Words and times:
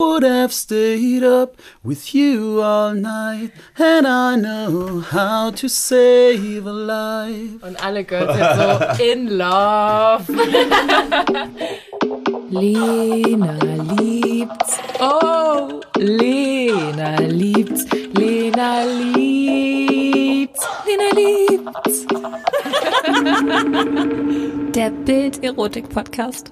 Would 0.00 0.24
have 0.24 0.52
stayed 0.52 1.22
up 1.22 1.56
with 1.84 2.16
you 2.16 2.60
all 2.60 2.92
night, 2.94 3.52
and 3.78 4.08
I 4.08 4.34
know 4.34 4.98
how 4.98 5.52
to 5.52 5.68
save 5.68 6.66
a 6.66 6.72
life. 6.72 7.62
Und 7.62 7.80
alle 7.80 8.02
Girls 8.02 8.36
sind 8.36 8.56
so 8.56 8.80
in 9.04 9.38
love. 9.38 10.28
Lena 12.50 13.56
liebt's. 13.94 14.78
Oh, 14.98 15.80
Lena 15.96 17.20
liebt's. 17.20 17.84
Lena 18.14 18.82
liebt's. 18.84 20.66
Lena 20.86 21.08
liebt's. 21.14 22.04
Der 24.74 24.90
Bild-Erotik-Podcast. 24.90 26.50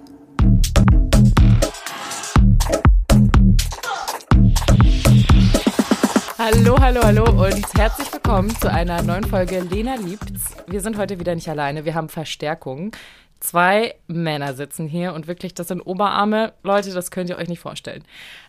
Hallo, 6.45 6.77
hallo, 6.80 7.01
hallo 7.05 7.24
und 7.45 7.78
herzlich 7.78 8.12
willkommen 8.12 8.51
zu 8.51 8.69
einer 8.69 9.01
neuen 9.02 9.23
Folge 9.23 9.60
Lena 9.60 9.95
liebt's. 9.95 10.56
Wir 10.66 10.80
sind 10.80 10.98
heute 10.98 11.20
wieder 11.20 11.37
nicht 11.37 11.48
alleine, 11.48 11.84
wir 11.84 11.95
haben 11.95 12.09
Verstärkung. 12.09 12.91
Zwei 13.38 13.95
Männer 14.09 14.52
sitzen 14.55 14.88
hier 14.88 15.12
und 15.12 15.28
wirklich, 15.28 15.55
das 15.55 15.68
sind 15.68 15.80
Oberarme. 15.82 16.52
Leute, 16.65 16.92
das 16.92 17.12
könnt 17.12 17.30
ihr 17.30 17.38
euch 17.38 17.46
nicht 17.46 17.60
vorstellen. 17.60 18.02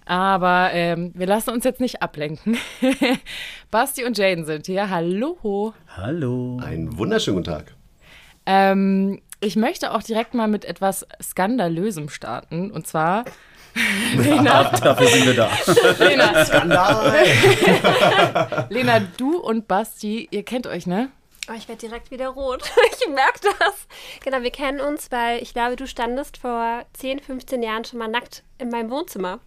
Aber 0.05 0.71
ähm, 0.73 1.11
wir 1.13 1.27
lassen 1.27 1.51
uns 1.51 1.65
jetzt 1.65 1.79
nicht 1.81 2.01
ablenken. 2.01 2.57
Basti 3.69 4.03
und 4.05 4.17
Jaden 4.17 4.45
sind 4.45 4.65
hier. 4.65 4.89
Hallo. 4.89 5.75
Hallo. 5.95 6.57
Einen 6.65 6.97
wunderschönen 6.97 7.43
guten 7.43 7.51
Tag. 7.51 7.75
Ähm, 8.47 9.21
ich 9.39 9.55
möchte 9.55 9.91
auch 9.91 10.01
direkt 10.01 10.33
mal 10.33 10.47
mit 10.47 10.65
etwas 10.65 11.05
Skandalösem 11.21 12.09
starten. 12.09 12.71
Und 12.71 12.87
zwar 12.87 13.23
Lena, 14.17 14.63
dafür 14.63 15.07
sind 15.07 15.25
wir 15.25 15.33
da. 15.33 15.49
Lena, 15.99 16.45
Skandal! 16.45 17.13
Lena, 18.69 18.99
du 19.17 19.37
und 19.37 19.67
Basti, 19.67 20.27
ihr 20.31 20.43
kennt 20.43 20.67
euch, 20.67 20.85
ne? 20.85 21.09
Oh, 21.49 21.53
ich 21.57 21.67
werde 21.67 21.87
direkt 21.87 22.11
wieder 22.11 22.29
rot. 22.29 22.61
Ich 23.01 23.07
merke 23.09 23.39
das. 23.59 23.87
Genau, 24.23 24.41
wir 24.43 24.51
kennen 24.51 24.79
uns, 24.79 25.11
weil 25.11 25.41
ich 25.43 25.53
glaube, 25.53 25.75
du 25.75 25.87
standest 25.87 26.37
vor 26.37 26.85
10, 26.93 27.19
15 27.19 27.61
Jahren 27.61 27.83
schon 27.83 27.99
mal 27.99 28.07
nackt 28.07 28.43
in 28.59 28.69
meinem 28.69 28.89
Wohnzimmer. 28.89 29.39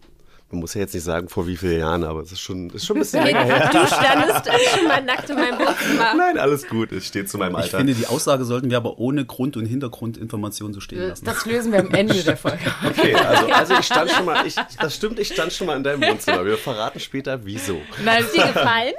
Man 0.49 0.61
muss 0.61 0.73
ja 0.75 0.79
jetzt 0.81 0.93
nicht 0.93 1.03
sagen, 1.03 1.27
vor 1.27 1.45
wie 1.45 1.57
vielen 1.57 1.79
Jahren, 1.79 2.05
aber 2.05 2.21
es 2.21 2.31
ist 2.31 2.39
schon, 2.39 2.69
ist 2.69 2.85
schon 2.85 2.95
ein 2.95 2.99
bisschen 3.01 3.21
länger 3.25 3.43
her. 3.43 3.69
Du 3.69 3.85
standest 3.85 4.49
schon 4.77 4.87
mal 4.87 5.01
nackt 5.03 5.29
in 5.29 5.35
meinem 5.35 5.59
Wohnzimmer. 5.59 6.13
Nein, 6.15 6.37
alles 6.37 6.65
gut, 6.69 6.93
es 6.93 7.05
steht 7.05 7.29
zu 7.29 7.37
meinem 7.37 7.51
Ich 7.55 7.63
Alter. 7.63 7.77
finde, 7.79 7.93
die 7.93 8.07
Aussage 8.07 8.45
sollten 8.45 8.69
wir 8.69 8.77
aber 8.77 8.97
ohne 8.97 9.25
Grund- 9.25 9.57
und 9.57 9.65
Hintergrundinformation 9.65 10.73
so 10.73 10.79
stehen 10.79 10.99
lassen. 11.09 11.25
Das 11.25 11.45
lösen 11.45 11.73
wir 11.73 11.79
am 11.81 11.91
Ende 11.93 12.23
der 12.23 12.37
Folge. 12.37 12.59
Okay, 12.87 13.13
also, 13.13 13.47
also 13.47 13.73
ich 13.73 13.85
stand 13.85 14.09
schon 14.09 14.23
mal, 14.25 14.47
ich, 14.47 14.55
das 14.79 14.95
stimmt, 14.95 15.19
ich 15.19 15.27
stand 15.27 15.51
schon 15.51 15.67
mal 15.67 15.75
in 15.75 15.83
deinem 15.83 16.01
Wohnzimmer. 16.01 16.45
Wir 16.45 16.57
verraten 16.57 17.01
später, 17.01 17.43
wieso. 17.43 17.81
Hat 18.05 18.33
dir 18.33 18.43
gefallen? 18.53 18.93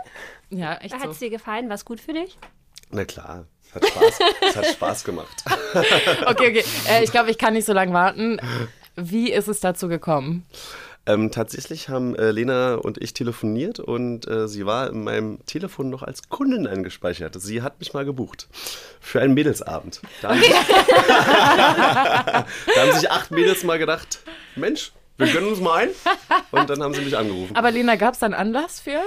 ja, 0.51 0.75
echt 0.77 0.93
Hat 0.95 1.09
es 1.09 1.19
so. 1.19 1.25
dir 1.25 1.31
gefallen? 1.31 1.69
War 1.69 1.77
es 1.77 1.85
gut 1.87 2.01
für 2.01 2.13
dich? 2.13 2.37
Na 2.91 3.07
klar, 3.07 3.47
es 3.71 3.75
hat 3.75 3.87
Spaß, 3.89 4.19
es 4.51 4.57
hat 4.57 4.67
Spaß 4.67 5.05
gemacht. 5.05 5.45
Okay, 6.27 6.51
okay. 6.51 6.65
Äh, 6.91 7.05
ich 7.05 7.11
glaube, 7.11 7.31
ich 7.31 7.39
kann 7.39 7.55
nicht 7.55 7.65
so 7.65 7.73
lange 7.73 7.95
warten. 7.95 8.39
Wie 8.97 9.33
ist 9.33 9.49
es 9.49 9.61
dazu 9.61 9.89
gekommen? 9.89 10.45
Ähm, 11.09 11.31
tatsächlich 11.31 11.89
haben 11.89 12.15
äh, 12.17 12.33
Lena 12.33 12.75
und 12.75 13.03
ich 13.03 13.15
telefoniert 13.15 13.81
und 13.81 14.29
äh, 14.29 14.47
sie 14.47 14.67
war 14.67 14.91
in 14.91 15.05
meinem 15.05 15.39
Telefon 15.47 15.89
noch 15.89 16.03
als 16.03 16.29
Kundin 16.29 16.67
eingespeichert. 16.67 17.35
Sie 17.41 17.63
hat 17.63 17.81
mich 17.81 17.95
mal 17.95 18.05
gebucht 18.05 18.47
für 19.01 19.23
einen 19.23 19.33
Mädelsabend. 19.33 20.03
Da 20.21 20.29
haben, 20.29 20.41
da 22.75 22.77
haben 22.77 22.93
sich 22.93 23.11
acht 23.11 23.31
Mädels 23.31 23.65
mal 23.65 23.79
gedacht, 23.79 24.19
Mensch, 24.55 24.93
wir 25.17 25.29
gönnen 25.29 25.49
uns 25.49 25.61
mal 25.61 25.85
ein. 25.85 25.89
Und 26.51 26.69
dann 26.69 26.83
haben 26.83 26.93
sie 26.93 27.01
mich 27.01 27.17
angerufen. 27.17 27.57
Aber 27.57 27.71
Lena, 27.71 27.97
gab 27.97 28.13
es 28.13 28.21
da 28.21 28.27
einen 28.27 28.35
Anlass 28.35 28.81
für? 28.81 29.01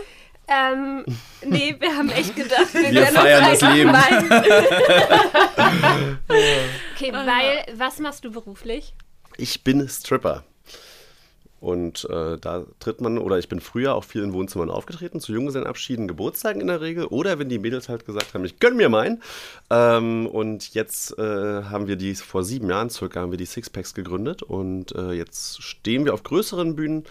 Ähm, 0.48 1.06
nee, 1.46 1.76
wir 1.80 1.96
haben 1.96 2.10
echt 2.10 2.36
gedacht, 2.36 2.74
wir, 2.74 2.92
Wir 2.92 3.06
feiern 3.06 3.52
das 3.52 3.62
Leben. 3.74 3.92
okay, 6.96 7.14
weil, 7.14 7.64
was 7.78 8.00
machst 8.00 8.26
du 8.26 8.32
beruflich? 8.32 8.96
Ich 9.38 9.64
bin 9.64 9.88
Stripper. 9.88 10.44
Und 11.62 12.10
äh, 12.10 12.40
da 12.40 12.66
tritt 12.80 13.02
man, 13.02 13.20
oder 13.20 13.38
ich 13.38 13.48
bin 13.48 13.62
früher 13.62 13.94
auch 13.94 14.04
viel 14.04 14.24
in 14.24 14.34
Wohnzimmern 14.34 14.72
aufgetreten, 14.72 15.20
zu 15.20 15.32
Junggesellenabschieden, 15.32 16.08
Geburtstagen 16.08 16.60
in 16.60 16.66
der 16.66 16.82
Regel, 16.82 17.06
oder 17.06 17.38
wenn 17.38 17.50
die 17.50 17.60
Mädels 17.60 17.88
halt 17.88 18.08
gesagt 18.08 18.34
haben, 18.34 18.44
ich 18.44 18.60
gönn 18.60 18.78
mir 18.78 18.90
meinen. 18.90 19.22
Ähm, 19.70 20.26
und 20.26 20.74
jetzt 20.74 21.18
äh, 21.20 21.22
haben 21.22 21.88
wir 21.88 21.98
die, 21.98 22.16
vor 22.16 22.44
sieben 22.44 22.68
Jahren 22.68 22.90
circa, 22.90 23.22
haben 23.22 23.30
wir 23.30 23.38
die 23.38 23.46
Sixpacks 23.46 23.94
gegründet 23.94 24.42
und 24.42 24.96
äh, 24.96 25.12
jetzt 25.12 25.62
stehen 25.62 26.04
wir 26.04 26.16
auf 26.16 26.24
größeren 26.24 26.76
Bühnen. 26.76 27.06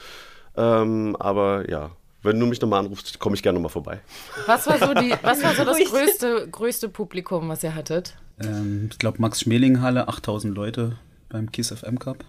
Ähm, 0.56 1.14
aber 1.20 1.70
ja, 1.70 1.92
wenn 2.24 2.40
du 2.40 2.46
mich 2.46 2.60
nochmal 2.60 2.80
anrufst, 2.80 3.20
komme 3.20 3.36
ich 3.36 3.44
gerne 3.44 3.60
nochmal 3.60 3.70
vorbei. 3.70 4.00
Was 4.46 4.66
war 4.66 4.78
so, 4.78 4.94
die, 4.94 5.14
was 5.22 5.44
war 5.44 5.54
so 5.54 5.64
das 5.64 5.78
größte, 5.78 6.48
größte 6.50 6.88
Publikum, 6.88 7.48
was 7.48 7.62
ihr 7.62 7.76
hattet? 7.76 8.16
Ähm, 8.42 8.88
ich 8.90 8.98
glaube, 8.98 9.22
Max-Schmeling-Halle, 9.22 10.08
8000 10.08 10.56
Leute 10.56 10.98
beim 11.28 11.52
Kiss 11.52 11.70
FM 11.70 12.00
Cup. 12.00 12.24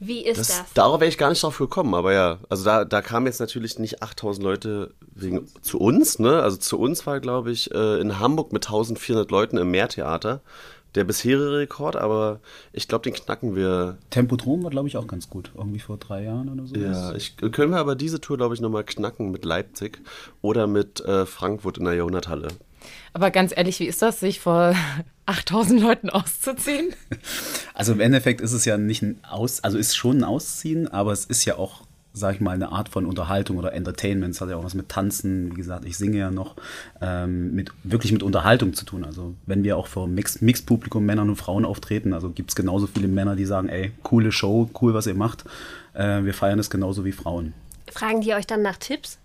Wie 0.00 0.24
ist 0.24 0.38
Das, 0.38 0.48
das? 0.48 0.72
Darauf 0.74 1.00
wäre 1.00 1.08
ich 1.08 1.18
gar 1.18 1.30
nicht 1.30 1.42
drauf 1.42 1.58
gekommen, 1.58 1.94
aber 1.94 2.12
ja, 2.12 2.38
also 2.48 2.64
da, 2.64 2.84
da 2.84 3.02
kamen 3.02 3.26
jetzt 3.26 3.40
natürlich 3.40 3.78
nicht 3.78 4.02
8000 4.02 4.42
Leute 4.44 4.94
wegen, 5.14 5.46
zu 5.62 5.78
uns, 5.78 6.18
ne? 6.18 6.42
Also 6.42 6.56
zu 6.56 6.78
uns 6.78 7.06
war, 7.06 7.20
glaube 7.20 7.50
ich, 7.50 7.72
äh, 7.72 8.00
in 8.00 8.18
Hamburg 8.18 8.52
mit 8.52 8.66
1400 8.66 9.30
Leuten 9.30 9.56
im 9.56 9.70
Meertheater 9.70 10.40
der 10.94 11.04
bisherige 11.04 11.52
Rekord, 11.52 11.96
aber 11.96 12.40
ich 12.72 12.88
glaube, 12.88 13.02
den 13.04 13.12
knacken 13.12 13.54
wir. 13.54 13.98
Tempodrom 14.10 14.64
war, 14.64 14.70
glaube 14.70 14.88
ich, 14.88 14.96
auch 14.96 15.06
ganz 15.06 15.28
gut. 15.28 15.52
Irgendwie 15.54 15.80
vor 15.80 15.98
drei 15.98 16.24
Jahren 16.24 16.48
oder 16.48 16.66
so. 16.66 16.74
Ja, 16.74 17.14
ich, 17.14 17.36
können 17.36 17.72
wir 17.72 17.78
aber 17.78 17.94
diese 17.94 18.20
Tour, 18.20 18.36
glaube 18.38 18.54
ich, 18.54 18.60
nochmal 18.60 18.84
knacken 18.84 19.30
mit 19.30 19.44
Leipzig 19.44 20.00
oder 20.40 20.66
mit 20.66 21.00
äh, 21.00 21.26
Frankfurt 21.26 21.78
in 21.78 21.84
der 21.84 21.94
Jahrhunderthalle. 21.94 22.48
Aber 23.12 23.30
ganz 23.30 23.52
ehrlich, 23.56 23.80
wie 23.80 23.86
ist 23.86 24.02
das, 24.02 24.20
sich 24.20 24.40
vor 24.40 24.74
8000 25.26 25.80
Leuten 25.80 26.10
auszuziehen? 26.10 26.90
Also 27.74 27.92
im 27.92 28.00
Endeffekt 28.00 28.40
ist 28.40 28.52
es 28.52 28.64
ja 28.64 28.76
nicht 28.76 29.02
ein 29.02 29.20
Aus, 29.22 29.62
also 29.62 29.78
ist 29.78 29.94
schon 29.94 30.18
ein 30.18 30.24
Ausziehen, 30.24 30.88
aber 30.88 31.12
es 31.12 31.24
ist 31.26 31.44
ja 31.44 31.54
auch, 31.58 31.82
sag 32.12 32.34
ich 32.34 32.40
mal, 32.40 32.50
eine 32.50 32.72
Art 32.72 32.88
von 32.88 33.06
Unterhaltung 33.06 33.56
oder 33.56 33.72
Entertainment. 33.72 34.34
Es 34.34 34.40
hat 34.40 34.48
ja 34.50 34.56
auch 34.56 34.64
was 34.64 34.74
mit 34.74 34.88
Tanzen, 34.88 35.52
wie 35.52 35.54
gesagt, 35.54 35.84
ich 35.84 35.96
singe 35.96 36.18
ja 36.18 36.32
noch, 36.32 36.56
ähm, 37.00 37.54
mit, 37.54 37.70
wirklich 37.84 38.10
mit 38.10 38.24
Unterhaltung 38.24 38.74
zu 38.74 38.84
tun. 38.84 39.04
Also 39.04 39.36
wenn 39.46 39.62
wir 39.62 39.76
auch 39.76 39.86
vor 39.86 40.08
Mix- 40.08 40.40
Mixed-Publikum 40.40 41.06
Männern 41.06 41.28
und 41.28 41.36
Frauen 41.36 41.64
auftreten, 41.64 42.14
also 42.14 42.30
gibt 42.30 42.50
es 42.50 42.56
genauso 42.56 42.88
viele 42.88 43.06
Männer, 43.06 43.36
die 43.36 43.44
sagen, 43.44 43.68
ey, 43.68 43.92
coole 44.02 44.32
Show, 44.32 44.68
cool, 44.82 44.92
was 44.92 45.06
ihr 45.06 45.14
macht. 45.14 45.44
Äh, 45.94 46.24
wir 46.24 46.34
feiern 46.34 46.58
es 46.58 46.70
genauso 46.70 47.04
wie 47.04 47.12
Frauen. 47.12 47.54
Fragen 47.92 48.22
die 48.22 48.34
euch 48.34 48.48
dann 48.48 48.62
nach 48.62 48.78
Tipps? 48.78 49.18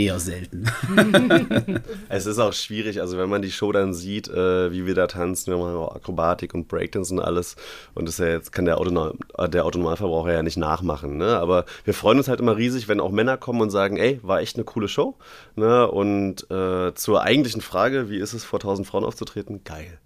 Eher 0.00 0.18
selten. 0.18 0.64
Es 2.08 2.26
ist 2.26 2.38
auch 2.38 2.52
schwierig, 2.52 3.00
also 3.00 3.18
wenn 3.18 3.28
man 3.28 3.42
die 3.42 3.52
Show 3.52 3.70
dann 3.70 3.94
sieht, 3.94 4.28
äh, 4.28 4.72
wie 4.72 4.86
wir 4.86 4.94
da 4.94 5.06
tanzen, 5.06 5.52
wir 5.52 5.58
machen 5.58 5.76
auch 5.76 5.94
Akrobatik 5.94 6.54
und 6.54 6.68
Breakdance 6.68 7.12
und 7.12 7.20
alles. 7.20 7.56
Und 7.94 8.06
das 8.06 8.14
ist 8.14 8.20
ja 8.20 8.28
jetzt 8.28 8.52
kann 8.52 8.64
der, 8.64 8.78
Autonom 8.78 9.18
der 9.48 9.64
Autonormalverbraucher 9.64 10.32
ja 10.32 10.42
nicht 10.42 10.56
nachmachen. 10.56 11.18
Ne? 11.18 11.38
Aber 11.38 11.66
wir 11.84 11.94
freuen 11.94 12.18
uns 12.18 12.28
halt 12.28 12.40
immer 12.40 12.56
riesig, 12.56 12.88
wenn 12.88 12.98
auch 12.98 13.10
Männer 13.10 13.36
kommen 13.36 13.60
und 13.60 13.70
sagen, 13.70 13.98
ey, 13.98 14.18
war 14.22 14.40
echt 14.40 14.56
eine 14.56 14.64
coole 14.64 14.88
Show. 14.88 15.16
Ne? 15.54 15.88
Und 15.88 16.50
äh, 16.50 16.94
zur 16.94 17.22
eigentlichen 17.22 17.60
Frage, 17.60 18.08
wie 18.08 18.18
ist 18.18 18.32
es 18.32 18.42
vor 18.42 18.58
1000 18.58 18.88
Frauen 18.88 19.04
aufzutreten? 19.04 19.62
Geil. 19.64 19.98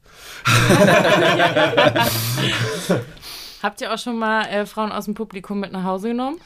Habt 3.63 3.81
ihr 3.81 3.95
auch 3.95 3.99
schon 3.99 4.19
mal 4.19 4.45
äh, 4.47 4.67
Frauen 4.67 4.93
aus 4.93 5.05
dem 5.05 5.15
Publikum 5.15 5.61
mit 5.61 5.73
nach 5.73 5.85
Hause 5.85 6.09
genommen? 6.09 6.39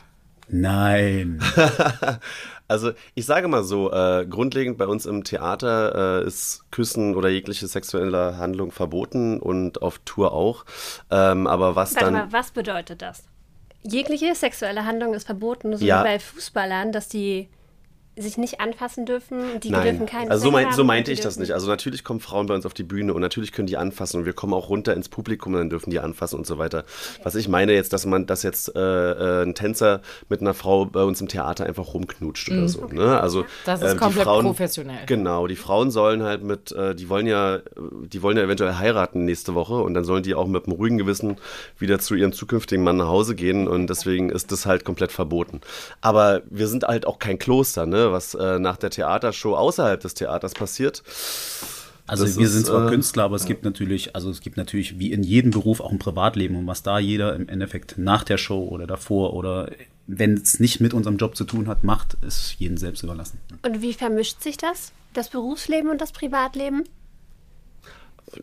Nein. 0.49 1.41
Also 2.69 2.93
ich 3.15 3.25
sage 3.27 3.49
mal 3.49 3.65
so, 3.65 3.91
äh, 3.91 4.27
grundlegend 4.29 4.77
bei 4.79 4.87
uns 4.87 5.07
im 5.07 5.25
Theater 5.25 6.21
äh, 6.23 6.27
ist 6.27 6.71
Küssen 6.71 7.17
oder 7.17 7.31
jegliche 7.31 7.67
sexuelle 7.67 8.37
Handlung 8.37 8.71
verboten 8.71 9.41
und 9.41 9.81
auf 9.83 9.99
Tour 10.05 10.33
auch. 10.33 10.65
Ähm, 11.11 11.47
aber 11.47 11.75
was 11.77 11.95
Warte 11.95 12.05
dann... 12.05 12.15
mal, 12.15 12.33
was 12.33 12.51
bedeutet 12.51 13.03
das? 13.03 13.25
Jegliche 13.83 14.35
sexuelle 14.35 14.85
Handlung 14.85 15.15
ist 15.15 15.25
verboten, 15.25 15.77
so 15.77 15.85
Ja. 15.85 16.01
wie 16.01 16.05
bei 16.09 16.19
Fußballern, 16.19 16.93
dass 16.93 17.09
die 17.09 17.49
sich 18.21 18.39
nicht 18.39 18.61
anfassen 18.61 19.07
dürfen, 19.07 19.61
die 19.63 19.71
Nein, 19.71 19.83
dürfen 19.99 20.07
keinen 20.07 20.31
also 20.31 20.45
so, 20.47 20.51
mein, 20.51 20.67
haben, 20.67 20.75
so 20.75 20.85
meinte 20.85 21.13
ich 21.13 21.21
das 21.21 21.35
dürfen- 21.35 21.41
nicht. 21.43 21.53
Also 21.55 21.67
natürlich 21.69 22.05
kommen 22.05 22.21
Frauen 22.21 22.47
bei 22.47 22.55
uns 22.55 22.67
auf 22.67 22.75
die 22.75 22.83
Bühne 22.83 23.15
und 23.15 23.21
natürlich 23.21 23.53
können 23.53 23.67
die 23.67 23.77
anfassen 23.77 24.21
und 24.21 24.27
wir 24.27 24.33
kommen 24.33 24.55
auch 24.55 24.69
runter 24.69 24.95
ins 24.95 25.09
Publikum 25.09 25.55
und 25.55 25.59
dann 25.61 25.71
dürfen 25.71 25.91
die 25.91 26.01
anfassen 26.01 26.37
und 26.39 26.47
so 26.47 26.59
weiter. 26.59 26.85
Was 27.23 27.35
ich 27.35 27.49
meine 27.49 27.73
jetzt, 27.73 27.93
dass 27.93 28.07
man, 28.07 28.27
dass 28.27 28.43
jetzt 28.43 28.75
äh, 28.77 28.81
äh, 28.81 29.43
ein 29.45 29.55
Tänzer 29.55 30.01
mit 30.29 30.41
einer 30.41 30.55
Frau 30.55 30.85
bei 30.85 31.03
uns 31.03 31.21
im 31.21 31.29
Theater 31.29 31.67
einfach 31.67 31.95
rumknutscht 31.95 32.51
oder 32.51 32.69
so. 32.69 32.87
Ne? 32.87 33.21
Also 33.21 33.43
Mhm. 33.43 33.47
Das 33.67 33.83
ist 33.83 33.93
äh, 33.93 33.97
komplett 33.97 34.25
Frauen, 34.25 34.45
professionell. 34.47 34.99
Genau, 35.07 35.47
die 35.47 35.57
Frauen 35.57 35.91
sollen 35.91 36.23
halt 36.23 36.43
mit, 36.43 36.73
äh, 36.73 36.95
die 36.95 37.09
wollen 37.09 37.27
ja, 37.27 37.59
die 38.07 38.23
wollen 38.23 38.37
ja 38.37 38.43
eventuell 38.43 38.75
heiraten 38.75 39.25
nächste 39.25 39.55
Woche 39.55 39.75
und 39.75 39.95
dann 39.95 40.05
sollen 40.05 40.23
die 40.23 40.35
auch 40.35 40.47
mit 40.47 40.65
einem 40.67 40.75
ruhigen 40.77 40.99
Gewissen 40.99 41.37
wieder 41.79 41.99
zu 41.99 42.15
ihrem 42.15 42.33
zukünftigen 42.33 42.83
Mann 42.85 42.97
nach 42.97 43.07
Hause 43.09 43.35
gehen 43.35 43.69
und 43.69 43.89
deswegen 43.89 44.31
ist 44.31 44.51
das 44.53 44.67
halt 44.67 44.85
komplett 44.85 45.13
verboten. 45.13 45.61
Aber 46.01 46.43
wir 46.51 46.67
sind 46.69 46.85
halt 46.85 47.07
auch 47.07 47.19
kein 47.19 47.39
Kloster, 47.39 47.87
ne? 47.87 48.08
Was 48.13 48.35
äh, 48.35 48.59
nach 48.59 48.77
der 48.77 48.91
Theatershow 48.91 49.55
außerhalb 49.55 50.01
des 50.01 50.15
Theaters 50.15 50.55
passiert. 50.55 51.03
Also 52.07 52.25
Das 52.25 52.39
wir 52.39 52.47
ist, 52.47 52.53
sind 52.55 52.67
zwar 52.67 52.87
äh, 52.87 52.91
Künstler, 52.91 53.25
aber 53.25 53.37
es 53.37 53.45
gibt 53.45 53.65
natürlich, 53.65 54.17
also 54.17 54.31
es 54.31 54.41
gibt 54.41 54.57
natürlich 54.57 54.99
wie 54.99 55.13
in 55.13 55.23
jedem 55.23 55.51
Beruf 55.51 55.81
auch 55.81 55.93
ein 55.93 55.99
Privatleben 55.99 56.57
und 56.57 56.67
was 56.67 56.83
da 56.83 56.99
jeder 56.99 57.37
im 57.37 57.49
Endeffekt 57.49 57.99
nach 57.99 58.25
der 58.25 58.39
Show 58.39 58.67
oder 58.67 58.87
davor 58.87 59.35
oder 59.35 59.71
wenn 60.07 60.35
es 60.35 60.59
nicht 60.59 60.81
mit 60.81 60.95
unserem 60.95 61.19
Job 61.19 61.37
zu 61.37 61.45
tun 61.45 61.69
hat, 61.69 61.85
macht, 61.85 62.17
ist 62.27 62.55
jedem 62.59 62.79
selbst 62.79 63.03
überlassen. 63.03 63.39
Und 63.63 63.83
wie 63.83 63.93
vermischt 63.93 64.43
sich 64.43 64.57
das? 64.57 64.93
Das 65.13 65.29
Berufsleben 65.29 65.91
und 65.91 66.01
das 66.01 66.13
Privatleben? 66.13 66.85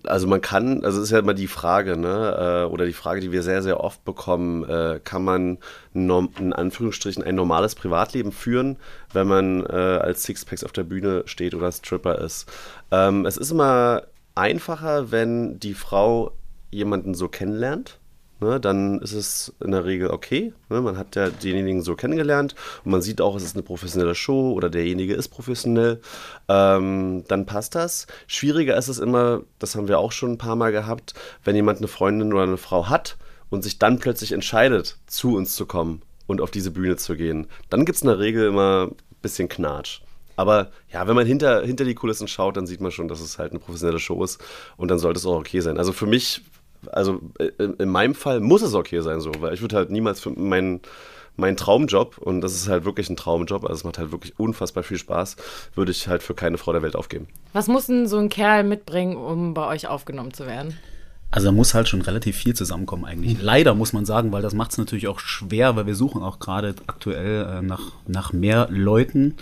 Also 0.04 0.28
man 0.28 0.42
kann, 0.42 0.84
also 0.84 1.02
ist 1.02 1.12
ja 1.12 1.20
immer 1.20 1.34
die 1.34 1.48
Frage, 1.48 1.98
ne, 1.98 2.64
äh, 2.66 2.72
oder 2.72 2.86
die 2.86 2.94
Frage, 2.94 3.22
die 3.22 3.32
wir 3.32 3.44
sehr, 3.44 3.62
sehr 3.62 3.80
oft 3.80 4.04
bekommen, 4.04 4.64
äh, 4.68 5.00
kann 5.04 5.24
man 5.24 5.58
in 5.94 6.54
Anführungsstrichen 6.54 7.24
ein 7.24 7.36
normales 7.36 7.76
Privatleben 7.76 8.32
führen, 8.32 8.78
wenn 9.14 9.28
man 9.28 9.66
äh, 9.66 9.74
als 9.74 10.24
Sixpacks 10.24 10.64
auf 10.64 10.72
der 10.72 10.84
Bühne 10.84 11.24
steht 11.26 11.54
oder 11.54 11.72
Stripper 11.72 12.20
ist. 12.20 12.52
Ähm, 12.92 13.26
es 13.26 13.38
ist 13.38 13.52
immer 13.52 14.04
einfacher, 14.34 15.12
wenn 15.12 15.60
die 15.60 15.74
Frau 15.74 16.32
jemanden 16.72 17.14
so 17.14 17.28
kennenlernt. 17.28 18.00
Ne, 18.42 18.60
dann 18.60 19.00
ist 19.00 19.14
es 19.14 19.54
in 19.64 19.72
der 19.72 19.86
Regel 19.86 20.10
okay. 20.10 20.52
Ne, 20.70 20.82
man 20.82 20.98
hat 20.98 21.16
ja 21.16 21.30
denjenigen 21.30 21.82
so 21.82 21.96
kennengelernt 21.96 22.54
und 22.84 22.92
man 22.92 23.02
sieht 23.02 23.22
auch, 23.22 23.38
es 23.38 23.44
ist 23.44 23.56
eine 23.56 23.64
professionelle 23.64 24.14
Show 24.14 24.52
oder 24.52 24.70
derjenige 24.70 25.14
ist 25.14 25.30
professionell. 25.30 26.02
Ähm, 26.50 27.24
dann 27.30 27.46
passt 27.46 27.76
das. 27.76 28.08
Schwieriger 28.28 28.76
ist 28.76 28.90
es 28.90 29.00
immer, 29.00 29.44
das 29.60 29.76
haben 29.76 29.88
wir 29.88 30.00
auch 30.00 30.12
schon 30.12 30.34
ein 30.34 30.38
paar 30.38 30.58
Mal 30.58 30.74
gehabt, 30.74 31.14
wenn 31.46 31.56
jemand 31.56 31.78
eine 31.78 31.88
Freundin 31.88 32.34
oder 32.34 32.44
eine 32.44 32.58
Frau 32.58 32.90
hat 32.90 33.18
und 33.50 33.64
sich 33.64 33.80
dann 33.80 34.00
plötzlich 34.00 34.34
entscheidet, 34.34 34.98
zu 35.08 35.36
uns 35.36 35.56
zu 35.56 35.66
kommen 35.66 36.02
und 36.28 36.42
auf 36.42 36.52
diese 36.52 36.72
Bühne 36.72 36.98
zu 36.98 37.16
gehen. 37.16 37.48
Dann 37.70 37.86
gibt 37.86 37.96
es 37.96 38.02
in 38.02 38.10
der 38.10 38.20
Regel 38.20 38.48
immer 38.48 38.88
ein 38.90 38.96
bisschen 39.22 39.48
Knatsch. 39.48 40.02
Aber 40.36 40.72
ja, 40.92 41.08
wenn 41.08 41.16
man 41.16 41.26
hinter, 41.26 41.62
hinter 41.64 41.86
die 41.86 41.96
Kulissen 41.96 42.28
schaut, 42.28 42.58
dann 42.58 42.68
sieht 42.68 42.82
man 42.82 42.92
schon, 42.92 43.08
dass 43.08 43.22
es 43.22 43.40
halt 43.40 43.52
eine 43.52 43.60
professionelle 43.60 44.00
Show 44.00 44.24
ist 44.24 44.44
und 44.78 44.90
dann 44.90 45.00
sollte 45.00 45.20
es 45.20 45.26
auch 45.26 45.40
okay 45.40 45.62
sein. 45.62 45.78
Also 45.78 45.94
für 45.94 46.06
mich, 46.06 46.42
also 46.92 47.22
äh, 47.40 47.52
in 47.80 47.90
meinem 47.90 48.16
Fall 48.16 48.40
muss 48.40 48.62
es 48.62 48.74
okay 48.74 49.02
sein 49.02 49.22
so, 49.22 49.32
weil 49.40 49.54
ich 49.54 49.62
würde 49.62 49.76
halt 49.76 49.90
niemals 49.90 50.20
für 50.20 50.32
meinen 50.32 50.82
mein 51.38 51.58
Traumjob, 51.58 52.18
und 52.18 52.42
das 52.42 52.56
ist 52.56 52.70
halt 52.70 52.86
wirklich 52.86 53.10
ein 53.10 53.18
Traumjob, 53.18 53.64
also 53.64 53.74
es 53.74 53.84
macht 53.84 53.98
halt 53.98 54.12
wirklich 54.12 54.40
unfassbar 54.40 54.84
viel 54.84 54.98
Spaß, 54.98 55.36
würde 55.74 55.92
ich 55.92 56.08
halt 56.08 56.24
für 56.24 56.34
keine 56.34 56.58
Frau 56.58 56.72
der 56.72 56.82
Welt 56.82 56.96
aufgeben. 56.96 57.28
Was 57.54 57.68
muss 57.68 57.88
denn 57.88 58.08
so 58.08 58.18
ein 58.18 58.30
Kerl 58.30 58.64
mitbringen, 58.64 59.18
um 59.18 59.54
bei 59.54 59.68
euch 59.68 59.88
aufgenommen 59.88 60.34
zu 60.34 60.46
werden? 60.46 60.78
Also 61.36 61.48
da 61.48 61.52
muss 61.52 61.74
halt 61.74 61.90
schon 61.90 62.00
relativ 62.00 62.38
viel 62.38 62.54
zusammenkommen 62.54 63.04
eigentlich. 63.04 63.42
Leider 63.42 63.76
muss 63.76 63.92
man 63.92 64.06
sagen, 64.06 64.32
weil 64.32 64.42
das 64.42 64.54
macht 64.54 64.72
es 64.72 64.78
natürlich 64.78 65.10
auch 65.10 65.20
schwer, 65.20 65.76
weil 65.76 65.86
wir 65.86 65.94
suchen 65.94 66.24
auch 66.24 66.40
gerade 66.40 66.76
aktuell 66.88 67.46
äh, 67.46 67.62
nach, 67.62 67.92
nach 68.08 68.32
mehr 68.32 68.70
Leuten. 68.72 69.36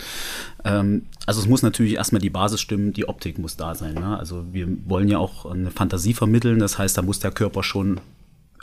Ähm, 0.64 1.06
also 1.24 1.40
es 1.40 1.46
muss 1.46 1.62
natürlich 1.62 1.94
erstmal 1.94 2.20
die 2.20 2.30
Basis 2.30 2.60
stimmen, 2.60 2.92
die 2.92 3.06
Optik 3.06 3.38
muss 3.38 3.56
da 3.56 3.76
sein. 3.76 3.94
Ne? 3.94 4.18
Also 4.18 4.44
wir 4.50 4.66
wollen 4.86 5.08
ja 5.08 5.18
auch 5.18 5.46
eine 5.46 5.70
Fantasie 5.70 6.14
vermitteln, 6.14 6.58
das 6.58 6.78
heißt, 6.78 6.98
da 6.98 7.02
muss 7.02 7.20
der 7.20 7.30
Körper 7.30 7.62
schon 7.62 8.00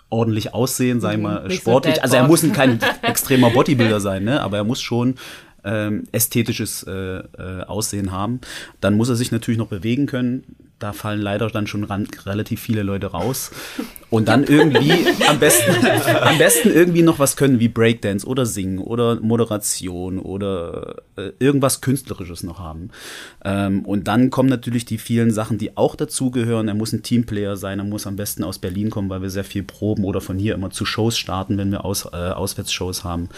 ordentlich 0.10 0.54
aussehen, 0.54 1.00
sei 1.00 1.16
mal 1.16 1.48
Nicht 1.48 1.64
so 1.64 1.72
sportlich. 1.72 2.04
Also 2.04 2.18
er 2.18 2.28
muss 2.28 2.42
kein 2.52 2.82
extremer 3.02 3.52
Bodybuilder 3.52 4.02
sein, 4.02 4.26
ne? 4.26 4.42
aber 4.42 4.58
er 4.58 4.66
muss 4.66 4.82
schon 4.82 5.16
ähm, 5.64 6.04
ästhetisches 6.12 6.84
äh, 6.84 6.92
äh, 6.92 7.64
Aussehen 7.66 8.12
haben. 8.12 8.42
Dann 8.82 8.96
muss 8.96 9.08
er 9.08 9.16
sich 9.16 9.32
natürlich 9.32 9.58
noch 9.58 9.68
bewegen 9.68 10.06
können. 10.06 10.44
Da 10.82 10.94
fallen 10.94 11.22
leider 11.22 11.48
dann 11.48 11.68
schon 11.68 11.84
ran, 11.84 12.08
relativ 12.26 12.60
viele 12.60 12.82
Leute 12.82 13.08
raus. 13.08 13.52
Und 14.12 14.28
dann 14.28 14.44
irgendwie 14.44 14.92
am 15.30 15.40
besten, 15.40 15.72
am 16.22 16.38
besten 16.38 16.70
irgendwie 16.70 17.02
noch 17.02 17.18
was 17.18 17.38
können 17.38 17.62
wie 17.62 17.70
Breakdance 17.70 18.28
oder 18.28 18.46
Singen 18.46 18.80
oder 18.80 19.18
Moderation 19.22 20.20
oder 20.20 20.98
äh, 21.16 21.32
irgendwas 21.40 21.80
Künstlerisches 21.80 22.44
noch 22.44 22.60
haben. 22.60 22.90
Ähm, 23.46 23.86
und 23.86 24.10
dann 24.10 24.30
kommen 24.30 24.50
natürlich 24.50 24.84
die 24.84 24.98
vielen 24.98 25.32
Sachen, 25.32 25.58
die 25.58 25.78
auch 25.78 25.96
dazugehören. 25.96 26.68
Er 26.68 26.74
muss 26.74 26.92
ein 26.92 27.04
Teamplayer 27.04 27.56
sein, 27.56 27.80
er 27.80 27.86
muss 27.86 28.06
am 28.06 28.18
besten 28.18 28.44
aus 28.44 28.60
Berlin 28.60 28.90
kommen, 28.90 29.10
weil 29.10 29.22
wir 29.22 29.30
sehr 29.30 29.46
viel 29.46 29.64
proben 29.64 30.04
oder 30.04 30.20
von 30.20 30.38
hier 30.38 30.56
immer 30.56 30.72
zu 30.72 30.84
Shows 30.84 31.18
starten, 31.18 31.58
wenn 31.58 31.72
wir 31.72 31.86
aus, 31.86 32.04
äh, 32.12 32.18
Auswärtsshows 32.18 33.06
haben. 33.06 33.30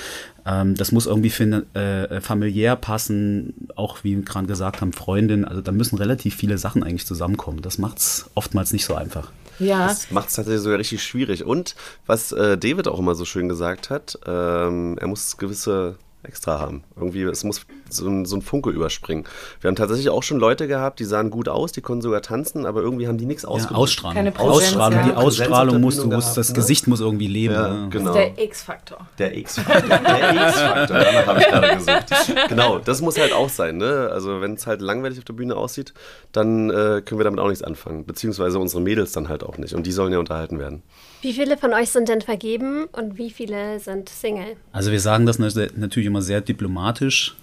Ähm, 0.44 0.74
das 0.74 0.92
muss 0.92 1.06
irgendwie 1.06 1.30
fin- 1.30 1.72
äh, 1.76 2.20
familiär 2.20 2.76
passen, 2.78 3.54
auch 3.76 4.04
wie 4.04 4.16
wir 4.16 4.24
gerade 4.24 4.48
gesagt 4.48 4.82
haben, 4.82 4.92
Freundin. 4.92 5.46
Also 5.46 5.62
da 5.62 5.72
müssen 5.72 6.00
relativ 6.00 6.36
viele 6.36 6.58
Sachen 6.58 6.82
eigentlich 6.82 7.06
zusammenkommen. 7.06 7.62
Das 7.62 7.78
macht 7.78 8.00
es 8.00 8.32
oftmals 8.34 8.74
nicht 8.74 8.86
so 8.86 8.96
einfach. 8.96 9.32
Ja, 9.60 9.88
Das 9.88 10.12
macht 10.12 10.30
es 10.30 10.36
tatsächlich 10.36 10.62
sogar 10.64 10.80
richtig 10.80 11.04
schwierig. 11.04 11.44
Und 11.46 11.76
was 12.06 12.32
äh, 12.32 12.58
David 12.58 12.88
auch 12.88 13.00
immer 13.00 13.16
so 13.16 13.26
schön 13.26 13.50
gesagt 13.50 13.90
hat, 13.90 14.18
ähm, 14.26 14.98
er 15.00 15.08
muss 15.08 15.38
gewisse 15.38 15.98
extra 16.24 16.60
haben. 16.60 16.84
Irgendwie, 16.96 17.24
es 17.24 17.44
muss 17.44 17.66
so 17.96 18.08
ein, 18.08 18.26
so 18.26 18.36
ein 18.36 18.42
Funke 18.42 18.70
überspringen. 18.70 19.26
Wir 19.62 19.68
haben 19.70 19.76
tatsächlich 19.76 20.10
auch 20.10 20.24
schon 20.24 20.40
Leute 20.40 20.68
gehabt, 20.68 21.00
die 21.00 21.06
sahen 21.06 21.30
gut 21.30 21.48
aus, 21.50 21.72
die 21.72 21.82
konnten 21.82 22.02
sogar 22.02 22.22
tanzen, 22.22 22.66
aber 22.66 22.82
irgendwie 22.82 23.08
haben 23.08 23.18
die 23.18 23.26
nichts 23.26 23.44
Ja, 23.44 23.50
ausgedrückt. 23.50 23.80
Ausstrahlung. 23.80 24.16
Keine 24.16 24.32
Präsenz, 24.32 24.56
Ausstrahlung. 24.56 25.00
ja. 25.00 25.06
Die 25.06 25.14
Ausstrahlung 25.14 25.82
muss, 25.82 25.96
Bühne 25.98 26.16
muss 26.16 26.24
gehabt, 26.26 26.38
das 26.38 26.50
ne? 26.50 26.56
Gesicht 26.56 26.88
muss 26.88 27.00
irgendwie 27.02 27.28
leben. 27.28 27.54
Ja, 27.54 27.88
genau. 27.90 28.14
der 28.14 28.38
X-Faktor. 28.42 29.08
Der 29.18 29.38
X-Faktor. 29.38 29.98
Der 30.00 30.48
X-Faktor, 30.48 30.98
danach 31.00 31.28
habe 31.28 31.40
ich 31.40 31.48
gerade 31.48 31.76
gesucht. 31.76 32.50
Genau, 32.50 32.80
das 32.80 33.02
muss 33.02 33.18
halt 33.20 33.34
auch 33.34 33.50
sein. 33.50 33.78
Ne? 33.78 34.10
Also 34.12 34.42
wenn 34.42 34.54
es 34.54 34.68
halt 34.68 34.82
langweilig 34.82 35.18
auf 35.20 35.26
der 35.26 35.34
Bühne 35.34 35.56
aussieht, 35.56 35.94
dann 36.32 36.70
äh, 36.70 37.02
können 37.06 37.20
wir 37.20 37.24
damit 37.24 37.40
auch 37.40 37.48
nichts 37.50 37.64
anfangen. 37.64 38.06
Beziehungsweise 38.06 38.60
unsere 38.60 38.82
Mädels 38.82 39.12
dann 39.12 39.30
halt 39.30 39.44
auch 39.44 39.58
nicht. 39.58 39.74
Und 39.74 39.86
die 39.86 39.92
sollen 39.92 40.12
ja 40.14 40.20
unterhalten 40.20 40.60
werden. 40.60 40.84
Wie 41.22 41.34
viele 41.34 41.58
von 41.58 41.74
euch 41.74 41.90
sind 41.90 42.10
denn 42.10 42.22
vergeben 42.22 42.86
und 42.92 43.18
wie 43.18 43.30
viele 43.30 43.80
sind 43.80 44.10
Single? 44.10 44.58
Also 44.72 44.92
wir 44.92 45.00
sagen 45.00 45.26
das 45.26 45.40
natürlich 45.40 46.06
immer 46.08 46.22
sehr 46.22 46.42
diplomatisch. 46.42 47.36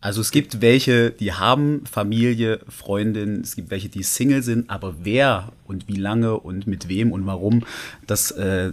Also 0.00 0.20
es 0.20 0.30
gibt 0.30 0.60
welche, 0.60 1.10
die 1.10 1.32
haben 1.32 1.84
Familie, 1.84 2.60
Freundin, 2.68 3.40
es 3.40 3.56
gibt 3.56 3.70
welche, 3.70 3.88
die 3.88 4.04
Single 4.04 4.42
sind, 4.44 4.70
aber 4.70 4.94
wer 5.02 5.52
und 5.66 5.88
wie 5.88 5.96
lange 5.96 6.38
und 6.38 6.68
mit 6.68 6.88
wem 6.88 7.10
und 7.10 7.26
warum, 7.26 7.64
das 8.06 8.30
äh, 8.30 8.72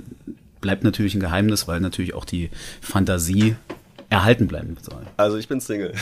bleibt 0.62 0.83
natürlich 0.83 1.16
ein 1.16 1.19
Geheimnis, 1.19 1.68
weil 1.68 1.80
natürlich 1.80 2.13
auch 2.13 2.25
die 2.25 2.51
Fantasie 2.80 3.56
erhalten 4.10 4.48
bleiben 4.48 4.77
soll. 4.81 5.01
Also 5.18 5.38
ich 5.38 5.48
bin 5.48 5.60
Single. 5.60 5.94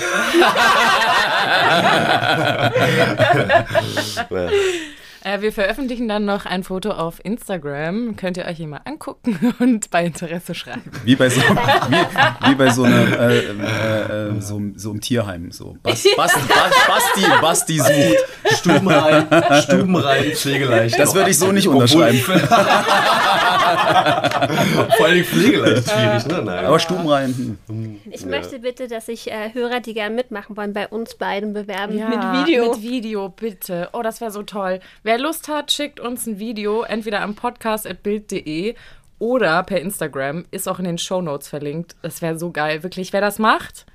Äh, 5.26 5.40
wir 5.40 5.54
veröffentlichen 5.54 6.10
dann 6.10 6.26
noch 6.26 6.46
ein 6.46 6.66
Foto 6.66 6.92
auf 6.92 7.24
Instagram. 7.24 8.18
Könnt 8.18 8.36
ihr 8.36 8.44
euch 8.46 8.58
hier 8.58 8.68
mal 8.68 8.82
angucken 8.84 9.56
und 9.60 9.90
bei 9.90 10.04
Interesse 10.06 10.54
schreiben. 10.54 10.82
Wie 11.06 11.16
bei 11.16 11.30
so, 11.30 11.40
wie, 11.42 12.50
wie 12.50 12.56
bei 12.56 12.70
so, 12.70 12.84
einer, 12.84 13.20
äh, 13.20 13.38
äh, 13.38 14.38
äh, 14.38 14.42
so, 14.42 14.62
so 14.76 14.90
einem 14.90 15.00
Tierheim. 15.00 15.50
So. 15.52 15.78
Bas, 15.82 16.04
Basti, 16.18 16.40
Bas, 16.48 16.74
Basti, 16.88 17.22
Basti 17.42 17.80
sucht. 17.80 18.18
Stubenrein, 18.58 19.28
Stubenrein, 19.62 20.34
pflegeleicht. 20.34 21.00
Das 21.00 21.16
würde 21.16 21.30
ich 21.30 21.40
so 21.40 21.54
nicht 21.54 21.70
unterschreiben. 21.70 22.20
Vor 24.98 25.06
allem 25.06 25.24
pflegeleicht 25.24 25.78
ist 25.78 25.92
schwierig, 25.92 26.26
ne? 26.28 26.42
Nein. 26.44 26.66
Aber 26.66 26.80
Stubenrein. 26.80 27.58
Hm. 27.68 28.02
Ich 28.12 28.26
möchte 28.26 28.60
bitte, 28.60 28.90
dass 28.90 29.06
sich 29.06 29.32
äh, 29.32 29.54
Hörer, 29.54 29.80
die 29.80 29.94
gerne 29.94 30.16
mitmachen 30.16 30.58
wollen, 30.58 30.74
bei 30.74 30.88
uns 30.88 31.16
beiden 31.16 31.54
bewerben. 31.54 31.98
Ja, 31.98 32.10
mit 32.10 32.48
Video. 32.48 32.74
Mit 32.74 32.82
Video, 32.82 33.30
bitte. 33.30 33.88
Oh, 33.94 34.02
das 34.02 34.20
wäre 34.20 34.32
so 34.32 34.44
toll. 34.44 34.82
Wer 35.04 35.13
Lust 35.18 35.48
hat, 35.48 35.72
schickt 35.72 36.00
uns 36.00 36.26
ein 36.28 36.40
Video, 36.40 36.84
entweder 36.84 37.22
am 37.22 37.36
podcast.bild.de 37.36 38.76
oder 39.20 39.64
per 39.64 39.82
Instagram. 39.82 40.46
Ist 40.52 40.68
auch 40.68 40.80
in 40.80 40.86
den 40.86 40.98
Shownotes 40.98 41.48
verlinkt. 41.48 41.96
Das 42.02 42.22
wäre 42.22 42.38
so 42.38 42.52
geil. 42.52 42.84
Wirklich, 42.84 43.14
wer 43.14 43.22
das 43.22 43.40
macht, 43.40 43.86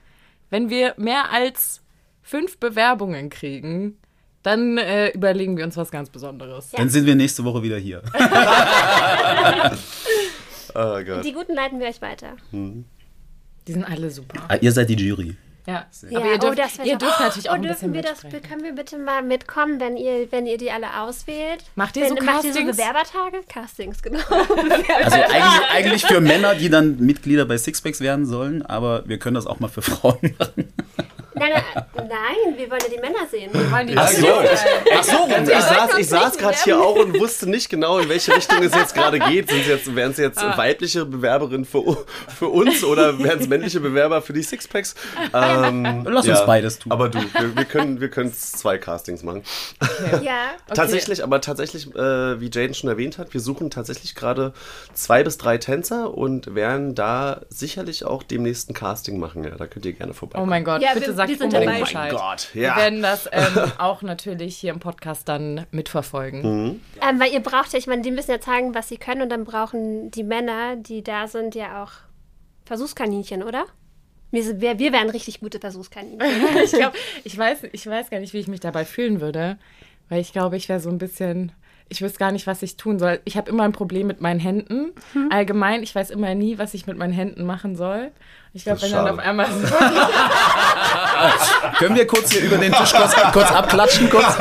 wenn 0.50 0.70
wir 0.70 0.94
mehr 0.96 1.30
als 1.32 1.82
fünf 2.22 2.58
Bewerbungen 2.58 3.30
kriegen, 3.30 3.98
dann 4.42 4.78
äh, 4.78 5.08
überlegen 5.08 5.56
wir 5.56 5.64
uns 5.64 5.76
was 5.76 5.90
ganz 5.90 6.10
Besonderes. 6.10 6.70
Dann 6.70 6.88
sind 6.88 7.06
wir 7.06 7.14
nächste 7.14 7.44
Woche 7.44 7.62
wieder 7.62 7.78
hier. 7.78 8.02
Oh 10.74 11.02
Gott. 11.02 11.24
Die 11.24 11.32
guten 11.32 11.54
leiten 11.54 11.80
wir 11.80 11.86
euch 11.88 12.00
weiter. 12.02 12.36
Die 12.52 13.72
sind 13.72 13.84
alle 13.84 14.10
super. 14.10 14.44
Ah, 14.48 14.56
ihr 14.60 14.70
seid 14.70 14.90
die 14.90 14.94
Jury. 14.94 15.34
Ja. 15.68 15.84
Ja, 16.08 16.18
Aber 16.18 16.32
ihr 16.32 16.38
dürft, 16.38 16.52
oh, 16.58 16.62
das 16.62 16.78
wär 16.78 16.86
ihr 16.86 16.92
so- 16.92 16.98
dürft 16.98 17.20
natürlich 17.20 17.50
auch 17.50 17.52
oh, 17.52 17.56
ein 17.56 17.60
bisschen 17.60 17.92
dürfen 17.92 18.32
wir 18.32 18.40
das, 18.40 18.48
können 18.48 18.62
wir 18.64 18.72
bitte 18.72 18.96
mal 18.96 19.22
mitkommen, 19.22 19.78
wenn 19.80 19.98
ihr, 19.98 20.26
wenn 20.32 20.46
ihr 20.46 20.56
die 20.56 20.70
alle 20.70 20.98
auswählt? 21.02 21.62
Macht 21.74 21.94
ihr 21.98 22.04
wenn, 22.04 22.16
so 22.16 22.24
Macht 22.24 22.44
ihr 22.44 22.54
so 22.54 22.60
Castings? 22.60 22.76
Bewerbertage? 22.78 23.40
Castings, 23.48 24.02
genau. 24.02 24.18
Also 24.30 25.16
eigentlich, 25.16 25.70
eigentlich 25.70 26.06
für 26.06 26.20
Männer, 26.22 26.54
die 26.54 26.70
dann 26.70 26.96
Mitglieder 27.00 27.44
bei 27.44 27.58
Sixpacks 27.58 28.00
werden 28.00 28.24
sollen, 28.24 28.64
aber 28.64 29.06
wir 29.06 29.18
können 29.18 29.34
das 29.34 29.46
auch 29.46 29.60
mal 29.60 29.68
für 29.68 29.82
Frauen 29.82 30.34
machen. 30.38 30.72
Nein, 31.38 31.50
nein, 31.52 32.08
nein, 32.08 32.56
wir 32.56 32.70
wollen 32.70 32.80
ja 32.82 32.88
die 32.88 33.00
Männer 33.00 33.26
sehen. 33.30 33.50
Wollen 33.52 33.86
die 33.86 33.96
Ach 33.96 34.08
so. 34.08 34.26
Ach 34.94 35.02
so, 35.02 35.28
ich 35.42 35.48
saß, 35.58 35.98
ich 35.98 36.08
saß 36.08 36.38
gerade 36.38 36.56
hier 36.64 36.80
auch 36.80 36.96
und 36.96 37.18
wusste 37.18 37.48
nicht 37.48 37.68
genau, 37.68 37.98
in 37.98 38.08
welche 38.08 38.34
Richtung 38.34 38.62
es 38.62 38.74
jetzt 38.74 38.94
gerade 38.94 39.18
geht. 39.18 39.50
Sind 39.50 39.66
jetzt, 39.66 39.94
wären 39.94 40.10
es 40.12 40.18
jetzt 40.18 40.42
weibliche 40.56 41.04
Bewerberinnen 41.04 41.64
für, 41.64 42.04
für 42.38 42.48
uns 42.48 42.82
oder 42.84 43.18
wären 43.18 43.40
es 43.40 43.48
männliche 43.48 43.80
Bewerber 43.80 44.22
für 44.22 44.32
die 44.32 44.42
Sixpacks? 44.42 44.94
Ähm, 45.34 46.06
Lass 46.08 46.26
uns 46.28 46.44
beides 46.46 46.78
tun. 46.78 46.92
Aber 46.92 47.08
du, 47.08 47.18
wir, 47.18 47.56
wir 47.56 47.64
können, 47.64 48.00
wir 48.00 48.08
können 48.10 48.32
zwei 48.34 48.78
Castings 48.78 49.22
machen. 49.22 49.42
Ja. 50.22 50.50
Tatsächlich, 50.74 51.22
aber 51.22 51.40
tatsächlich, 51.40 51.94
äh, 51.94 52.40
wie 52.40 52.50
Jaden 52.52 52.74
schon 52.74 52.88
erwähnt 52.88 53.18
hat, 53.18 53.34
wir 53.34 53.40
suchen 53.40 53.70
tatsächlich 53.70 54.14
gerade 54.14 54.52
zwei 54.94 55.22
bis 55.22 55.38
drei 55.38 55.58
Tänzer 55.58 56.14
und 56.16 56.54
werden 56.54 56.94
da 56.94 57.40
sicherlich 57.48 58.04
auch 58.04 58.22
demnächst 58.22 58.70
ein 58.70 58.74
Casting 58.74 59.18
machen. 59.18 59.44
Ja, 59.44 59.50
da 59.50 59.66
könnt 59.66 59.84
ihr 59.86 59.92
gerne 59.92 60.12
Oh 60.12 60.14
vorbeikommen. 60.14 60.48
mein 60.50 60.64
Gott, 60.64 60.82
Ja, 60.82 60.90
bitte 60.94 61.08
wir, 61.08 61.14
sag 61.14 61.27
Wir 61.28 61.36
sind 61.36 61.52
dabei. 61.52 61.80
Bescheid. 61.80 62.10
Gott, 62.10 62.48
Wir 62.52 62.62
ja. 62.62 62.76
werden 62.76 63.02
das 63.02 63.28
ähm, 63.30 63.72
auch 63.78 64.02
natürlich 64.02 64.56
hier 64.56 64.72
im 64.72 64.80
Podcast 64.80 65.28
dann 65.28 65.66
mitverfolgen. 65.70 66.42
Mhm. 66.42 66.80
Ähm, 67.00 67.20
weil 67.20 67.32
ihr 67.32 67.40
braucht 67.40 67.72
ja, 67.72 67.78
ich 67.78 67.86
meine, 67.86 68.02
die 68.02 68.10
müssen 68.10 68.30
ja 68.30 68.40
zeigen, 68.40 68.74
was 68.74 68.88
sie 68.88 68.96
können 68.96 69.22
und 69.22 69.28
dann 69.28 69.44
brauchen 69.44 70.10
die 70.10 70.24
Männer, 70.24 70.76
die 70.76 71.02
da 71.02 71.28
sind, 71.28 71.54
ja 71.54 71.82
auch 71.82 71.92
Versuchskaninchen, 72.64 73.42
oder? 73.42 73.66
Wir, 74.30 74.42
sind, 74.42 74.60
wir, 74.60 74.78
wir 74.78 74.92
wären 74.92 75.08
richtig 75.10 75.40
gute 75.40 75.58
Versuchskaninchen. 75.58 76.20
Ich 76.64 76.72
glaube, 76.72 76.96
ich 77.24 77.36
weiß, 77.36 77.64
ich 77.72 77.86
weiß 77.86 78.10
gar 78.10 78.20
nicht, 78.20 78.34
wie 78.34 78.38
ich 78.38 78.48
mich 78.48 78.60
dabei 78.60 78.84
fühlen 78.84 79.20
würde, 79.20 79.58
weil 80.08 80.20
ich 80.20 80.32
glaube, 80.32 80.56
ich 80.56 80.68
wäre 80.68 80.80
so 80.80 80.90
ein 80.90 80.98
bisschen, 80.98 81.52
ich 81.88 82.02
wüsste 82.02 82.18
gar 82.18 82.32
nicht, 82.32 82.46
was 82.46 82.62
ich 82.62 82.76
tun 82.76 82.98
soll. 82.98 83.20
Ich 83.24 83.36
habe 83.36 83.50
immer 83.50 83.64
ein 83.64 83.72
Problem 83.72 84.06
mit 84.06 84.20
meinen 84.20 84.40
Händen. 84.40 84.92
Allgemein, 85.30 85.82
ich 85.82 85.94
weiß 85.94 86.10
immer 86.10 86.34
nie, 86.34 86.58
was 86.58 86.74
ich 86.74 86.86
mit 86.86 86.98
meinen 86.98 87.12
Händen 87.12 87.46
machen 87.46 87.76
soll. 87.76 88.10
Ich 88.52 88.64
glaube, 88.64 88.82
wenn 88.82 88.92
dann 88.92 89.08
auf 89.08 89.18
einmal 89.18 89.46
Können 91.78 91.94
wir 91.96 92.06
kurz 92.06 92.32
hier 92.32 92.42
über 92.42 92.56
den 92.56 92.72
Tisch 92.72 92.92
kurz, 92.92 93.14
kurz 93.32 93.52
abklatschen? 93.52 94.10
Kurz? 94.10 94.36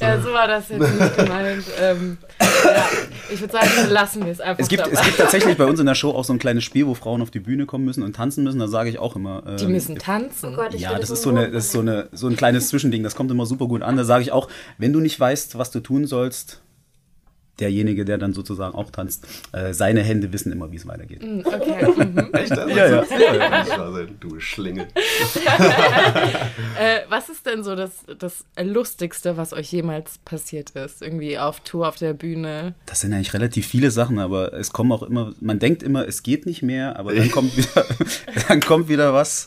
Ja, 0.00 0.20
so 0.20 0.32
war 0.32 0.48
das 0.48 0.68
jetzt 0.70 0.80
nicht 0.80 1.16
gemeint. 1.16 1.64
Ähm, 1.80 2.18
ja, 2.40 2.86
ich 3.32 3.40
würde 3.40 3.52
sagen, 3.52 3.68
lassen 3.90 4.24
wir 4.24 4.32
es 4.32 4.40
einfach 4.40 4.60
Es 4.62 4.68
gibt, 4.68 4.82
dabei. 4.82 4.92
es 4.92 5.02
gibt 5.02 5.18
tatsächlich 5.18 5.56
bei 5.56 5.64
uns 5.64 5.80
in 5.80 5.86
der 5.86 5.94
Show 5.94 6.10
auch 6.10 6.24
so 6.24 6.32
ein 6.32 6.38
kleines 6.38 6.64
Spiel, 6.64 6.86
wo 6.86 6.94
Frauen 6.94 7.22
auf 7.22 7.30
die 7.30 7.40
Bühne 7.40 7.66
kommen 7.66 7.84
müssen 7.84 8.02
und 8.02 8.14
tanzen 8.16 8.44
müssen. 8.44 8.58
Da 8.58 8.68
sage 8.68 8.90
ich 8.90 8.98
auch 8.98 9.16
immer. 9.16 9.42
ähm, 9.46 9.56
Die 9.56 9.66
müssen 9.66 9.98
tanzen. 9.98 10.50
Oh 10.54 10.56
Gott, 10.56 10.74
ich 10.74 10.80
Ja, 10.82 10.98
das 10.98 11.10
ist 11.10 11.22
so, 11.22 11.30
eine, 11.30 11.50
das 11.50 11.66
ist 11.66 11.72
so, 11.72 11.80
eine, 11.80 12.08
so 12.12 12.28
ein 12.28 12.36
kleines 12.36 12.68
Zwischending. 12.70 13.02
Das 13.02 13.14
kommt 13.14 13.30
immer 13.30 13.46
super 13.46 13.66
gut 13.66 13.82
an. 13.82 13.96
Da 13.96 14.04
sage 14.04 14.22
ich 14.22 14.32
auch, 14.32 14.48
wenn 14.78 14.92
du 14.92 15.00
nicht 15.00 15.18
weißt, 15.18 15.58
was 15.58 15.70
du 15.70 15.80
tun 15.80 16.06
sollst, 16.06 16.60
derjenige, 17.62 18.04
der 18.04 18.18
dann 18.18 18.32
sozusagen 18.32 18.74
auch 18.74 18.90
tanzt, 18.90 19.26
äh, 19.52 19.72
seine 19.72 20.02
Hände 20.02 20.32
wissen 20.32 20.52
immer, 20.52 20.70
wie 20.72 20.76
es 20.76 20.86
weitergeht. 20.86 21.22
Okay. 21.22 22.04
mhm. 22.04 22.18
Echt? 22.34 22.50
Das 22.50 22.68
Ja, 22.68 22.88
ja. 22.88 23.04
ja. 23.04 24.06
Du 24.20 24.38
Schlingel. 24.40 24.86
Äh, 26.78 27.00
was 27.08 27.28
ist 27.28 27.46
denn 27.46 27.62
so 27.62 27.76
das, 27.76 28.04
das 28.18 28.44
Lustigste, 28.60 29.36
was 29.36 29.52
euch 29.52 29.70
jemals 29.70 30.18
passiert 30.18 30.70
ist? 30.70 31.02
Irgendwie 31.02 31.38
auf 31.38 31.60
Tour, 31.60 31.86
auf 31.86 31.96
der 31.96 32.14
Bühne? 32.14 32.74
Das 32.86 33.00
sind 33.00 33.12
eigentlich 33.12 33.34
relativ 33.34 33.66
viele 33.66 33.90
Sachen, 33.90 34.18
aber 34.18 34.52
es 34.54 34.72
kommen 34.72 34.90
auch 34.90 35.02
immer, 35.02 35.34
man 35.40 35.58
denkt 35.58 35.82
immer, 35.82 36.08
es 36.08 36.22
geht 36.22 36.46
nicht 36.46 36.62
mehr, 36.62 36.98
aber 36.98 37.14
dann 37.14 37.30
kommt 37.30 37.56
wieder, 37.56 37.84
dann 38.48 38.60
kommt 38.60 38.88
wieder 38.88 39.12
was. 39.12 39.46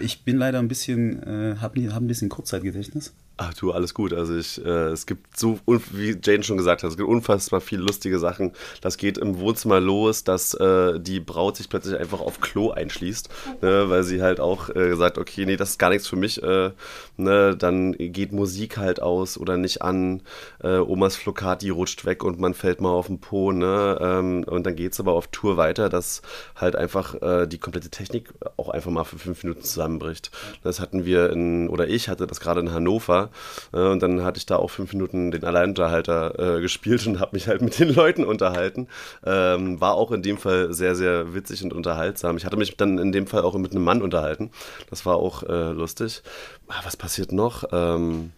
Ich 0.00 0.24
bin 0.24 0.36
leider 0.36 0.58
ein 0.58 0.68
bisschen, 0.68 1.22
äh, 1.22 1.56
habe 1.60 1.80
hab 1.92 2.02
ein 2.02 2.06
bisschen 2.06 2.28
Kurzzeitgedächtnis. 2.28 3.14
Ach 3.36 3.52
du, 3.52 3.72
alles 3.72 3.94
gut. 3.94 4.12
Also 4.12 4.36
ich, 4.36 4.64
äh, 4.64 4.90
es 4.90 5.06
gibt 5.06 5.36
so, 5.36 5.58
wie 5.66 6.16
Jane 6.22 6.44
schon 6.44 6.56
gesagt 6.56 6.84
hat, 6.84 6.90
es 6.90 6.96
gibt 6.96 7.08
unfassbar 7.08 7.60
viele 7.60 7.82
lustige 7.82 8.20
Sachen. 8.20 8.52
Das 8.80 8.96
geht 8.96 9.18
im 9.18 9.40
Wohnzimmer 9.40 9.80
los, 9.80 10.22
dass 10.22 10.54
äh, 10.54 11.00
die 11.00 11.18
Braut 11.18 11.56
sich 11.56 11.68
plötzlich 11.68 11.98
einfach 11.98 12.20
auf 12.20 12.40
Klo 12.40 12.70
einschließt, 12.70 13.28
ne, 13.60 13.90
weil 13.90 14.04
sie 14.04 14.22
halt 14.22 14.38
auch 14.38 14.68
äh, 14.70 14.94
sagt, 14.94 15.18
okay, 15.18 15.46
nee, 15.46 15.56
das 15.56 15.70
ist 15.70 15.78
gar 15.80 15.90
nichts 15.90 16.06
für 16.06 16.14
mich. 16.14 16.44
Äh, 16.44 16.70
ne, 17.16 17.56
dann 17.56 17.94
geht 17.98 18.30
Musik 18.30 18.76
halt 18.76 19.02
aus 19.02 19.36
oder 19.36 19.56
nicht 19.56 19.82
an. 19.82 20.22
Äh, 20.62 20.78
Omas 20.78 21.16
Flocati 21.16 21.70
rutscht 21.70 22.04
weg 22.04 22.22
und 22.22 22.38
man 22.38 22.54
fällt 22.54 22.80
mal 22.80 22.90
auf 22.90 23.08
den 23.08 23.18
Po. 23.18 23.50
Ne, 23.50 23.98
ähm, 24.00 24.44
und 24.44 24.64
dann 24.64 24.76
geht 24.76 24.92
es 24.92 25.00
aber 25.00 25.12
auf 25.14 25.26
Tour 25.26 25.56
weiter, 25.56 25.88
dass 25.88 26.22
halt 26.54 26.76
einfach 26.76 27.20
äh, 27.20 27.46
die 27.48 27.58
komplette 27.58 27.90
Technik 27.90 28.32
auch 28.56 28.68
einfach 28.68 28.92
mal 28.92 29.02
für 29.02 29.18
fünf 29.18 29.42
Minuten 29.42 29.62
zusammenbricht. 29.64 30.30
Das 30.62 30.78
hatten 30.78 31.04
wir 31.04 31.30
in, 31.30 31.68
oder 31.68 31.88
ich 31.88 32.08
hatte 32.08 32.28
das 32.28 32.38
gerade 32.38 32.60
in 32.60 32.70
Hannover 32.70 33.23
äh, 33.72 33.80
und 33.80 34.02
dann 34.02 34.22
hatte 34.24 34.38
ich 34.38 34.46
da 34.46 34.56
auch 34.56 34.70
fünf 34.70 34.92
Minuten 34.92 35.30
den 35.30 35.44
Alleinunterhalter 35.44 36.56
äh, 36.56 36.60
gespielt 36.60 37.06
und 37.06 37.20
habe 37.20 37.36
mich 37.36 37.48
halt 37.48 37.62
mit 37.62 37.78
den 37.78 37.88
Leuten 37.94 38.24
unterhalten. 38.24 38.88
Ähm, 39.24 39.80
war 39.80 39.94
auch 39.94 40.12
in 40.12 40.22
dem 40.22 40.38
Fall 40.38 40.72
sehr, 40.72 40.94
sehr 40.94 41.34
witzig 41.34 41.62
und 41.62 41.72
unterhaltsam. 41.72 42.36
Ich 42.36 42.44
hatte 42.44 42.56
mich 42.56 42.76
dann 42.76 42.98
in 42.98 43.12
dem 43.12 43.26
Fall 43.26 43.42
auch 43.42 43.56
mit 43.56 43.72
einem 43.72 43.84
Mann 43.84 44.02
unterhalten. 44.02 44.50
Das 44.90 45.06
war 45.06 45.16
auch 45.16 45.42
äh, 45.42 45.72
lustig. 45.72 46.22
Ah, 46.68 46.80
Was 46.84 46.96
passiert 46.96 47.32
noch? 47.32 47.64
Ähm, 47.72 48.30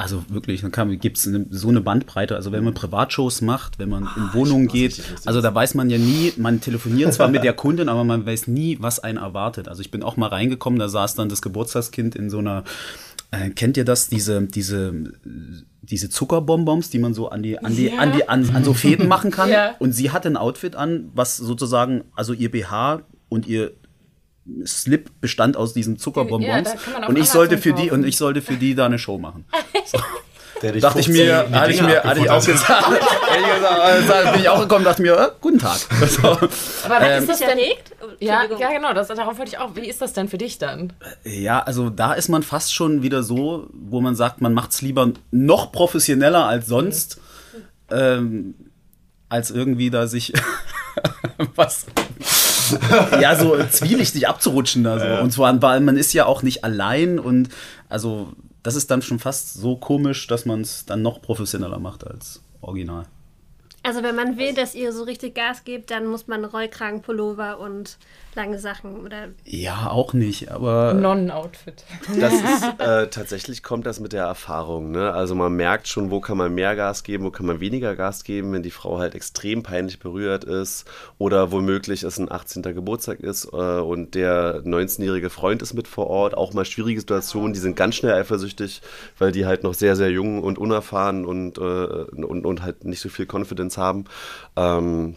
Also 0.00 0.22
wirklich, 0.28 0.60
dann 0.62 0.98
gibt 1.00 1.16
es 1.18 1.28
so 1.50 1.68
eine 1.68 1.80
Bandbreite. 1.80 2.36
Also 2.36 2.52
wenn 2.52 2.62
man 2.62 2.72
Privatshows 2.74 3.40
macht, 3.40 3.80
wenn 3.80 3.88
man 3.88 4.08
in 4.16 4.32
Wohnungen 4.32 4.68
geht, 4.68 5.02
also 5.24 5.40
da 5.40 5.52
weiß 5.52 5.74
man 5.74 5.90
ja 5.90 5.98
nie, 5.98 6.32
man 6.36 6.60
telefoniert 6.60 7.12
zwar 7.12 7.26
mit 7.26 7.42
der 7.42 7.52
Kundin, 7.52 7.88
aber 7.88 8.04
man 8.04 8.24
weiß 8.24 8.46
nie, 8.46 8.78
was 8.80 9.00
einen 9.00 9.18
erwartet. 9.18 9.66
Also 9.66 9.80
ich 9.80 9.90
bin 9.90 10.04
auch 10.04 10.16
mal 10.16 10.28
reingekommen, 10.28 10.78
da 10.78 10.88
saß 10.88 11.16
dann 11.16 11.28
das 11.28 11.42
Geburtstagskind 11.42 12.14
in 12.14 12.30
so 12.30 12.38
einer, 12.38 12.62
äh, 13.30 13.50
kennt 13.50 13.76
ihr 13.76 13.84
das, 13.84 14.08
diese, 14.08 14.42
diese, 14.42 14.94
diese 15.82 16.08
Zuckerbonbons, 16.10 16.90
die 16.90 16.98
man 16.98 17.14
so 17.14 17.28
an 17.28 17.42
die, 17.42 17.58
an 17.58 17.74
die, 17.74 17.92
an 17.92 18.12
die, 18.12 18.28
an, 18.28 18.48
an 18.54 18.64
so 18.64 18.74
Fäden 18.74 19.08
machen 19.08 19.30
kann. 19.30 19.50
Ja. 19.50 19.74
Und 19.78 19.92
sie 19.92 20.10
hatte 20.10 20.28
ein 20.28 20.36
Outfit 20.36 20.76
an, 20.76 21.10
was 21.14 21.36
sozusagen, 21.36 22.04
also 22.14 22.32
ihr 22.32 22.50
BH 22.50 23.02
und 23.28 23.46
ihr 23.46 23.72
Slip 24.64 25.10
bestand 25.20 25.56
aus 25.56 25.74
diesen 25.74 25.98
Zuckerbonbons. 25.98 26.68
Ja, 26.68 27.06
und 27.06 27.18
ich 27.18 27.28
sollte 27.28 27.58
für 27.58 27.74
die 27.74 27.90
und 27.90 28.06
ich 28.06 28.16
sollte 28.16 28.40
für 28.40 28.56
die 28.56 28.74
da 28.74 28.86
eine 28.86 28.98
Show 28.98 29.18
machen. 29.18 29.44
Dich 29.74 30.00
dachte 30.60 31.00
ich 31.00 31.06
15 31.06 31.12
mir, 31.12 31.50
hatte 31.50 31.70
ich 31.72 31.82
mir, 31.82 32.02
hatte 32.02 32.20
ich 32.20 32.30
auch 32.30 32.44
gesagt, 32.44 32.90
hätte 32.90 33.00
ich 33.40 33.54
gesagt, 33.54 33.80
also 33.80 34.32
bin 34.32 34.40
ich 34.40 34.48
auch 34.48 34.60
gekommen, 34.60 34.84
dachte 34.84 35.02
mir, 35.02 35.18
äh, 35.18 35.28
guten 35.40 35.58
Tag. 35.58 35.78
So. 36.08 36.28
Aber 36.28 37.00
Ähm, 37.02 37.22
ist 37.22 37.28
das 37.28 37.40
erregt? 37.40 37.92
Ja, 38.20 38.44
ja, 38.58 38.70
genau, 38.72 38.92
das, 38.94 39.08
darauf 39.08 39.38
wollte 39.38 39.50
ich 39.52 39.58
auch. 39.58 39.74
Wie 39.74 39.86
ist 39.86 40.00
das 40.00 40.12
denn 40.12 40.28
für 40.28 40.38
dich 40.38 40.58
dann? 40.58 40.92
Ja, 41.24 41.60
also 41.60 41.90
da 41.90 42.14
ist 42.14 42.28
man 42.28 42.42
fast 42.42 42.74
schon 42.74 43.02
wieder 43.02 43.22
so, 43.22 43.68
wo 43.72 44.00
man 44.00 44.14
sagt, 44.14 44.40
man 44.40 44.54
macht 44.54 44.70
es 44.70 44.82
lieber 44.82 45.10
noch 45.30 45.70
professioneller 45.72 46.46
als 46.46 46.66
sonst, 46.66 47.20
ähm, 47.90 48.54
als 49.28 49.50
irgendwie 49.50 49.90
da 49.90 50.06
sich 50.06 50.32
was 51.54 51.86
ja 53.20 53.36
so 53.36 53.56
zwielichtig 53.70 54.28
abzurutschen 54.28 54.84
da 54.84 54.98
so. 54.98 55.22
Und 55.22 55.32
zwar, 55.32 55.60
weil 55.62 55.80
man 55.80 55.96
ist 55.96 56.12
ja 56.12 56.26
auch 56.26 56.42
nicht 56.42 56.64
allein 56.64 57.18
und 57.18 57.48
also 57.88 58.32
das 58.62 58.74
ist 58.74 58.90
dann 58.90 59.02
schon 59.02 59.18
fast 59.18 59.54
so 59.54 59.76
komisch, 59.76 60.26
dass 60.26 60.46
man 60.46 60.60
es 60.60 60.84
dann 60.84 61.02
noch 61.02 61.22
professioneller 61.22 61.78
macht 61.78 62.06
als 62.06 62.42
original. 62.60 63.06
Also 63.82 64.02
wenn 64.02 64.16
man 64.16 64.36
will, 64.36 64.54
dass 64.54 64.74
ihr 64.74 64.92
so 64.92 65.04
richtig 65.04 65.34
Gas 65.34 65.64
gebt, 65.64 65.90
dann 65.90 66.06
muss 66.06 66.26
man 66.26 66.44
Rollkragenpullover 66.44 67.58
und 67.58 67.96
lange 68.38 68.58
Sachen 68.58 69.04
oder 69.04 69.28
Ja, 69.44 69.90
auch 69.90 70.14
nicht, 70.14 70.50
aber 70.50 70.94
Non-Outfit. 70.94 71.84
Das 72.18 72.32
ist 72.32 72.64
äh, 72.78 73.08
tatsächlich 73.08 73.62
kommt 73.62 73.84
das 73.84 73.98
mit 74.00 74.12
der 74.12 74.24
Erfahrung. 74.24 74.92
Ne? 74.92 75.12
Also 75.12 75.34
man 75.34 75.52
merkt 75.54 75.88
schon, 75.88 76.10
wo 76.10 76.20
kann 76.20 76.38
man 76.38 76.54
mehr 76.54 76.76
Gas 76.76 77.02
geben, 77.02 77.24
wo 77.24 77.30
kann 77.30 77.46
man 77.46 77.60
weniger 77.60 77.96
Gas 77.96 78.24
geben, 78.24 78.52
wenn 78.52 78.62
die 78.62 78.70
Frau 78.70 78.98
halt 78.98 79.14
extrem 79.14 79.62
peinlich 79.62 79.98
berührt 79.98 80.44
ist 80.44 80.86
oder 81.18 81.50
womöglich 81.50 82.04
es 82.04 82.18
ein 82.18 82.30
18. 82.30 82.62
Geburtstag 82.62 83.20
ist 83.20 83.46
äh, 83.52 83.56
und 83.56 84.14
der 84.14 84.62
19-jährige 84.62 85.30
Freund 85.30 85.60
ist 85.60 85.74
mit 85.74 85.88
vor 85.88 86.06
Ort. 86.06 86.36
Auch 86.36 86.54
mal 86.54 86.64
schwierige 86.64 87.00
Situationen, 87.00 87.52
die 87.52 87.60
sind 87.60 87.76
ganz 87.76 87.96
schnell 87.96 88.14
eifersüchtig, 88.14 88.82
weil 89.18 89.32
die 89.32 89.46
halt 89.46 89.64
noch 89.64 89.74
sehr, 89.74 89.96
sehr 89.96 90.10
jung 90.10 90.44
und 90.44 90.58
unerfahren 90.58 91.24
und, 91.24 91.58
äh, 91.58 91.60
und, 91.60 92.46
und 92.46 92.62
halt 92.62 92.84
nicht 92.84 93.00
so 93.00 93.08
viel 93.08 93.26
Confidence 93.26 93.76
haben. 93.76 94.04
Ähm, 94.56 95.16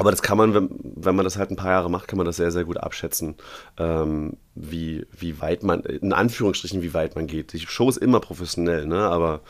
aber 0.00 0.10
das 0.10 0.22
kann 0.22 0.38
man, 0.38 0.54
wenn, 0.54 0.70
wenn 0.82 1.14
man 1.14 1.24
das 1.24 1.36
halt 1.36 1.50
ein 1.50 1.56
paar 1.56 1.72
Jahre 1.72 1.90
macht, 1.90 2.08
kann 2.08 2.16
man 2.16 2.24
das 2.24 2.36
sehr, 2.36 2.50
sehr 2.50 2.64
gut 2.64 2.78
abschätzen, 2.78 3.34
ähm, 3.76 4.38
wie, 4.54 5.06
wie 5.12 5.42
weit 5.42 5.62
man, 5.62 5.82
in 5.82 6.14
Anführungsstrichen, 6.14 6.80
wie 6.80 6.94
weit 6.94 7.16
man 7.16 7.26
geht. 7.26 7.52
Die 7.52 7.58
Show 7.58 7.86
ist 7.90 7.98
immer 7.98 8.18
professionell, 8.18 8.86
ne? 8.86 9.00
aber 9.00 9.42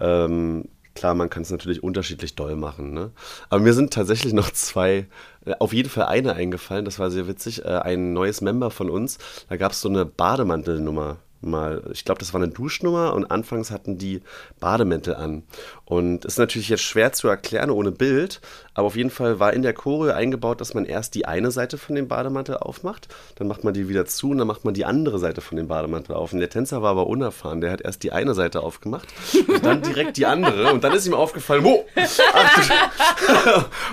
ähm, 0.00 0.64
klar, 0.96 1.14
man 1.14 1.30
kann 1.30 1.44
es 1.44 1.52
natürlich 1.52 1.84
unterschiedlich 1.84 2.34
doll 2.34 2.56
machen. 2.56 2.92
Ne? 2.92 3.12
Aber 3.48 3.62
mir 3.62 3.74
sind 3.74 3.92
tatsächlich 3.92 4.32
noch 4.32 4.50
zwei, 4.50 5.06
äh, 5.44 5.54
auf 5.60 5.72
jeden 5.72 5.88
Fall 5.88 6.06
eine 6.06 6.34
eingefallen, 6.34 6.84
das 6.84 6.98
war 6.98 7.12
sehr 7.12 7.28
witzig, 7.28 7.64
äh, 7.64 7.68
ein 7.68 8.12
neues 8.12 8.40
Member 8.40 8.72
von 8.72 8.90
uns, 8.90 9.18
da 9.48 9.56
gab 9.56 9.70
es 9.70 9.80
so 9.80 9.88
eine 9.88 10.04
Bademantelnummer 10.04 11.18
mal, 11.42 11.82
ich 11.92 12.04
glaube, 12.04 12.18
das 12.18 12.32
war 12.32 12.42
eine 12.42 12.52
Duschnummer 12.52 13.14
und 13.14 13.30
anfangs 13.30 13.70
hatten 13.70 13.98
die 13.98 14.22
Bademäntel 14.60 15.14
an. 15.14 15.44
Und 15.84 16.24
ist 16.24 16.38
natürlich 16.38 16.68
jetzt 16.68 16.82
schwer 16.82 17.12
zu 17.12 17.28
erklären 17.28 17.70
ohne 17.70 17.92
Bild, 17.92 18.40
aber 18.74 18.86
auf 18.86 18.96
jeden 18.96 19.10
Fall 19.10 19.38
war 19.38 19.52
in 19.52 19.62
der 19.62 19.74
Choreo 19.74 20.12
eingebaut, 20.12 20.60
dass 20.60 20.72
man 20.72 20.86
erst 20.86 21.14
die 21.14 21.26
eine 21.26 21.50
Seite 21.50 21.76
von 21.76 21.94
dem 21.94 22.08
Bademantel 22.08 22.56
aufmacht, 22.56 23.08
dann 23.34 23.46
macht 23.46 23.64
man 23.64 23.74
die 23.74 23.88
wieder 23.88 24.06
zu 24.06 24.30
und 24.30 24.38
dann 24.38 24.46
macht 24.46 24.64
man 24.64 24.72
die 24.72 24.86
andere 24.86 25.18
Seite 25.18 25.42
von 25.42 25.56
dem 25.56 25.68
Bademantel 25.68 26.14
auf. 26.14 26.32
Und 26.32 26.38
der 26.40 26.48
Tänzer 26.48 26.80
war 26.80 26.92
aber 26.92 27.06
unerfahren, 27.06 27.60
der 27.60 27.70
hat 27.70 27.82
erst 27.82 28.02
die 28.02 28.12
eine 28.12 28.34
Seite 28.34 28.62
aufgemacht 28.62 29.08
und 29.46 29.64
dann 29.64 29.82
direkt 29.82 30.16
die 30.16 30.24
andere 30.24 30.72
und 30.72 30.82
dann 30.84 30.92
ist 30.92 31.06
ihm 31.06 31.14
aufgefallen, 31.14 31.64
wo? 31.64 31.84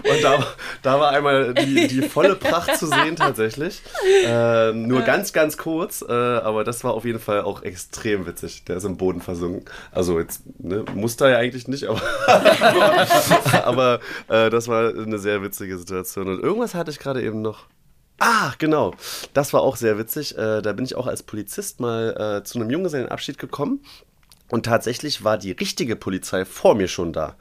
und 0.04 0.24
da, 0.24 0.48
da 0.82 1.00
war 1.00 1.10
einmal 1.10 1.54
die, 1.54 1.88
die 1.88 2.02
volle 2.04 2.36
Pracht 2.36 2.78
zu 2.78 2.88
sehen 2.88 3.16
tatsächlich. 3.18 3.82
Ähm, 4.24 4.88
nur 4.88 5.02
ganz, 5.02 5.34
ganz 5.34 5.58
kurz, 5.58 6.06
äh, 6.08 6.14
aber 6.14 6.64
das 6.64 6.84
war 6.84 6.94
auf 6.94 7.04
jeden 7.06 7.20
Fall 7.20 7.39
auch 7.46 7.64
extrem 7.64 8.26
witzig. 8.26 8.64
Der 8.66 8.78
ist 8.78 8.84
im 8.84 8.98
Boden 8.98 9.22
versunken. 9.22 9.66
Also 9.92 10.20
jetzt 10.20 10.42
ne, 10.60 10.86
musste 10.94 11.26
er 11.26 11.32
ja 11.32 11.38
eigentlich 11.38 11.68
nicht, 11.68 11.86
aber, 11.86 12.02
aber 13.66 14.00
äh, 14.28 14.50
das 14.50 14.68
war 14.68 14.90
eine 14.90 15.20
sehr 15.20 15.42
witzige 15.42 15.78
Situation. 15.78 16.28
Und 16.28 16.40
irgendwas 16.42 16.76
hatte 16.76 16.92
ich 16.92 17.00
gerade 17.00 17.22
eben 17.24 17.42
noch. 17.42 17.68
Ah, 18.20 18.54
genau. 18.58 18.94
Das 19.34 19.54
war 19.54 19.62
auch 19.62 19.78
sehr 19.78 19.98
witzig. 19.98 20.38
Äh, 20.38 20.62
da 20.62 20.74
bin 20.74 20.84
ich 20.84 20.96
auch 20.96 21.08
als 21.08 21.24
Polizist 21.24 21.80
mal 21.80 22.40
äh, 22.40 22.44
zu 22.44 22.60
einem 22.60 22.70
Junggesellenabschied 22.70 23.38
gekommen. 23.38 23.82
Und 24.50 24.66
tatsächlich 24.66 25.24
war 25.24 25.38
die 25.38 25.52
richtige 25.52 25.96
Polizei 25.96 26.46
vor 26.46 26.76
mir 26.76 26.88
schon 26.88 27.14
da, 27.14 27.36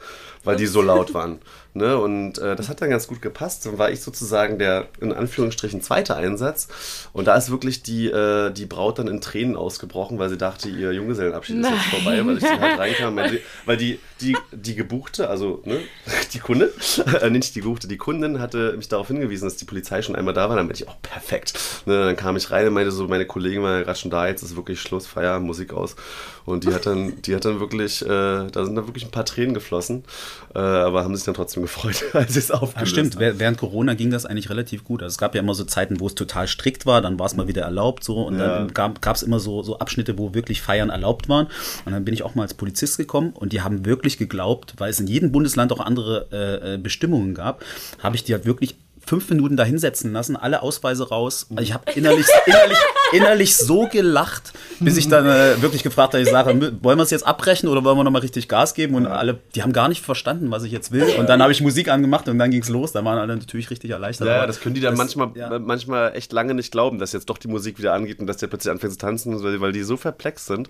weil 0.44 0.56
die 0.56 0.66
so 0.66 0.82
laut 0.82 1.14
waren. 1.14 1.40
Ne? 1.78 1.96
Und 1.96 2.38
äh, 2.38 2.56
das 2.56 2.68
hat 2.68 2.80
dann 2.80 2.90
ganz 2.90 3.06
gut 3.06 3.22
gepasst. 3.22 3.64
Dann 3.64 3.78
war 3.78 3.90
ich 3.90 4.00
sozusagen 4.00 4.58
der 4.58 4.88
in 5.00 5.12
Anführungsstrichen 5.12 5.80
zweite 5.80 6.16
Einsatz. 6.16 6.66
Und 7.12 7.26
da 7.26 7.36
ist 7.36 7.50
wirklich 7.50 7.84
die, 7.84 8.06
äh, 8.08 8.50
die 8.50 8.66
Braut 8.66 8.98
dann 8.98 9.06
in 9.06 9.20
Tränen 9.20 9.54
ausgebrochen, 9.54 10.18
weil 10.18 10.28
sie 10.28 10.38
dachte, 10.38 10.68
ihr 10.68 10.92
Junggesellenabschied 10.92 11.60
ist 11.60 11.70
jetzt 11.70 11.84
vorbei, 11.84 12.26
weil 12.26 12.38
ich 12.38 12.42
sie 12.42 12.58
halt 12.58 12.78
reinkam. 12.78 13.16
Weil 13.16 13.30
die, 13.30 13.40
weil 13.64 13.76
die, 13.76 14.00
die, 14.20 14.36
die 14.50 14.74
gebuchte, 14.74 15.28
also 15.30 15.62
ne, 15.64 15.78
die 16.32 16.40
Kunde, 16.40 16.72
äh, 17.20 17.30
nicht 17.30 17.54
die 17.54 17.60
gebuchte, 17.60 17.86
die 17.86 17.98
Kundin 17.98 18.40
hatte 18.40 18.72
mich 18.76 18.88
darauf 18.88 19.06
hingewiesen, 19.06 19.44
dass 19.44 19.56
die 19.56 19.66
Polizei 19.66 20.02
schon 20.02 20.16
einmal 20.16 20.34
da 20.34 20.48
war. 20.48 20.56
Dann 20.56 20.66
meinte 20.66 20.82
ich, 20.82 20.88
oh, 20.88 20.96
perfekt. 21.02 21.52
Ne, 21.86 22.06
dann 22.06 22.16
kam 22.16 22.36
ich 22.36 22.50
rein 22.50 22.66
und 22.66 22.74
meinte 22.74 22.90
so, 22.90 23.06
meine 23.06 23.26
Kollegin 23.26 23.62
war 23.62 23.76
ja 23.76 23.82
gerade 23.84 23.98
schon 23.98 24.10
da, 24.10 24.26
jetzt 24.26 24.42
ist 24.42 24.56
wirklich 24.56 24.80
Schluss, 24.80 25.06
Feier, 25.06 25.38
Musik 25.38 25.72
aus. 25.72 25.94
Und 26.44 26.64
die 26.64 26.72
hat 26.72 26.86
dann, 26.86 26.97
die 27.24 27.34
hat 27.34 27.44
dann 27.44 27.60
wirklich, 27.60 28.02
äh, 28.02 28.06
da 28.06 28.64
sind 28.64 28.74
dann 28.74 28.86
wirklich 28.86 29.04
ein 29.04 29.10
paar 29.10 29.24
Tränen 29.24 29.54
geflossen, 29.54 30.04
äh, 30.54 30.58
aber 30.58 31.04
haben 31.04 31.14
sich 31.16 31.24
dann 31.24 31.34
trotzdem 31.34 31.62
gefreut, 31.62 32.04
als 32.12 32.36
es 32.36 32.50
aufgelöst 32.50 32.76
Ja, 32.96 33.04
stimmt. 33.04 33.18
Wäh- 33.20 33.38
während 33.38 33.58
Corona 33.58 33.94
ging 33.94 34.10
das 34.10 34.26
eigentlich 34.26 34.50
relativ 34.50 34.84
gut. 34.84 35.02
Also 35.02 35.14
es 35.14 35.18
gab 35.18 35.34
ja 35.34 35.40
immer 35.40 35.54
so 35.54 35.64
Zeiten, 35.64 36.00
wo 36.00 36.06
es 36.06 36.14
total 36.14 36.46
strikt 36.48 36.86
war, 36.86 37.00
dann 37.02 37.18
war 37.18 37.26
es 37.26 37.36
mal 37.36 37.48
wieder 37.48 37.62
erlaubt 37.62 38.04
so 38.04 38.22
und 38.22 38.38
Ja. 38.38 38.64
dann 38.64 38.74
gab 39.00 39.16
es 39.16 39.22
immer 39.22 39.38
so, 39.40 39.62
so 39.62 39.78
Abschnitte, 39.78 40.18
wo 40.18 40.34
wirklich 40.34 40.60
Feiern 40.62 40.90
erlaubt 40.90 41.28
waren. 41.28 41.46
Und 41.84 41.92
dann 41.92 42.04
bin 42.04 42.14
ich 42.14 42.22
auch 42.22 42.34
mal 42.34 42.42
als 42.42 42.54
Polizist 42.54 42.96
gekommen 42.98 43.30
und 43.34 43.52
die 43.52 43.60
haben 43.62 43.84
wirklich 43.84 44.18
geglaubt, 44.18 44.74
weil 44.78 44.90
es 44.90 45.00
in 45.00 45.06
jedem 45.06 45.32
Bundesland 45.32 45.72
auch 45.72 45.80
andere 45.80 46.26
äh, 46.32 46.74
äh, 46.74 46.78
Bestimmungen 46.78 47.34
gab, 47.34 47.62
habe 48.02 48.16
ich 48.16 48.24
die 48.24 48.32
halt 48.32 48.44
wirklich 48.46 48.76
fünf 49.08 49.28
Minuten 49.30 49.56
da 49.56 49.64
hinsetzen 49.64 50.12
lassen, 50.12 50.36
alle 50.36 50.62
Ausweise 50.62 51.08
raus. 51.08 51.46
Also 51.50 51.62
ich 51.62 51.72
habe 51.72 51.90
innerlich, 51.92 52.26
innerlich, 52.46 52.78
innerlich 53.12 53.56
so 53.56 53.88
gelacht, 53.88 54.52
bis 54.80 54.96
ich 54.98 55.08
dann 55.08 55.26
äh, 55.26 55.60
wirklich 55.62 55.82
gefragt 55.82 56.12
habe, 56.12 56.22
ich 56.22 56.28
sage, 56.28 56.50
wollen 56.82 56.98
wir 56.98 57.02
es 57.02 57.10
jetzt 57.10 57.26
abbrechen 57.26 57.68
oder 57.70 57.82
wollen 57.84 57.96
wir 57.96 58.04
nochmal 58.04 58.20
richtig 58.20 58.48
Gas 58.48 58.74
geben? 58.74 58.94
Und 58.94 59.06
alle, 59.06 59.38
die 59.54 59.62
haben 59.62 59.72
gar 59.72 59.88
nicht 59.88 60.04
verstanden, 60.04 60.50
was 60.50 60.62
ich 60.62 60.72
jetzt 60.72 60.92
will. 60.92 61.04
Und 61.18 61.28
dann 61.28 61.40
habe 61.42 61.52
ich 61.52 61.62
Musik 61.62 61.88
angemacht 61.88 62.28
und 62.28 62.38
dann 62.38 62.50
ging 62.50 62.60
es 62.62 62.68
los. 62.68 62.92
Da 62.92 63.02
waren 63.04 63.18
alle 63.18 63.36
natürlich 63.36 63.70
richtig 63.70 63.90
erleichtert. 63.90 64.28
Ja, 64.28 64.36
Aber 64.36 64.46
das 64.46 64.60
können 64.60 64.74
die 64.74 64.80
dann 64.82 64.92
das- 64.94 65.16
manchmal, 65.16 65.30
ja. 65.36 65.58
manchmal 65.58 66.14
echt 66.14 66.32
lange 66.32 66.52
nicht 66.52 66.70
glauben, 66.70 66.98
dass 66.98 67.12
jetzt 67.12 67.30
doch 67.30 67.38
die 67.38 67.48
Musik 67.48 67.78
wieder 67.78 67.94
angeht 67.94 68.20
und 68.20 68.26
dass 68.26 68.36
der 68.36 68.48
plötzlich 68.48 68.70
anfängt 68.70 68.92
zu 68.92 68.98
tanzen, 68.98 69.42
weil, 69.42 69.60
weil 69.62 69.72
die 69.72 69.82
so 69.84 69.96
perplex 69.96 70.44
sind. 70.46 70.68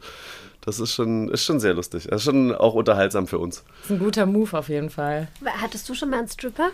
Das 0.61 0.79
ist 0.81 0.93
schon, 0.93 1.29
ist 1.31 1.45
schon 1.45 1.61
sehr 1.61 1.75
lustig. 1.75 2.07
Das 2.09 2.21
ist 2.21 2.25
schon 2.25 2.55
auch 2.55 2.75
unterhaltsam 2.75 3.27
für 3.27 3.39
uns. 3.39 3.65
Das 3.83 3.87
ist 3.87 3.97
ein 3.97 3.99
guter 3.99 4.27
Move 4.27 4.57
auf 4.57 4.69
jeden 4.69 4.91
Fall. 4.91 5.29
Hattest 5.61 5.89
du 5.89 5.95
schon 5.95 6.11
mal 6.11 6.19
einen 6.19 6.29
Stripper? 6.29 6.69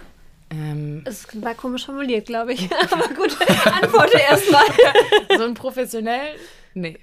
Ähm, 0.50 1.02
Es 1.04 1.26
war 1.42 1.54
komisch 1.54 1.86
formuliert, 1.86 2.26
glaube 2.26 2.52
ich. 2.52 2.68
Aber 2.92 3.08
gut, 3.14 3.36
antworte 3.82 4.18
erstmal. 4.18 4.64
so 5.38 5.44
ein 5.44 5.54
professionell? 5.54 6.34
Nee. 6.74 6.98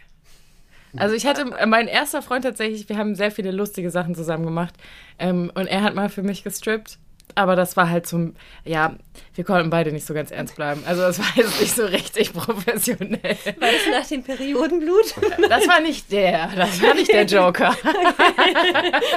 Also 0.98 1.16
ich 1.16 1.26
hatte, 1.26 1.46
mein 1.68 1.88
erster 1.88 2.22
Freund 2.22 2.44
tatsächlich, 2.44 2.90
wir 2.90 2.98
haben 2.98 3.16
sehr 3.16 3.32
viele 3.32 3.52
lustige 3.52 3.90
Sachen 3.92 4.14
zusammen 4.14 4.46
gemacht. 4.46 4.76
Ähm, 5.20 5.52
und 5.56 5.68
er 5.68 5.84
hat 5.84 5.96
mal 5.96 6.10
für 6.10 6.24
mich 6.24 6.44
gestrippt. 6.44 6.98
Aber 7.36 7.56
das 7.56 7.78
war 7.78 7.90
halt 7.90 8.08
zum, 8.08 8.36
ja, 8.66 8.96
wir 9.36 9.44
konnten 9.44 9.70
beide 9.70 9.92
nicht 9.92 10.06
so 10.06 10.14
ganz 10.14 10.32
ernst 10.32 10.56
bleiben. 10.56 10.84
Also 10.86 11.02
das 11.02 11.20
war 11.20 11.28
jetzt 11.36 11.60
nicht 11.60 11.76
so 11.76 11.86
richtig 11.86 12.34
professionell. 12.34 13.22
War 13.22 13.70
das 13.72 14.00
nach 14.02 14.08
dem 14.08 14.24
Periodenblut? 14.24 15.16
Das 15.50 15.68
war 15.68 15.82
nicht 15.82 16.12
der, 16.12 16.50
das 16.56 16.82
war 16.82 16.94
nicht 16.94 17.12
der 17.12 17.26
Joker. 17.26 17.76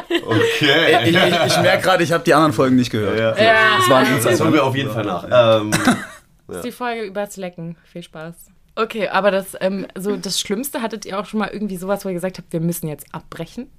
Okay. 0.08 1.02
Ich, 1.04 1.08
ich, 1.10 1.46
ich 1.46 1.60
merke 1.60 1.82
gerade, 1.82 2.02
ich 2.02 2.12
habe 2.12 2.24
die 2.24 2.34
anderen 2.34 2.52
Folgen 2.52 2.76
nicht 2.76 2.90
gehört. 2.90 3.18
Ja. 3.18 3.44
Ja. 3.44 3.76
Das 3.78 3.88
war 3.88 3.98
ein 3.98 4.22
Das 4.22 4.40
holen 4.40 4.52
wir 4.52 4.64
auf 4.64 4.74
jeden 4.76 4.90
Fall 4.90 5.04
nach. 5.04 5.60
Ähm, 5.60 5.70
Das 6.46 6.56
ist 6.56 6.64
die 6.66 6.72
Folge 6.72 7.04
übers 7.04 7.36
Lecken. 7.36 7.76
Viel 7.90 8.02
Spaß. 8.02 8.34
Okay, 8.76 9.08
aber 9.08 9.30
das, 9.30 9.56
ähm, 9.60 9.86
so 9.96 10.16
das 10.16 10.40
Schlimmste, 10.40 10.82
hattet 10.82 11.06
ihr 11.06 11.18
auch 11.18 11.26
schon 11.26 11.40
mal 11.40 11.48
irgendwie 11.48 11.76
sowas, 11.76 12.04
wo 12.04 12.08
ihr 12.08 12.14
gesagt 12.14 12.38
habt, 12.38 12.52
wir 12.52 12.60
müssen 12.60 12.88
jetzt 12.88 13.06
abbrechen? 13.12 13.70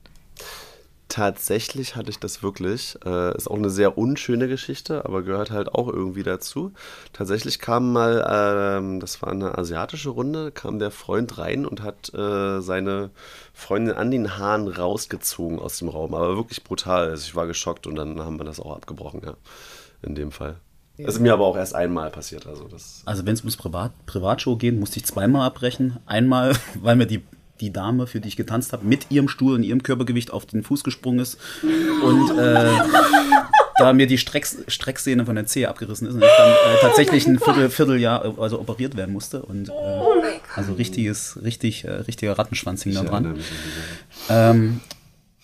Tatsächlich 1.08 1.96
hatte 1.96 2.10
ich 2.10 2.20
das 2.20 2.42
wirklich. 2.42 2.98
Äh, 3.06 3.38
ist 3.38 3.48
auch 3.48 3.58
eine 3.58 3.70
sehr 3.70 3.98
unschöne 3.98 4.48
Geschichte, 4.48 5.06
aber 5.06 5.22
gehört 5.22 5.52
halt 5.52 5.74
auch 5.74 5.88
irgendwie 5.88 6.24
dazu. 6.24 6.74
Tatsächlich 7.14 7.60
kam 7.60 7.94
mal, 7.94 8.26
ähm, 8.28 9.00
das 9.00 9.22
war 9.22 9.30
eine 9.30 9.58
asiatische 9.58 10.10
Runde, 10.10 10.52
kam 10.52 10.80
der 10.80 10.92
Freund 10.92 11.38
rein 11.38 11.66
und 11.66 11.84
hat 11.84 12.14
äh, 12.14 12.60
seine 12.60 13.12
Freundin 13.54 13.96
an 13.96 14.10
den 14.10 14.38
Haaren 14.38 14.68
rausgezogen 14.68 15.60
aus 15.60 15.78
dem 15.78 15.90
Raum. 15.90 16.16
Aber 16.16 16.36
wirklich 16.38 16.64
brutal. 16.64 17.10
Also 17.10 17.24
ich 17.24 17.36
war 17.36 17.46
geschockt 17.46 17.86
und 17.86 17.96
dann 17.96 18.20
haben 18.20 18.40
wir 18.40 18.46
das 18.46 18.60
auch 18.60 18.76
abgebrochen, 18.76 19.22
ja. 19.24 19.36
In 20.02 20.16
dem 20.16 20.32
Fall. 20.32 20.58
Das 20.98 21.16
ist 21.16 21.22
mir 21.22 21.34
aber 21.34 21.46
auch 21.46 21.58
erst 21.58 21.76
einmal 21.76 22.10
passiert. 22.10 22.48
Also 22.48 22.68
Also 23.06 23.26
wenn 23.26 23.34
es 23.34 23.42
ums 23.42 23.58
Privat 23.58 23.92
Privatshow 24.06 24.56
geht, 24.56 24.80
musste 24.80 25.00
ich 25.00 25.06
zweimal 25.06 25.46
abbrechen. 25.46 25.98
Einmal, 26.06 26.56
weil 26.82 26.96
mir 26.96 27.06
die, 27.06 27.24
die 27.62 27.72
Dame, 27.72 28.08
für 28.08 28.20
die 28.20 28.28
ich 28.28 28.36
getanzt 28.36 28.74
habe, 28.74 28.86
mit 28.86 29.08
ihrem 29.10 29.28
Stuhl 29.28 29.54
und 29.54 29.64
ihrem 29.64 29.84
Körpergewicht 29.84 30.32
auf 30.32 30.46
den 30.46 30.64
Fuß 30.64 30.84
gesprungen 30.84 31.20
ist 31.20 31.38
und 32.04 32.38
äh, 32.38 32.72
da 33.78 33.94
mir 33.94 34.08
die 34.08 34.18
Strecks, 34.18 34.58
Strecksehne 34.68 35.26
von 35.26 35.36
der 35.36 35.46
Zehe 35.46 35.70
abgerissen 35.70 36.08
ist 36.08 36.16
und 36.16 36.24
ich 36.24 36.30
dann 36.38 36.50
äh, 36.50 36.82
tatsächlich 36.82 37.28
ein 37.28 37.40
Viertel, 37.40 37.70
Vierteljahr 37.70 38.26
äh, 38.26 38.42
also 38.42 38.60
operiert 38.60 38.96
werden 38.96 39.14
musste 39.14 39.42
und 39.42 39.70
äh, 39.70 39.72
also 40.56 40.74
richtiges, 40.74 41.40
richtig, 41.44 41.86
äh, 41.86 41.92
richtiger 41.92 42.38
Rattenschwanz 42.38 42.84
hing 42.84 42.94
da 42.94 43.04
dran. 43.04 43.38
Ähm, 44.30 44.82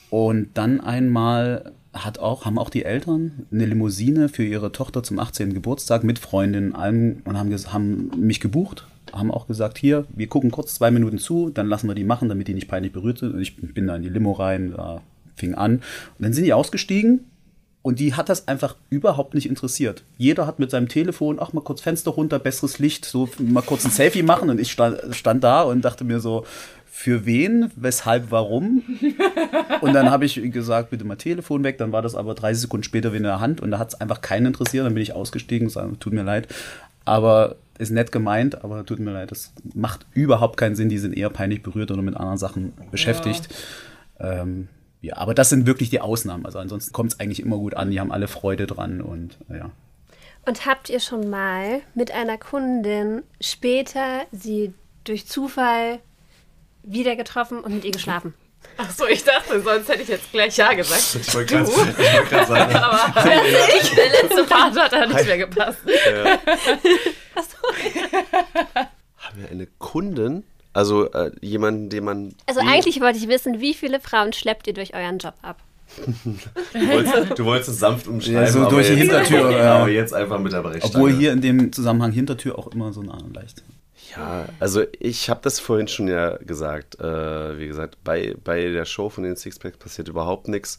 und 0.09 0.49
dann 0.55 0.81
einmal 0.81 1.71
hat 1.93 2.19
auch, 2.19 2.45
haben 2.45 2.57
auch 2.57 2.69
die 2.69 2.85
Eltern 2.85 3.45
eine 3.51 3.65
Limousine 3.65 4.29
für 4.29 4.43
ihre 4.43 4.71
Tochter 4.71 5.03
zum 5.03 5.19
18. 5.19 5.53
Geburtstag 5.53 6.03
mit 6.03 6.19
Freundinnen 6.19 6.73
allem 6.73 7.21
und 7.25 7.37
haben, 7.37 7.53
haben 7.73 8.11
mich 8.17 8.39
gebucht, 8.39 8.87
haben 9.13 9.31
auch 9.31 9.47
gesagt, 9.47 9.77
hier, 9.77 10.05
wir 10.09 10.27
gucken 10.27 10.51
kurz 10.51 10.75
zwei 10.75 10.91
Minuten 10.91 11.17
zu, 11.17 11.49
dann 11.49 11.67
lassen 11.67 11.87
wir 11.87 11.95
die 11.95 12.03
machen, 12.03 12.29
damit 12.29 12.47
die 12.47 12.53
nicht 12.53 12.67
peinlich 12.67 12.91
berührt 12.91 13.19
sind. 13.19 13.33
Und 13.33 13.41
ich 13.41 13.55
bin 13.55 13.87
da 13.87 13.95
in 13.95 14.03
die 14.03 14.09
Limo 14.09 14.31
rein, 14.31 14.73
da 14.75 15.01
fing 15.35 15.55
an. 15.55 15.75
Und 15.75 15.83
dann 16.19 16.33
sind 16.33 16.45
die 16.45 16.53
ausgestiegen 16.53 17.25
und 17.81 17.99
die 17.99 18.13
hat 18.13 18.29
das 18.29 18.47
einfach 18.47 18.75
überhaupt 18.89 19.33
nicht 19.33 19.49
interessiert. 19.49 20.03
Jeder 20.17 20.45
hat 20.45 20.59
mit 20.59 20.69
seinem 20.69 20.87
Telefon, 20.87 21.37
ach 21.39 21.53
mal 21.53 21.61
kurz 21.61 21.81
Fenster 21.81 22.11
runter, 22.11 22.37
besseres 22.37 22.79
Licht, 22.79 23.05
so 23.05 23.27
mal 23.39 23.63
kurz 23.63 23.85
ein 23.85 23.91
Selfie 23.91 24.23
machen. 24.23 24.49
Und 24.49 24.59
ich 24.59 24.71
stand, 24.71 24.99
stand 25.11 25.43
da 25.43 25.63
und 25.63 25.81
dachte 25.83 26.03
mir 26.03 26.19
so, 26.19 26.45
für 26.85 27.25
wen, 27.25 27.71
weshalb, 27.75 28.29
warum? 28.29 28.83
Und 29.81 29.93
dann 29.93 30.11
habe 30.11 30.25
ich 30.25 30.35
gesagt, 30.51 30.91
bitte 30.91 31.03
mal 31.03 31.15
Telefon 31.15 31.63
weg. 31.63 31.79
Dann 31.79 31.91
war 31.91 32.03
das 32.03 32.13
aber 32.13 32.35
30 32.35 32.61
Sekunden 32.61 32.83
später 32.83 33.09
wieder 33.09 33.17
in 33.17 33.23
der 33.23 33.39
Hand 33.39 33.61
und 33.61 33.71
da 33.71 33.79
hat 33.79 33.89
es 33.89 33.99
einfach 33.99 34.21
keinen 34.21 34.47
interessiert. 34.47 34.85
Dann 34.85 34.93
bin 34.93 35.01
ich 35.01 35.13
ausgestiegen 35.13 35.67
und 35.67 35.71
sage, 35.71 35.97
tut 35.97 36.13
mir 36.13 36.21
leid. 36.21 36.47
Aber 37.03 37.55
ist 37.81 37.89
nett 37.89 38.11
gemeint, 38.11 38.63
aber 38.63 38.85
tut 38.85 38.99
mir 38.99 39.11
leid, 39.11 39.31
das 39.31 39.53
macht 39.73 40.05
überhaupt 40.13 40.57
keinen 40.57 40.75
Sinn. 40.75 40.89
Die 40.89 40.99
sind 40.99 41.17
eher 41.17 41.29
peinlich 41.29 41.63
berührt 41.63 41.91
oder 41.91 42.01
mit 42.01 42.15
anderen 42.15 42.37
Sachen 42.37 42.73
beschäftigt. 42.91 43.49
Ja, 44.19 44.41
ähm, 44.41 44.67
ja 45.01 45.17
aber 45.17 45.33
das 45.33 45.49
sind 45.49 45.65
wirklich 45.65 45.89
die 45.89 45.99
Ausnahmen. 45.99 46.45
Also 46.45 46.59
ansonsten 46.59 46.93
kommt 46.93 47.13
es 47.13 47.19
eigentlich 47.19 47.41
immer 47.41 47.57
gut 47.57 47.75
an. 47.75 47.91
Die 47.91 47.99
haben 47.99 48.11
alle 48.11 48.27
Freude 48.27 48.67
dran 48.67 49.01
und 49.01 49.37
ja. 49.49 49.71
Und 50.45 50.65
habt 50.65 50.89
ihr 50.89 50.99
schon 50.99 51.29
mal 51.29 51.81
mit 51.93 52.11
einer 52.11 52.37
Kundin 52.37 53.23
später 53.39 54.21
sie 54.31 54.73
durch 55.03 55.27
Zufall 55.27 55.99
wieder 56.83 57.15
getroffen 57.15 57.59
und 57.59 57.73
mit 57.73 57.85
ihr 57.85 57.91
geschlafen? 57.91 58.33
Ach 58.77 58.89
so, 58.89 59.05
ich 59.07 59.23
dachte, 59.23 59.61
sonst 59.61 59.87
hätte 59.89 60.01
ich 60.01 60.07
jetzt 60.07 60.31
gleich 60.31 60.57
Ja 60.57 60.73
gesagt. 60.73 61.17
Ich 61.21 61.33
wollte 61.35 61.55
gerade 61.55 61.67
wollt 61.71 62.47
sagen. 62.47 62.75
Aber 63.15 63.23
der 63.29 64.09
letzte 64.23 64.43
Part 64.45 64.79
hat 64.79 64.91
da 64.93 65.05
nicht 65.05 65.25
mehr 65.25 65.37
gepasst. 65.37 65.77
Haben 69.17 69.41
wir 69.41 69.49
eine 69.49 69.67
Kundin? 69.77 70.43
Also 70.73 71.11
äh, 71.11 71.31
jemanden, 71.41 71.89
den 71.89 72.05
man. 72.05 72.33
Also 72.47 72.61
eigentlich 72.61 73.01
wollte 73.01 73.17
ich 73.19 73.27
wissen, 73.27 73.59
wie 73.59 73.73
viele 73.73 73.99
Frauen 73.99 74.31
schleppt 74.33 74.67
ihr 74.67 74.73
durch 74.73 74.93
euren 74.95 75.17
Job 75.17 75.33
ab? 75.41 75.57
Du 76.73 76.87
wolltest, 76.87 77.37
du 77.39 77.45
wolltest 77.45 77.69
es 77.71 77.79
sanft 77.79 78.07
umschreiben. 78.07 78.41
Ja, 78.41 78.47
so 78.47 78.61
aber 78.61 78.69
durch 78.69 78.87
die 78.87 78.93
jetzt- 78.93 79.01
Hintertür, 79.01 79.51
ja. 79.51 79.75
Aber 79.79 79.89
jetzt 79.89 80.13
einfach 80.13 80.39
mit 80.39 80.53
der 80.53 80.61
Brechstange. 80.61 80.95
Obwohl 80.95 81.11
hier 81.11 81.33
in 81.33 81.41
dem 81.41 81.73
Zusammenhang 81.73 82.13
Hintertür 82.13 82.57
auch 82.57 82.67
immer 82.67 82.93
so 82.93 83.01
eine 83.01 83.11
leicht. 83.33 83.61
Ja, 84.15 84.45
also 84.59 84.83
ich 84.99 85.29
habe 85.29 85.39
das 85.43 85.59
vorhin 85.59 85.87
schon 85.87 86.07
ja 86.07 86.37
gesagt. 86.37 86.99
Äh, 86.99 87.57
wie 87.57 87.67
gesagt, 87.67 87.97
bei, 88.03 88.35
bei 88.43 88.69
der 88.69 88.85
Show 88.85 89.09
von 89.09 89.23
den 89.23 89.35
Sixpacks 89.35 89.77
passiert 89.77 90.07
überhaupt 90.07 90.47
nichts. 90.47 90.77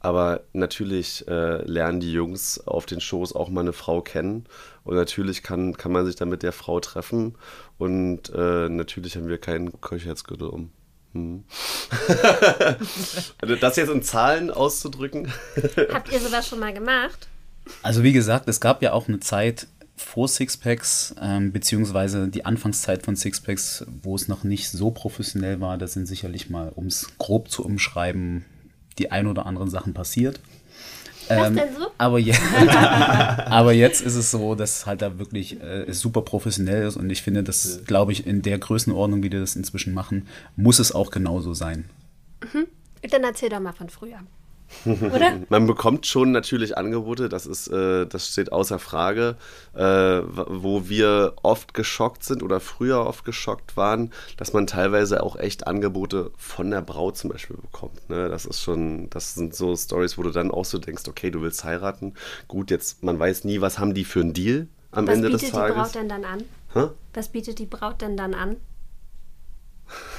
Aber 0.00 0.42
natürlich 0.52 1.26
äh, 1.28 1.62
lernen 1.62 2.00
die 2.00 2.12
Jungs 2.12 2.60
auf 2.66 2.84
den 2.86 3.00
Shows 3.00 3.34
auch 3.34 3.48
mal 3.48 3.62
eine 3.62 3.72
Frau 3.72 4.02
kennen. 4.02 4.46
Und 4.84 4.96
natürlich 4.96 5.42
kann, 5.42 5.76
kann 5.76 5.92
man 5.92 6.04
sich 6.04 6.16
dann 6.16 6.28
mit 6.28 6.42
der 6.42 6.52
Frau 6.52 6.80
treffen. 6.80 7.36
Und 7.78 8.30
äh, 8.34 8.68
natürlich 8.68 9.16
haben 9.16 9.28
wir 9.28 9.38
keinen 9.38 9.80
Keuchherzgürtel 9.80 10.48
um. 10.48 10.70
Hm. 11.12 11.44
Also 13.40 13.56
das 13.56 13.76
jetzt 13.76 13.90
in 13.90 14.02
Zahlen 14.02 14.50
auszudrücken. 14.50 15.32
Habt 15.92 16.12
ihr 16.12 16.20
sowas 16.20 16.48
schon 16.48 16.60
mal 16.60 16.72
gemacht? 16.72 17.28
Also 17.82 18.02
wie 18.02 18.12
gesagt, 18.12 18.48
es 18.48 18.60
gab 18.60 18.82
ja 18.82 18.92
auch 18.92 19.08
eine 19.08 19.20
Zeit 19.20 19.68
vor 19.96 20.28
Sixpacks, 20.28 21.14
ähm, 21.20 21.52
beziehungsweise 21.52 22.28
die 22.28 22.44
Anfangszeit 22.44 23.04
von 23.04 23.16
Sixpacks, 23.16 23.86
wo 24.02 24.16
es 24.16 24.28
noch 24.28 24.44
nicht 24.44 24.70
so 24.70 24.90
professionell 24.90 25.60
war. 25.60 25.78
Da 25.78 25.86
sind 25.86 26.06
sicherlich 26.06 26.50
mal, 26.50 26.72
um 26.74 26.86
es 26.86 27.16
grob 27.18 27.50
zu 27.50 27.64
umschreiben, 27.64 28.44
die 28.98 29.12
ein 29.12 29.26
oder 29.26 29.46
anderen 29.46 29.70
Sachen 29.70 29.94
passiert. 29.94 30.40
Was 31.28 31.48
Ähm, 31.48 31.56
denn 31.56 31.74
so? 31.74 31.86
Aber, 31.96 32.18
je 32.18 32.34
aber 32.66 33.72
jetzt 33.72 34.02
ist 34.02 34.14
es 34.14 34.30
so, 34.30 34.54
dass 34.54 34.84
halt 34.84 35.00
da 35.00 35.18
wirklich 35.18 35.60
äh, 35.62 35.90
super 35.92 36.22
professionell 36.22 36.86
ist 36.86 36.96
und 36.96 37.08
ich 37.08 37.22
finde, 37.22 37.42
das 37.42 37.80
glaube 37.86 38.12
ich 38.12 38.26
in 38.26 38.42
der 38.42 38.58
Größenordnung, 38.58 39.22
wie 39.22 39.30
die 39.30 39.38
das 39.38 39.56
inzwischen 39.56 39.94
machen, 39.94 40.28
muss 40.56 40.78
es 40.78 40.92
auch 40.92 41.10
genauso 41.10 41.54
sein. 41.54 41.84
Dann 43.10 43.24
erzähl 43.24 43.48
doch 43.48 43.60
mal 43.60 43.72
von 43.72 43.88
früher. 43.88 44.18
Oder? 44.84 45.40
Man 45.48 45.66
bekommt 45.66 46.06
schon 46.06 46.32
natürlich 46.32 46.76
Angebote, 46.76 47.28
das 47.28 47.46
ist, 47.46 47.68
äh, 47.68 48.06
das 48.06 48.28
steht 48.28 48.52
außer 48.52 48.78
Frage, 48.78 49.36
äh, 49.74 49.80
wo 49.80 50.88
wir 50.88 51.34
oft 51.42 51.74
geschockt 51.74 52.24
sind 52.24 52.42
oder 52.42 52.60
früher 52.60 53.06
oft 53.06 53.24
geschockt 53.24 53.76
waren, 53.76 54.12
dass 54.36 54.52
man 54.52 54.66
teilweise 54.66 55.22
auch 55.22 55.36
echt 55.36 55.66
Angebote 55.66 56.30
von 56.36 56.70
der 56.70 56.82
Braut 56.82 57.16
zum 57.16 57.30
Beispiel 57.30 57.56
bekommt. 57.56 58.08
Ne? 58.10 58.28
Das 58.28 58.46
ist 58.46 58.60
schon, 58.60 59.08
das 59.10 59.34
sind 59.34 59.54
so 59.54 59.74
Stories, 59.76 60.18
wo 60.18 60.22
du 60.22 60.30
dann 60.30 60.50
auch 60.50 60.64
so 60.64 60.78
denkst, 60.78 61.04
okay, 61.08 61.30
du 61.30 61.42
willst 61.42 61.64
heiraten. 61.64 62.14
Gut, 62.48 62.70
jetzt, 62.70 63.02
man 63.02 63.18
weiß 63.18 63.44
nie, 63.44 63.60
was 63.60 63.78
haben 63.78 63.94
die 63.94 64.04
für 64.04 64.20
einen 64.20 64.32
Deal 64.32 64.68
am 64.90 65.06
Was 65.06 65.14
Ende 65.14 65.30
des 65.30 65.40
bietet 65.40 65.54
die 65.54 65.58
Tages. 65.58 65.76
Braut 65.76 65.94
denn 65.94 66.08
dann 66.08 66.24
an? 66.24 66.44
Hä? 66.72 66.88
Was 67.14 67.28
bietet 67.28 67.58
die 67.58 67.66
Braut 67.66 68.00
denn 68.00 68.16
dann 68.16 68.34
an? 68.34 68.56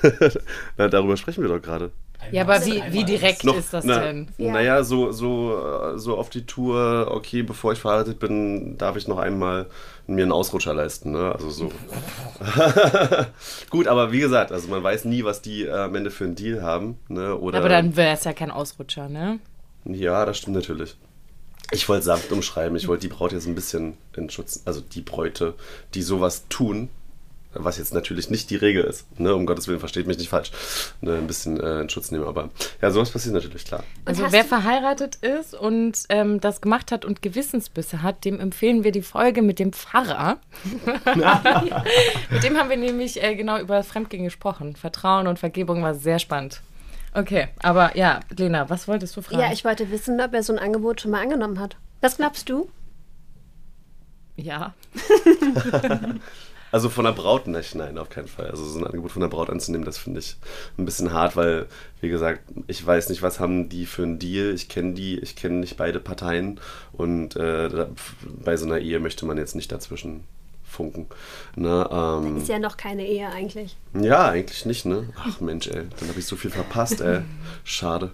Na, 0.77 0.87
darüber 0.87 1.17
sprechen 1.17 1.41
wir 1.41 1.49
doch 1.49 1.61
gerade. 1.61 1.91
Ja, 2.31 2.43
aber 2.43 2.65
wie, 2.65 2.81
wie 2.89 3.03
direkt 3.03 3.43
ist 3.43 3.73
das 3.73 3.85
na, 3.85 3.99
denn? 3.99 4.27
Ja. 4.38 4.51
Naja, 4.51 4.83
so, 4.83 5.11
so, 5.11 5.97
so 5.97 6.17
auf 6.17 6.29
die 6.29 6.45
Tour, 6.45 7.07
okay, 7.11 7.43
bevor 7.43 7.73
ich 7.73 7.79
verheiratet 7.79 8.19
bin, 8.19 8.77
darf 8.77 8.95
ich 8.95 9.07
noch 9.07 9.17
einmal 9.17 9.67
mir 10.07 10.23
einen 10.23 10.31
Ausrutscher 10.31 10.73
leisten. 10.73 11.11
Ne? 11.11 11.31
Also 11.31 11.49
so. 11.49 11.71
Gut, 13.69 13.88
aber 13.88 14.11
wie 14.11 14.19
gesagt, 14.19 14.51
also 14.51 14.67
man 14.67 14.83
weiß 14.83 15.05
nie, 15.05 15.23
was 15.23 15.41
die 15.41 15.63
äh, 15.63 15.71
am 15.71 15.95
Ende 15.95 16.11
für 16.11 16.25
einen 16.25 16.35
Deal 16.35 16.61
haben. 16.61 16.97
Ne? 17.07 17.35
Oder, 17.38 17.59
Aber 17.59 17.69
dann 17.69 17.95
wäre 17.95 18.13
es 18.13 18.23
ja 18.23 18.33
kein 18.33 18.51
Ausrutscher, 18.51 19.09
ne? 19.09 19.39
Ja, 19.85 20.25
das 20.25 20.38
stimmt 20.38 20.55
natürlich. 20.55 20.95
Ich 21.71 21.89
wollte 21.89 22.05
sanft 22.05 22.31
umschreiben, 22.31 22.77
ich 22.77 22.88
wollte 22.88 23.07
die 23.07 23.13
Braut 23.13 23.31
jetzt 23.31 23.47
ein 23.47 23.55
bisschen 23.55 23.97
in 24.15 24.29
Schutz, 24.29 24.61
also 24.65 24.81
die 24.81 25.01
Bräute, 25.01 25.55
die 25.95 26.03
sowas 26.03 26.45
tun, 26.47 26.89
was 27.55 27.77
jetzt 27.77 27.93
natürlich 27.93 28.29
nicht 28.29 28.49
die 28.49 28.55
Regel 28.55 28.83
ist, 28.83 29.19
ne, 29.19 29.33
um 29.33 29.45
Gottes 29.45 29.67
Willen, 29.67 29.79
versteht 29.79 30.07
mich 30.07 30.17
nicht 30.17 30.29
falsch, 30.29 30.51
ne, 31.01 31.15
ein 31.15 31.27
bisschen 31.27 31.59
äh, 31.59 31.81
in 31.81 31.89
Schutz 31.89 32.11
nehmen, 32.11 32.25
aber 32.25 32.49
ja, 32.81 32.91
sowas 32.91 33.09
passiert 33.09 33.33
natürlich, 33.33 33.65
klar. 33.65 33.83
Also 34.05 34.25
wer 34.29 34.45
verheiratet 34.45 35.15
ist 35.15 35.53
und 35.53 36.03
ähm, 36.09 36.39
das 36.39 36.61
gemacht 36.61 36.91
hat 36.91 37.05
und 37.05 37.21
Gewissensbisse 37.21 38.01
hat, 38.01 38.25
dem 38.25 38.39
empfehlen 38.39 38.83
wir 38.83 38.91
die 38.91 39.01
Folge 39.01 39.41
mit 39.41 39.59
dem 39.59 39.73
Pfarrer. 39.73 40.37
mit 42.29 42.43
dem 42.43 42.57
haben 42.57 42.69
wir 42.69 42.77
nämlich 42.77 43.23
äh, 43.23 43.35
genau 43.35 43.59
über 43.59 43.83
Fremdgehen 43.83 44.23
gesprochen. 44.23 44.75
Vertrauen 44.75 45.27
und 45.27 45.39
Vergebung 45.39 45.81
war 45.83 45.95
sehr 45.95 46.19
spannend. 46.19 46.61
Okay, 47.13 47.47
aber 47.61 47.95
ja, 47.97 48.19
Lena, 48.37 48.69
was 48.69 48.87
wolltest 48.87 49.15
du 49.15 49.21
fragen? 49.21 49.41
Ja, 49.41 49.51
ich 49.53 49.63
wollte 49.63 49.89
wissen, 49.89 50.19
ob 50.19 50.33
er 50.33 50.43
so 50.43 50.51
ein 50.51 50.59
Angebot 50.59 51.01
schon 51.01 51.11
mal 51.11 51.21
angenommen 51.21 51.59
hat. 51.59 51.77
Was 52.01 52.17
glaubst 52.17 52.49
du? 52.49 52.69
ja. 54.35 54.73
Also 56.75 56.89
von 56.89 57.05
der 57.05 57.13
Braut 57.13 57.47
nicht, 57.47 57.73
nein, 57.75 57.97
auf 57.97 58.09
keinen 58.09 58.27
Fall. 58.27 58.47
Also 58.51 58.65
so 58.65 58.77
ein 58.79 58.85
Angebot 58.85 59.13
von 59.13 59.21
der 59.21 59.29
Braut 59.29 59.49
anzunehmen, 59.49 59.85
das 59.85 59.97
finde 59.97 60.19
ich 60.19 60.35
ein 60.77 60.83
bisschen 60.83 61.13
hart, 61.13 61.38
weil, 61.38 61.67
wie 62.01 62.09
gesagt, 62.09 62.41
ich 62.67 62.85
weiß 62.85 63.07
nicht, 63.07 63.21
was 63.21 63.39
haben 63.39 63.69
die 63.69 63.85
für 63.85 64.03
einen 64.03 64.19
Deal. 64.19 64.53
Ich 64.53 64.67
kenne 64.67 64.93
die, 64.93 65.17
ich 65.17 65.38
kenne 65.38 65.55
nicht 65.55 65.77
beide 65.77 66.01
Parteien 66.01 66.59
und 66.91 67.38
äh, 67.38 67.69
da, 67.69 67.88
bei 68.43 68.57
so 68.57 68.65
einer 68.65 68.79
Ehe 68.79 68.99
möchte 68.99 69.25
man 69.25 69.38
jetzt 69.38 69.55
nicht 69.55 69.71
dazwischen 69.71 70.25
funken. 70.65 71.07
Ne, 71.55 71.88
ähm, 71.89 72.39
Ist 72.39 72.49
ja 72.49 72.59
noch 72.59 72.75
keine 72.75 73.07
Ehe 73.07 73.29
eigentlich. 73.29 73.77
ja, 73.93 74.27
eigentlich 74.27 74.65
nicht, 74.65 74.85
ne? 74.85 75.07
Ach 75.17 75.39
Mensch, 75.39 75.67
ey, 75.67 75.83
dann 75.97 76.09
habe 76.09 76.19
ich 76.19 76.25
so 76.25 76.35
viel 76.35 76.51
verpasst, 76.51 76.99
ey. 76.99 77.21
Schade. 77.63 78.11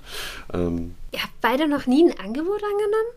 Ähm, 0.53 0.93
Ihr 1.13 1.23
habt 1.23 1.41
beide 1.41 1.67
noch 1.67 1.87
nie 1.87 2.07
ein 2.11 2.19
Angebot 2.19 2.61
angenommen? 2.61 3.11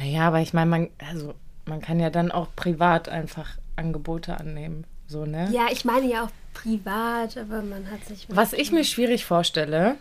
Naja, 0.00 0.26
aber 0.26 0.40
ich 0.40 0.52
meine, 0.52 0.68
man, 0.68 0.88
also, 1.08 1.34
man 1.66 1.80
kann 1.80 2.00
ja 2.00 2.10
dann 2.10 2.32
auch 2.32 2.48
privat 2.56 3.08
einfach 3.08 3.48
Angebote 3.76 4.38
annehmen. 4.38 4.84
So, 5.06 5.26
ne? 5.26 5.48
Ja, 5.52 5.66
ich 5.70 5.84
meine 5.84 6.06
ja 6.06 6.24
auch 6.24 6.30
privat, 6.54 7.36
aber 7.36 7.62
man 7.62 7.90
hat 7.90 8.04
sich. 8.06 8.26
Was 8.28 8.52
ich 8.52 8.72
mir 8.72 8.84
schwierig 8.84 9.24
vorstelle, 9.24 9.96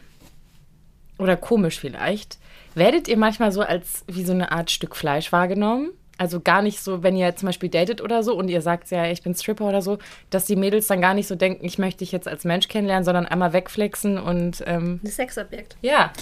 oder 1.17 1.35
komisch 1.37 1.79
vielleicht, 1.79 2.37
werdet 2.75 3.07
ihr 3.07 3.17
manchmal 3.17 3.51
so 3.51 3.61
als 3.61 4.03
wie 4.07 4.23
so 4.23 4.33
eine 4.33 4.51
Art 4.51 4.71
Stück 4.71 4.95
Fleisch 4.95 5.31
wahrgenommen? 5.31 5.91
Also 6.17 6.39
gar 6.39 6.61
nicht 6.61 6.79
so, 6.79 7.01
wenn 7.01 7.17
ihr 7.17 7.35
zum 7.35 7.47
Beispiel 7.47 7.69
datet 7.69 7.99
oder 7.99 8.21
so 8.23 8.35
und 8.35 8.47
ihr 8.47 8.61
sagt 8.61 8.91
ja, 8.91 9.07
ich 9.07 9.23
bin 9.23 9.33
Stripper 9.33 9.65
oder 9.67 9.81
so, 9.81 9.97
dass 10.29 10.45
die 10.45 10.55
Mädels 10.55 10.87
dann 10.87 11.01
gar 11.01 11.15
nicht 11.15 11.27
so 11.27 11.35
denken, 11.35 11.65
ich 11.65 11.79
möchte 11.79 11.99
dich 11.99 12.11
jetzt 12.11 12.27
als 12.27 12.45
Mensch 12.45 12.67
kennenlernen, 12.67 13.03
sondern 13.03 13.25
einmal 13.25 13.51
wegflexen 13.51 14.19
und 14.19 14.63
ähm, 14.67 15.01
Ein 15.03 15.09
Sexobjekt. 15.09 15.75
ja. 15.81 16.13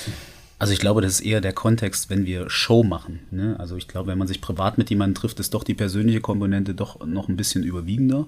Also 0.61 0.73
ich 0.73 0.79
glaube, 0.79 1.01
das 1.01 1.13
ist 1.13 1.21
eher 1.21 1.41
der 1.41 1.53
Kontext, 1.53 2.11
wenn 2.11 2.27
wir 2.27 2.47
Show 2.47 2.83
machen. 2.83 3.21
Ne? 3.31 3.55
Also 3.57 3.77
ich 3.77 3.87
glaube, 3.87 4.11
wenn 4.11 4.19
man 4.19 4.27
sich 4.27 4.41
privat 4.41 4.77
mit 4.77 4.91
jemandem 4.91 5.15
trifft, 5.15 5.39
ist 5.39 5.55
doch 5.55 5.63
die 5.63 5.73
persönliche 5.73 6.21
Komponente 6.21 6.75
doch 6.75 7.03
noch 7.03 7.29
ein 7.29 7.35
bisschen 7.35 7.63
überwiegender. 7.63 8.27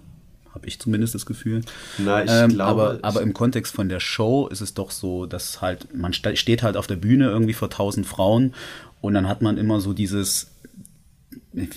Habe 0.51 0.65
ich 0.65 0.79
zumindest 0.79 1.13
das 1.13 1.27
Gefühl. 1.27 1.61
Na, 1.99 2.23
ich 2.23 2.31
ähm, 2.31 2.49
glaube, 2.49 2.81
aber, 2.81 2.99
aber 3.03 3.21
im 3.21 3.35
Kontext 3.35 3.75
von 3.75 3.87
der 3.87 3.99
Show 3.99 4.47
ist 4.47 4.61
es 4.61 4.73
doch 4.73 4.89
so, 4.89 5.27
dass 5.27 5.61
halt, 5.61 5.93
man 5.95 6.11
ste 6.11 6.35
steht 6.35 6.63
halt 6.63 6.75
auf 6.75 6.87
der 6.87 6.95
Bühne 6.95 7.25
irgendwie 7.29 7.53
vor 7.53 7.69
tausend 7.69 8.07
Frauen 8.07 8.55
und 8.99 9.13
dann 9.13 9.29
hat 9.29 9.43
man 9.43 9.59
immer 9.59 9.79
so 9.79 9.93
dieses, 9.93 10.47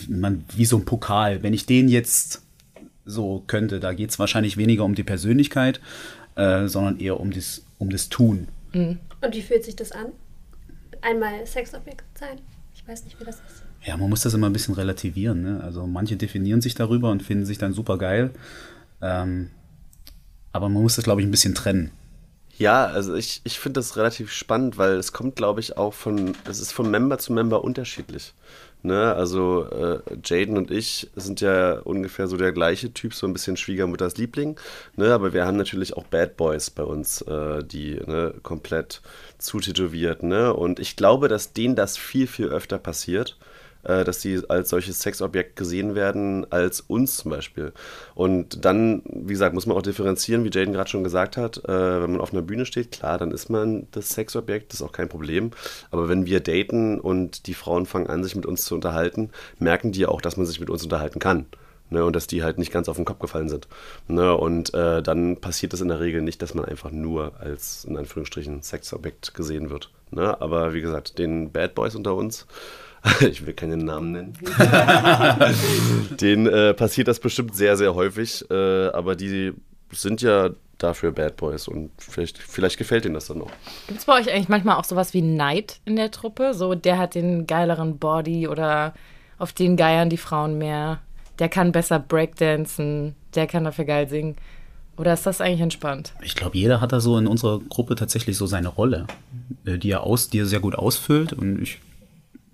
man, 0.08 0.46
wie 0.56 0.64
so 0.64 0.78
ein 0.78 0.86
Pokal. 0.86 1.42
Wenn 1.42 1.52
ich 1.52 1.66
den 1.66 1.86
jetzt 1.86 2.40
so 3.04 3.44
könnte, 3.46 3.78
da 3.78 3.92
geht 3.92 4.08
es 4.08 4.18
wahrscheinlich 4.18 4.56
weniger 4.56 4.84
um 4.84 4.94
die 4.94 5.04
Persönlichkeit, 5.04 5.82
äh, 6.34 6.66
sondern 6.66 6.98
eher 6.98 7.20
um 7.20 7.30
das, 7.30 7.60
um 7.76 7.90
das 7.90 8.08
Tun. 8.08 8.48
Und 9.20 9.34
wie 9.34 9.42
fühlt 9.42 9.62
sich 9.62 9.76
das 9.76 9.92
an? 9.92 10.06
Einmal 11.06 11.46
Sexobjekt 11.46 12.18
sein? 12.18 12.40
Ich 12.74 12.86
weiß 12.86 13.04
nicht, 13.04 13.18
wie 13.20 13.24
das 13.24 13.36
ist. 13.36 13.62
Ja, 13.84 13.96
man 13.96 14.10
muss 14.10 14.22
das 14.22 14.34
immer 14.34 14.48
ein 14.48 14.52
bisschen 14.52 14.74
relativieren. 14.74 15.40
Ne? 15.42 15.60
Also 15.62 15.86
manche 15.86 16.16
definieren 16.16 16.60
sich 16.60 16.74
darüber 16.74 17.10
und 17.10 17.22
finden 17.22 17.46
sich 17.46 17.58
dann 17.58 17.72
super 17.72 17.96
geil. 17.96 18.32
Ähm, 19.00 19.50
aber 20.52 20.68
man 20.68 20.82
muss 20.82 20.96
das, 20.96 21.04
glaube 21.04 21.20
ich, 21.20 21.26
ein 21.26 21.30
bisschen 21.30 21.54
trennen. 21.54 21.92
Ja, 22.58 22.86
also 22.86 23.14
ich, 23.14 23.42
ich 23.44 23.58
finde 23.58 23.80
das 23.80 23.96
relativ 23.96 24.32
spannend, 24.32 24.78
weil 24.78 24.94
es 24.94 25.12
kommt, 25.12 25.36
glaube 25.36 25.60
ich, 25.60 25.76
auch 25.76 25.92
von, 25.92 26.34
es 26.48 26.58
ist 26.58 26.72
von 26.72 26.90
Member 26.90 27.18
zu 27.18 27.32
Member 27.34 27.62
unterschiedlich. 27.62 28.32
Ne? 28.82 29.14
Also 29.14 29.64
äh, 29.70 29.98
Jaden 30.24 30.56
und 30.56 30.70
ich 30.70 31.10
sind 31.16 31.40
ja 31.42 31.80
ungefähr 31.80 32.28
so 32.28 32.36
der 32.38 32.52
gleiche 32.52 32.92
Typ, 32.94 33.14
so 33.14 33.26
ein 33.26 33.34
bisschen 33.34 33.58
Schwiegermutters 33.58 34.16
Liebling. 34.16 34.58
Ne? 34.96 35.12
Aber 35.12 35.34
wir 35.34 35.44
haben 35.44 35.56
natürlich 35.56 35.96
auch 35.96 36.04
Bad 36.04 36.36
Boys 36.38 36.70
bei 36.70 36.84
uns, 36.84 37.20
äh, 37.22 37.62
die 37.62 38.00
ne, 38.06 38.32
komplett 38.42 39.02
zutätowiert. 39.38 40.22
Ne? 40.22 40.54
Und 40.54 40.78
ich 40.80 40.96
glaube, 40.96 41.28
dass 41.28 41.52
denen 41.52 41.76
das 41.76 41.98
viel, 41.98 42.26
viel 42.26 42.46
öfter 42.46 42.78
passiert 42.78 43.36
äh, 43.86 44.04
dass 44.04 44.20
sie 44.20 44.42
als 44.48 44.70
solches 44.70 45.00
Sexobjekt 45.00 45.56
gesehen 45.56 45.94
werden, 45.94 46.50
als 46.50 46.80
uns 46.80 47.16
zum 47.18 47.30
Beispiel. 47.30 47.72
Und 48.14 48.64
dann, 48.64 49.02
wie 49.06 49.32
gesagt, 49.32 49.54
muss 49.54 49.66
man 49.66 49.76
auch 49.76 49.82
differenzieren, 49.82 50.44
wie 50.44 50.50
Jaden 50.50 50.72
gerade 50.72 50.90
schon 50.90 51.04
gesagt 51.04 51.36
hat, 51.36 51.58
äh, 51.64 52.02
wenn 52.02 52.12
man 52.12 52.20
auf 52.20 52.32
einer 52.32 52.42
Bühne 52.42 52.66
steht, 52.66 52.92
klar, 52.92 53.18
dann 53.18 53.30
ist 53.30 53.48
man 53.48 53.86
das 53.92 54.10
Sexobjekt, 54.10 54.72
das 54.72 54.80
ist 54.80 54.86
auch 54.86 54.92
kein 54.92 55.08
Problem. 55.08 55.50
Aber 55.90 56.08
wenn 56.08 56.26
wir 56.26 56.40
daten 56.40 57.00
und 57.00 57.46
die 57.46 57.54
Frauen 57.54 57.86
fangen 57.86 58.08
an, 58.08 58.24
sich 58.24 58.36
mit 58.36 58.46
uns 58.46 58.64
zu 58.64 58.74
unterhalten, 58.74 59.30
merken 59.58 59.92
die 59.92 60.06
auch, 60.06 60.20
dass 60.20 60.36
man 60.36 60.46
sich 60.46 60.60
mit 60.60 60.70
uns 60.70 60.82
unterhalten 60.82 61.18
kann. 61.18 61.46
Ne, 61.88 62.04
und 62.04 62.16
dass 62.16 62.26
die 62.26 62.42
halt 62.42 62.58
nicht 62.58 62.72
ganz 62.72 62.88
auf 62.88 62.96
den 62.96 63.04
Kopf 63.04 63.20
gefallen 63.20 63.48
sind. 63.48 63.68
Ne, 64.08 64.36
und 64.36 64.74
äh, 64.74 65.04
dann 65.04 65.36
passiert 65.36 65.72
es 65.72 65.80
in 65.80 65.86
der 65.86 66.00
Regel 66.00 66.20
nicht, 66.20 66.42
dass 66.42 66.52
man 66.52 66.64
einfach 66.64 66.90
nur 66.90 67.34
als, 67.38 67.84
in 67.84 67.96
Anführungsstrichen, 67.96 68.60
Sexobjekt 68.60 69.34
gesehen 69.34 69.70
wird. 69.70 69.92
Ne, 70.10 70.40
aber 70.40 70.74
wie 70.74 70.80
gesagt, 70.80 71.18
den 71.18 71.52
Bad 71.52 71.76
Boys 71.76 71.94
unter 71.94 72.16
uns, 72.16 72.46
ich 73.20 73.46
will 73.46 73.54
keinen 73.54 73.84
Namen 73.84 74.12
nennen, 74.12 74.38
denen 76.20 76.46
äh, 76.46 76.74
passiert 76.74 77.08
das 77.08 77.20
bestimmt 77.20 77.54
sehr, 77.54 77.76
sehr 77.76 77.94
häufig. 77.94 78.44
Äh, 78.50 78.88
aber 78.88 79.16
die 79.16 79.52
sind 79.92 80.22
ja 80.22 80.50
dafür 80.78 81.12
Bad 81.12 81.36
Boys 81.36 81.68
und 81.68 81.90
vielleicht, 81.98 82.38
vielleicht 82.38 82.76
gefällt 82.76 83.04
ihnen 83.04 83.14
das 83.14 83.26
dann 83.26 83.42
auch. 83.42 83.50
Gibt 83.86 84.00
es 84.00 84.04
bei 84.04 84.14
euch 84.14 84.30
eigentlich 84.30 84.48
manchmal 84.48 84.76
auch 84.76 84.84
sowas 84.84 85.14
wie 85.14 85.22
Neid 85.22 85.80
in 85.84 85.96
der 85.96 86.10
Truppe? 86.10 86.54
So, 86.54 86.74
der 86.74 86.98
hat 86.98 87.14
den 87.14 87.46
geileren 87.46 87.98
Body 87.98 88.48
oder 88.48 88.94
auf 89.38 89.52
den 89.52 89.76
geiern 89.76 90.10
die 90.10 90.16
Frauen 90.16 90.58
mehr. 90.58 91.00
Der 91.38 91.48
kann 91.48 91.72
besser 91.72 91.98
Breakdancen, 91.98 93.14
der 93.34 93.46
kann 93.46 93.64
dafür 93.64 93.84
geil 93.84 94.08
singen. 94.08 94.36
Oder 94.96 95.12
ist 95.12 95.26
das 95.26 95.42
eigentlich 95.42 95.60
entspannt? 95.60 96.14
Ich 96.22 96.34
glaube, 96.34 96.56
jeder 96.56 96.80
hat 96.80 96.92
da 96.92 97.00
so 97.00 97.18
in 97.18 97.26
unserer 97.26 97.60
Gruppe 97.60 97.96
tatsächlich 97.96 98.38
so 98.38 98.46
seine 98.46 98.68
Rolle, 98.68 99.06
äh, 99.66 99.76
die 99.76 99.90
er, 99.90 100.02
aus, 100.02 100.30
die 100.30 100.38
er 100.38 100.46
sehr 100.46 100.60
gut 100.60 100.74
ausfüllt. 100.74 101.34
Und 101.34 101.60
ich, 101.62 101.80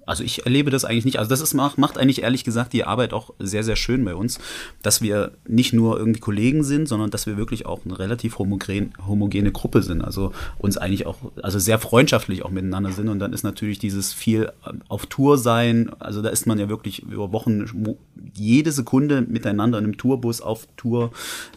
also 0.07 0.25
ich 0.25 0.45
erlebe 0.45 0.71
das 0.71 0.85
eigentlich 0.85 1.05
nicht. 1.05 1.19
Also 1.19 1.29
das 1.29 1.41
ist, 1.41 1.55
macht, 1.55 1.99
eigentlich 1.99 2.23
ehrlich 2.23 2.45
gesagt 2.45 2.73
die 2.73 2.85
Arbeit 2.85 3.13
auch 3.13 3.33
sehr, 3.39 3.65
sehr 3.65 3.77
schön 3.77 4.05
bei 4.05 4.15
uns, 4.15 4.39
dass 4.83 5.03
wir 5.03 5.33
nicht 5.47 5.73
nur 5.73 5.99
irgendwie 5.99 6.21
Kollegen 6.21 6.65
sind, 6.65 6.89
sondern 6.89 7.11
dass 7.11 7.27
wir 7.27 7.37
wirklich 7.37 7.67
auch 7.67 7.81
eine 7.85 7.99
relativ 7.99 8.39
homogen, 8.39 8.93
homogene 9.07 9.53
Gruppe 9.53 9.83
sind. 9.83 10.03
Also 10.03 10.33
uns 10.59 10.79
eigentlich 10.79 11.07
auch, 11.07 11.19
also 11.43 11.59
sehr 11.59 11.79
freundschaftlich 11.79 12.45
auch 12.45 12.51
miteinander 12.51 12.93
sind. 12.93 13.09
Und 13.09 13.19
dann 13.19 13.33
ist 13.33 13.43
natürlich 13.43 13.79
dieses 13.79 14.13
viel 14.13 14.53
äh, 14.65 14.73
auf 14.89 15.07
Tour 15.07 15.39
sein, 15.39 15.91
also 15.99 16.23
da 16.23 16.29
ist 16.31 16.47
man 16.47 16.59
ja 16.59 16.69
wirklich 16.69 17.03
über 17.03 17.33
Wochen 17.33 17.97
jede 18.35 18.73
Sekunde 18.73 19.23
miteinander 19.23 19.79
in 19.79 19.85
einem 19.85 19.97
Tourbus 19.97 20.41
auf 20.41 20.67
Tour, 20.77 21.13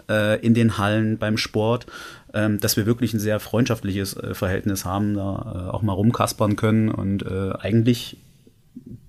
äh, 0.09 0.39
in 0.45 0.53
den 0.53 0.77
Hallen, 0.77 1.17
beim 1.17 1.37
Sport 1.37 1.87
ähm, 2.35 2.59
dass 2.59 2.75
wir 2.75 2.85
wirklich 2.85 3.13
ein 3.13 3.19
sehr 3.19 3.39
freundschaftliches 3.39 4.17
äh, 4.17 4.33
Verhältnis 4.33 4.83
haben, 4.83 5.15
da 5.15 5.69
äh, 5.69 5.71
auch 5.71 5.81
mal 5.81 5.93
rumkaspern 5.93 6.57
können 6.57 6.89
und 6.89 7.23
äh, 7.23 7.53
eigentlich 7.57 8.17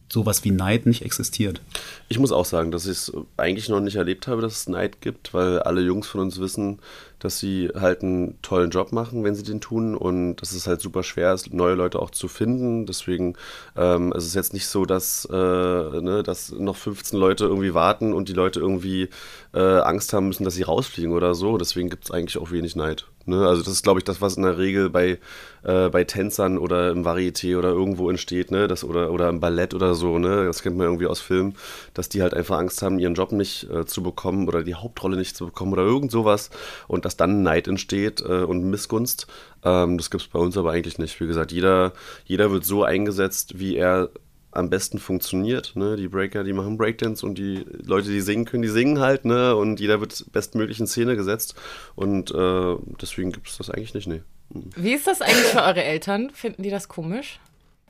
sowas 0.09 0.45
wie 0.45 0.53
Neid 0.53 0.87
nicht 0.87 1.03
existiert. 1.03 1.61
Ich 2.09 2.19
muss 2.19 2.33
auch 2.33 2.45
sagen, 2.45 2.71
dass 2.71 2.85
ich 2.85 2.93
es 2.93 3.13
eigentlich 3.37 3.69
noch 3.69 3.81
nicht 3.81 3.97
erlebt 3.97 4.29
habe, 4.29 4.43
dass 4.43 4.53
es 4.53 4.69
Neid 4.69 5.01
gibt, 5.01 5.35
weil 5.35 5.61
alle 5.61 5.81
Jungs 5.81 6.07
von 6.07 6.21
uns 6.21 6.39
wissen, 6.39 6.79
dass 7.19 7.41
sie 7.41 7.71
halt 7.75 8.03
einen 8.03 8.41
tollen 8.43 8.71
Job 8.71 8.93
machen, 8.93 9.25
wenn 9.25 9.35
sie 9.35 9.43
den 9.43 9.61
tun 9.61 9.97
und 9.97 10.37
dass 10.37 10.53
es 10.53 10.67
halt 10.67 10.81
super 10.81 11.03
schwer 11.03 11.33
ist, 11.33 11.53
neue 11.53 11.75
Leute 11.75 12.01
auch 12.01 12.11
zu 12.11 12.29
finden. 12.29 12.87
Deswegen 12.87 13.35
ähm, 13.75 14.13
es 14.15 14.25
ist 14.25 14.27
es 14.27 14.35
jetzt 14.35 14.53
nicht 14.53 14.67
so, 14.67 14.85
dass, 14.85 15.27
äh, 15.31 15.35
ne, 15.35 16.23
dass 16.25 16.53
noch 16.53 16.77
15 16.77 17.19
Leute 17.19 17.45
irgendwie 17.45 17.75
warten 17.75 18.13
und 18.13 18.29
die 18.29 18.35
Leute 18.35 18.61
irgendwie 18.61 19.09
äh, 19.55 19.61
Angst 19.61 20.13
haben 20.13 20.29
müssen, 20.29 20.45
dass 20.45 20.55
sie 20.55 20.63
rausfliegen 20.63 21.13
oder 21.13 21.35
so. 21.35 21.59
Deswegen 21.59 21.91
gibt 21.91 22.05
es 22.05 22.11
eigentlich 22.11 22.39
auch 22.39 22.51
wenig 22.51 22.77
Neid. 22.77 23.07
Ne? 23.27 23.47
Also 23.47 23.63
das 23.63 23.73
ist, 23.73 23.83
glaube 23.83 24.01
ich, 24.01 24.05
das, 24.05 24.21
was 24.21 24.37
in 24.37 24.43
der 24.43 24.59
Regel 24.59 24.91
bei, 24.91 25.19
äh, 25.63 25.89
bei 25.89 26.05
Tänzern 26.05 26.59
oder 26.59 26.91
im 26.91 27.05
Varieté 27.05 27.59
oder 27.59 27.71
irgendwo 27.71 28.09
entsteht, 28.11 28.51
ne? 28.51 28.69
das, 28.69 28.85
oder, 28.85 29.11
oder 29.11 29.29
im 29.29 29.41
Ballett 29.41 29.75
oder 29.75 29.95
so. 29.95 30.19
Ne? 30.19 30.45
Das 30.45 30.63
kennt 30.63 30.77
man 30.77 30.87
irgendwie 30.87 31.07
aus 31.07 31.21
Filmen, 31.21 31.55
dass 31.95 32.09
die 32.09 32.23
halt 32.23 32.35
einfach 32.35 32.59
Angst 32.59 32.83
haben, 32.83 32.99
ihren 32.99 33.15
Job 33.15 33.33
nicht 33.33 33.69
äh, 33.71 33.85
zu 33.85 34.03
bekommen 34.03 34.49
oder 34.49 34.63
die 34.63 34.75
Hauptrolle 34.75 35.17
nicht 35.17 35.37
zu 35.37 35.47
bekommen 35.47 35.73
oder 35.73 35.83
irgend 35.83 36.11
sowas. 36.11 36.51
Und 36.89 37.05
dass 37.05 37.17
dann 37.17 37.43
Neid 37.43 37.69
entsteht 37.69 38.21
äh, 38.21 38.43
und 38.43 38.65
Missgunst. 38.65 39.27
Ähm, 39.65 39.99
das 39.99 40.11
gibt 40.11 40.23
es 40.23 40.29
bei 40.29 40.39
uns 40.39 40.57
aber 40.57 40.73
eigentlich 40.73 40.99
nicht. 40.99 41.21
Wie 41.21 41.27
gesagt, 41.27 41.53
jeder, 41.53 41.93
jeder 42.25 42.51
wird 42.51 42.65
so 42.65 42.85
eingesetzt, 42.85 43.59
wie 43.59 43.77
er 43.77 44.11
am 44.57 44.71
besten 44.71 44.99
funktioniert. 44.99 45.73
Ne? 45.75 45.97
Die 45.97 46.09
Breaker, 46.09 46.45
die 46.45 46.53
machen 46.53 46.77
Breakdance 46.77 47.25
und 47.25 47.39
die 47.39 47.65
Leute, 47.85 48.09
die 48.09 48.21
singen 48.21 48.45
können, 48.45 48.63
die 48.63 48.69
singen 48.69 49.01
halt. 49.01 49.25
Ne? 49.25 49.55
Und 49.55 49.81
jeder 49.81 50.01
wird 50.01 50.33
bestmöglich 50.33 50.81
in 50.81 50.87
Szene 50.87 51.17
gesetzt. 51.17 51.55
Und 51.95 52.31
äh, 52.33 52.77
deswegen 53.01 53.33
gibt 53.33 53.49
es 53.49 53.59
das 53.59 53.71
eigentlich 53.71 53.95
nicht. 53.95 54.07
Nee. 54.07 54.23
Wie 54.51 54.95
ist 54.95 55.07
das 55.07 55.23
eigentlich 55.23 55.47
für 55.47 55.63
eure 55.63 55.83
Eltern? 55.83 56.31
Finden 56.31 56.63
die 56.63 56.71
das 56.71 56.89
komisch? 56.89 57.41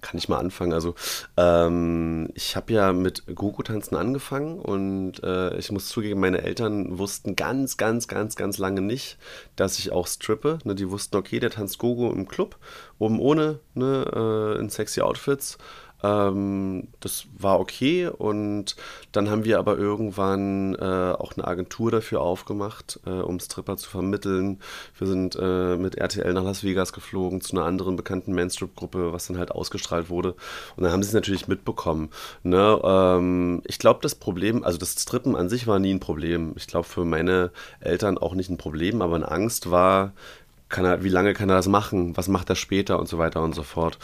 Kann 0.02 0.18
ich 0.18 0.28
mal 0.28 0.38
anfangen. 0.38 0.72
Also, 0.72 0.94
ähm, 1.38 2.28
ich 2.34 2.54
habe 2.54 2.72
ja 2.72 2.92
mit 2.92 3.24
Gogo-Tanzen 3.34 3.96
angefangen 3.96 4.58
und 4.58 5.22
äh, 5.24 5.56
ich 5.56 5.72
muss 5.72 5.88
zugeben, 5.88 6.20
meine 6.20 6.42
Eltern 6.42 6.98
wussten 6.98 7.34
ganz, 7.34 7.78
ganz, 7.78 8.06
ganz, 8.06 8.36
ganz 8.36 8.58
lange 8.58 8.82
nicht, 8.82 9.16
dass 9.56 9.78
ich 9.78 9.92
auch 9.92 10.06
strippe. 10.06 10.58
Ne, 10.64 10.74
die 10.74 10.90
wussten, 10.90 11.16
okay, 11.16 11.40
der 11.40 11.50
tanzt 11.50 11.78
Gogo 11.78 12.12
im 12.12 12.28
Club, 12.28 12.56
oben 12.98 13.18
ohne, 13.18 13.58
ne, 13.74 14.54
äh, 14.56 14.60
in 14.60 14.68
sexy 14.68 15.00
Outfits. 15.00 15.56
Ähm, 16.02 16.88
das 17.00 17.26
war 17.38 17.58
okay 17.58 18.08
und 18.08 18.76
dann 19.12 19.30
haben 19.30 19.44
wir 19.44 19.58
aber 19.58 19.78
irgendwann 19.78 20.74
äh, 20.74 21.12
auch 21.12 21.32
eine 21.36 21.46
Agentur 21.46 21.90
dafür 21.90 22.20
aufgemacht, 22.20 23.00
äh, 23.06 23.10
um 23.10 23.40
Stripper 23.40 23.76
zu 23.76 23.88
vermitteln. 23.88 24.60
Wir 24.98 25.06
sind 25.06 25.36
äh, 25.40 25.76
mit 25.76 25.96
RTL 25.96 26.32
nach 26.34 26.44
Las 26.44 26.64
Vegas 26.64 26.92
geflogen 26.92 27.40
zu 27.40 27.56
einer 27.56 27.64
anderen 27.64 27.96
bekannten 27.96 28.34
Mainstrip-Gruppe, 28.34 29.12
was 29.12 29.26
dann 29.26 29.38
halt 29.38 29.50
ausgestrahlt 29.52 30.10
wurde. 30.10 30.34
Und 30.76 30.84
dann 30.84 30.92
haben 30.92 31.02
sie 31.02 31.08
es 31.08 31.14
natürlich 31.14 31.48
mitbekommen. 31.48 32.10
Ne? 32.42 32.80
Ähm, 32.84 33.62
ich 33.66 33.78
glaube, 33.78 34.00
das 34.02 34.14
Problem, 34.14 34.64
also 34.64 34.78
das 34.78 34.92
Strippen 34.92 35.34
an 35.34 35.48
sich 35.48 35.66
war 35.66 35.78
nie 35.78 35.94
ein 35.94 36.00
Problem. 36.00 36.52
Ich 36.56 36.66
glaube, 36.66 36.86
für 36.86 37.04
meine 37.04 37.50
Eltern 37.80 38.18
auch 38.18 38.34
nicht 38.34 38.50
ein 38.50 38.58
Problem, 38.58 39.02
aber 39.02 39.16
eine 39.16 39.30
Angst 39.30 39.70
war, 39.70 40.12
er, 40.70 41.04
wie 41.04 41.08
lange 41.08 41.32
kann 41.32 41.48
er 41.48 41.56
das 41.56 41.68
machen, 41.68 42.16
was 42.16 42.28
macht 42.28 42.50
er 42.50 42.56
später 42.56 42.98
und 42.98 43.08
so 43.08 43.18
weiter 43.18 43.42
und 43.42 43.54
so 43.54 43.62
fort. 43.62 43.98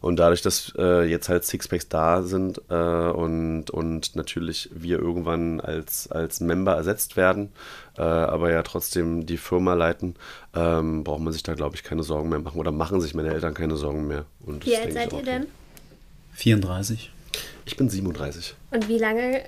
Und 0.00 0.16
dadurch, 0.16 0.42
dass 0.42 0.72
äh, 0.76 1.04
jetzt 1.04 1.28
halt 1.28 1.44
Sixpacks 1.44 1.88
da 1.88 2.22
sind 2.22 2.60
äh, 2.68 2.74
und, 2.74 3.70
und 3.70 4.16
natürlich 4.16 4.70
wir 4.72 4.98
irgendwann 4.98 5.60
als, 5.60 6.10
als 6.10 6.40
Member 6.40 6.74
ersetzt 6.74 7.16
werden, 7.16 7.52
äh, 7.96 8.02
aber 8.02 8.50
ja 8.50 8.62
trotzdem 8.62 9.26
die 9.26 9.36
Firma 9.36 9.74
leiten, 9.74 10.16
ähm, 10.54 11.04
braucht 11.04 11.20
man 11.20 11.32
sich 11.32 11.42
da, 11.42 11.54
glaube 11.54 11.76
ich, 11.76 11.84
keine 11.84 12.02
Sorgen 12.02 12.28
mehr 12.28 12.40
machen 12.40 12.58
oder 12.58 12.72
machen 12.72 13.00
sich 13.00 13.14
meine 13.14 13.32
Eltern 13.32 13.54
keine 13.54 13.76
Sorgen 13.76 14.06
mehr. 14.06 14.24
Und 14.40 14.66
Wie 14.66 14.76
alt 14.76 14.92
seid 14.92 15.12
ihr 15.12 15.22
denn? 15.22 15.46
34. 16.34 17.10
Ich 17.66 17.76
bin 17.76 17.88
37. 17.88 18.54
Und 18.70 18.88
wie 18.88 18.98
lange 18.98 19.42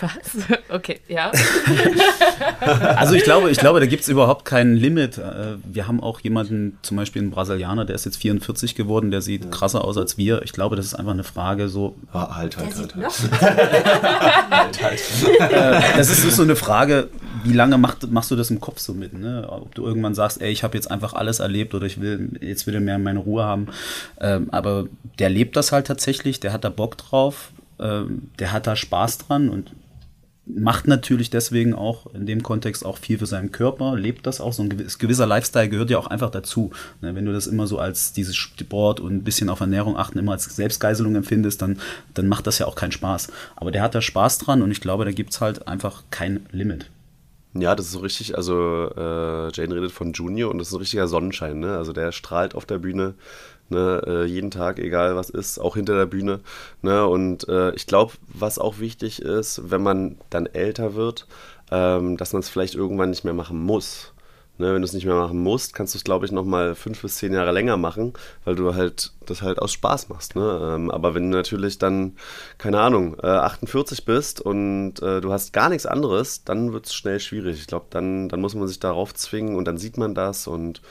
Was? 0.00 0.10
Okay, 0.68 1.00
ja. 1.08 1.30
Also 2.96 3.14
ich 3.14 3.24
glaube, 3.24 3.50
ich 3.50 3.58
glaube, 3.58 3.80
da 3.80 3.86
gibt 3.86 4.02
es 4.02 4.08
überhaupt 4.08 4.44
kein 4.44 4.74
Limit. 4.74 5.18
Äh, 5.18 5.56
Wir 5.64 5.86
haben 5.88 6.00
auch 6.00 6.20
jemanden, 6.20 6.78
zum 6.82 6.96
Beispiel 6.96 7.20
einen 7.22 7.30
Brasilianer, 7.30 7.84
der 7.84 7.94
ist 7.96 8.04
jetzt 8.04 8.16
44 8.18 8.74
geworden, 8.74 9.10
der 9.10 9.20
sieht 9.20 9.50
krasser 9.50 9.84
aus 9.84 9.96
als 9.98 10.16
wir. 10.16 10.42
Ich 10.42 10.52
glaube, 10.52 10.76
das 10.76 10.86
ist 10.86 10.94
einfach 10.94 11.12
eine 11.12 11.24
Frage 11.24 11.68
so, 11.68 11.94
Ah, 12.12 12.36
halt, 12.36 12.56
halt, 12.56 12.74
halt. 12.76 12.96
noch. 12.96 13.12
halt, 13.40 14.82
halt. 14.82 15.00
äh, 15.52 15.80
das 15.96 16.08
ist 16.10 16.36
so 16.36 16.42
eine 16.42 16.56
Frage, 16.56 17.08
wie 17.44 17.52
lange 17.52 17.76
macht, 17.78 18.10
machst 18.10 18.30
du 18.30 18.36
das 18.36 18.50
im 18.50 18.60
Kopf 18.60 18.78
so 18.78 18.94
mit? 18.94 19.12
Ne? 19.12 19.46
Ob 19.48 19.74
du 19.74 19.84
irgendwann 19.84 20.14
sagst, 20.14 20.40
ey, 20.40 20.50
ich 20.52 20.62
habe 20.62 20.76
jetzt 20.76 20.90
einfach 20.90 21.12
alles 21.12 21.40
erlebt 21.40 21.74
oder 21.74 21.86
ich 21.86 22.00
will 22.00 22.38
jetzt 22.40 22.66
wieder 22.66 22.80
mehr 22.80 22.98
meine 22.98 23.18
Ruhe 23.18 23.44
haben. 23.44 23.66
Ähm, 24.20 24.48
aber 24.52 24.86
der 25.18 25.28
lebt 25.30 25.56
das 25.56 25.72
halt 25.72 25.86
tatsächlich, 25.86 26.40
der 26.40 26.52
hat 26.52 26.64
da 26.64 26.68
Bock 26.70 26.96
drauf, 26.98 27.50
ähm, 27.80 28.30
der 28.38 28.52
hat 28.52 28.66
da 28.66 28.76
Spaß 28.76 29.18
dran 29.18 29.48
und 29.48 29.72
macht 30.44 30.88
natürlich 30.88 31.30
deswegen 31.30 31.72
auch 31.72 32.12
in 32.14 32.26
dem 32.26 32.42
Kontext 32.42 32.84
auch 32.84 32.98
viel 32.98 33.18
für 33.18 33.26
seinen 33.26 33.52
Körper, 33.52 33.94
lebt 33.96 34.26
das 34.26 34.40
auch. 34.40 34.52
So 34.52 34.62
ein 34.62 34.70
gewiss- 34.70 34.98
gewisser 34.98 35.26
Lifestyle 35.26 35.68
gehört 35.68 35.90
ja 35.90 35.98
auch 35.98 36.08
einfach 36.08 36.30
dazu. 36.30 36.70
Ne, 37.00 37.14
Wenn 37.14 37.26
du 37.26 37.32
das 37.32 37.46
immer 37.46 37.66
so 37.66 37.78
als 37.78 38.12
dieses 38.12 38.34
Sport 38.36 39.00
und 39.00 39.14
ein 39.14 39.22
bisschen 39.22 39.48
auf 39.48 39.60
Ernährung 39.60 39.96
achten 39.96 40.18
immer 40.18 40.32
als 40.32 40.44
Selbstgeiselung 40.44 41.14
empfindest, 41.14 41.62
dann, 41.62 41.78
dann 42.14 42.26
macht 42.26 42.46
das 42.46 42.58
ja 42.58 42.66
auch 42.66 42.74
keinen 42.74 42.92
Spaß. 42.92 43.28
Aber 43.56 43.70
der 43.70 43.82
hat 43.82 43.94
da 43.94 44.02
Spaß 44.02 44.38
dran 44.38 44.62
und 44.62 44.70
ich 44.72 44.80
glaube, 44.80 45.04
da 45.04 45.12
gibt 45.12 45.30
es 45.32 45.40
halt 45.40 45.68
einfach 45.68 46.02
kein 46.10 46.44
Limit. 46.50 46.90
Ja, 47.54 47.74
das 47.76 47.86
ist 47.86 47.92
so 47.92 47.98
richtig, 48.00 48.36
also 48.36 48.90
äh, 48.96 49.52
Jane 49.52 49.74
redet 49.74 49.92
von 49.92 50.12
Junior 50.12 50.50
und 50.50 50.58
das 50.58 50.68
ist 50.68 50.74
ein 50.74 50.78
richtiger 50.78 51.06
Sonnenschein, 51.06 51.60
ne? 51.60 51.76
Also 51.76 51.92
der 51.92 52.10
strahlt 52.10 52.54
auf 52.54 52.64
der 52.64 52.78
Bühne, 52.78 53.12
ne? 53.72 54.02
Äh, 54.06 54.24
jeden 54.26 54.50
Tag, 54.50 54.78
egal 54.78 55.16
was 55.16 55.30
ist, 55.30 55.58
auch 55.58 55.74
hinter 55.74 55.96
der 55.96 56.06
Bühne, 56.06 56.40
ne? 56.82 57.06
Und 57.06 57.48
äh, 57.48 57.74
ich 57.74 57.86
glaube, 57.86 58.12
was 58.28 58.58
auch 58.58 58.78
wichtig 58.78 59.20
ist, 59.20 59.70
wenn 59.70 59.82
man 59.82 60.18
dann 60.30 60.46
älter 60.46 60.94
wird, 60.94 61.26
ähm, 61.72 62.16
dass 62.16 62.32
man 62.32 62.40
es 62.40 62.48
vielleicht 62.48 62.74
irgendwann 62.74 63.10
nicht 63.10 63.24
mehr 63.24 63.34
machen 63.34 63.58
muss. 63.58 64.12
Ne, 64.58 64.74
wenn 64.74 64.82
du 64.82 64.86
es 64.86 64.92
nicht 64.92 65.06
mehr 65.06 65.14
machen 65.16 65.42
musst, 65.42 65.74
kannst 65.74 65.94
du 65.94 65.98
es, 65.98 66.04
glaube 66.04 66.26
ich, 66.26 66.30
noch 66.30 66.44
mal 66.44 66.74
fünf 66.74 67.00
bis 67.00 67.16
zehn 67.16 67.32
Jahre 67.32 67.52
länger 67.52 67.78
machen, 67.78 68.12
weil 68.44 68.54
du 68.54 68.74
halt 68.74 69.12
das 69.24 69.40
halt 69.40 69.58
aus 69.58 69.72
Spaß 69.72 70.10
machst. 70.10 70.36
Ne? 70.36 70.74
Ähm, 70.74 70.90
aber 70.90 71.14
wenn 71.14 71.30
du 71.30 71.36
natürlich 71.36 71.78
dann, 71.78 72.16
keine 72.58 72.78
Ahnung, 72.80 73.16
äh, 73.22 73.26
48 73.26 74.04
bist 74.04 74.42
und 74.42 75.00
äh, 75.00 75.22
du 75.22 75.32
hast 75.32 75.54
gar 75.54 75.70
nichts 75.70 75.86
anderes, 75.86 76.44
dann 76.44 76.74
wird 76.74 76.86
es 76.86 76.94
schnell 76.94 77.18
schwierig. 77.18 77.60
Ich 77.60 77.66
glaube, 77.66 77.86
dann, 77.88 78.28
dann 78.28 78.42
muss 78.42 78.54
man 78.54 78.68
sich 78.68 78.78
darauf 78.78 79.14
zwingen 79.14 79.56
und 79.56 79.64
dann 79.64 79.78
sieht 79.78 79.96
man 79.96 80.14
das 80.14 80.46
und 80.46 80.82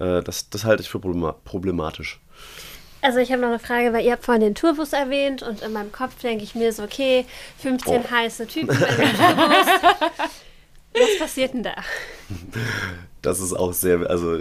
äh, 0.00 0.22
das, 0.22 0.48
das 0.50 0.64
halte 0.64 0.82
ich 0.82 0.88
für 0.90 0.98
problema- 0.98 1.34
problematisch. 1.44 2.20
Also 3.02 3.18
ich 3.18 3.30
habe 3.32 3.42
noch 3.42 3.48
eine 3.48 3.58
Frage, 3.58 3.92
weil 3.92 4.04
ihr 4.04 4.12
habt 4.12 4.24
vorhin 4.24 4.40
den 4.42 4.54
Tourbus 4.54 4.94
erwähnt 4.94 5.42
und 5.42 5.60
in 5.60 5.72
meinem 5.72 5.92
Kopf 5.92 6.18
denke 6.22 6.42
ich 6.42 6.54
mir 6.54 6.72
so, 6.72 6.84
okay, 6.84 7.26
15 7.58 8.02
Oh. 8.02 8.10
heiße 8.10 8.46
Typen 8.46 8.70
in 8.74 8.80
dem 8.80 9.16
Tourbus. 9.16 9.66
Was 10.94 11.18
passiert 11.18 11.52
denn 11.54 11.64
da? 11.64 11.74
Das 13.20 13.40
ist 13.40 13.52
auch 13.52 13.72
sehr, 13.72 14.08
also 14.08 14.38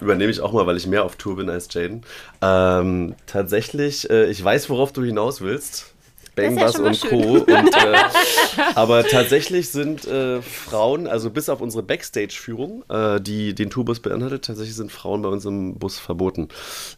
übernehme 0.00 0.30
ich 0.30 0.40
auch 0.40 0.52
mal, 0.52 0.66
weil 0.66 0.76
ich 0.76 0.86
mehr 0.86 1.04
auf 1.04 1.16
Tour 1.16 1.36
bin 1.36 1.50
als 1.50 1.68
Jaden. 1.74 2.02
Ähm, 2.40 3.14
tatsächlich, 3.26 4.08
äh, 4.08 4.26
ich 4.30 4.42
weiß, 4.42 4.70
worauf 4.70 4.92
du 4.92 5.02
hinaus 5.02 5.40
willst. 5.40 5.94
Ist 6.42 6.78
ja 6.78 6.84
und 6.84 7.00
Co. 7.00 7.16
Und, 7.16 7.48
äh, 7.48 7.96
aber 8.74 9.04
tatsächlich 9.04 9.70
sind 9.70 10.06
äh, 10.06 10.40
Frauen, 10.42 11.06
also 11.06 11.30
bis 11.30 11.48
auf 11.48 11.60
unsere 11.60 11.82
Backstage-Führung, 11.82 12.84
äh, 12.88 13.20
die 13.20 13.54
den 13.54 13.70
Tourbus 13.70 14.00
beinhaltet, 14.00 14.44
tatsächlich 14.44 14.76
sind 14.76 14.92
Frauen 14.92 15.22
bei 15.22 15.28
uns 15.28 15.44
im 15.44 15.78
Bus 15.78 15.98
verboten. 15.98 16.48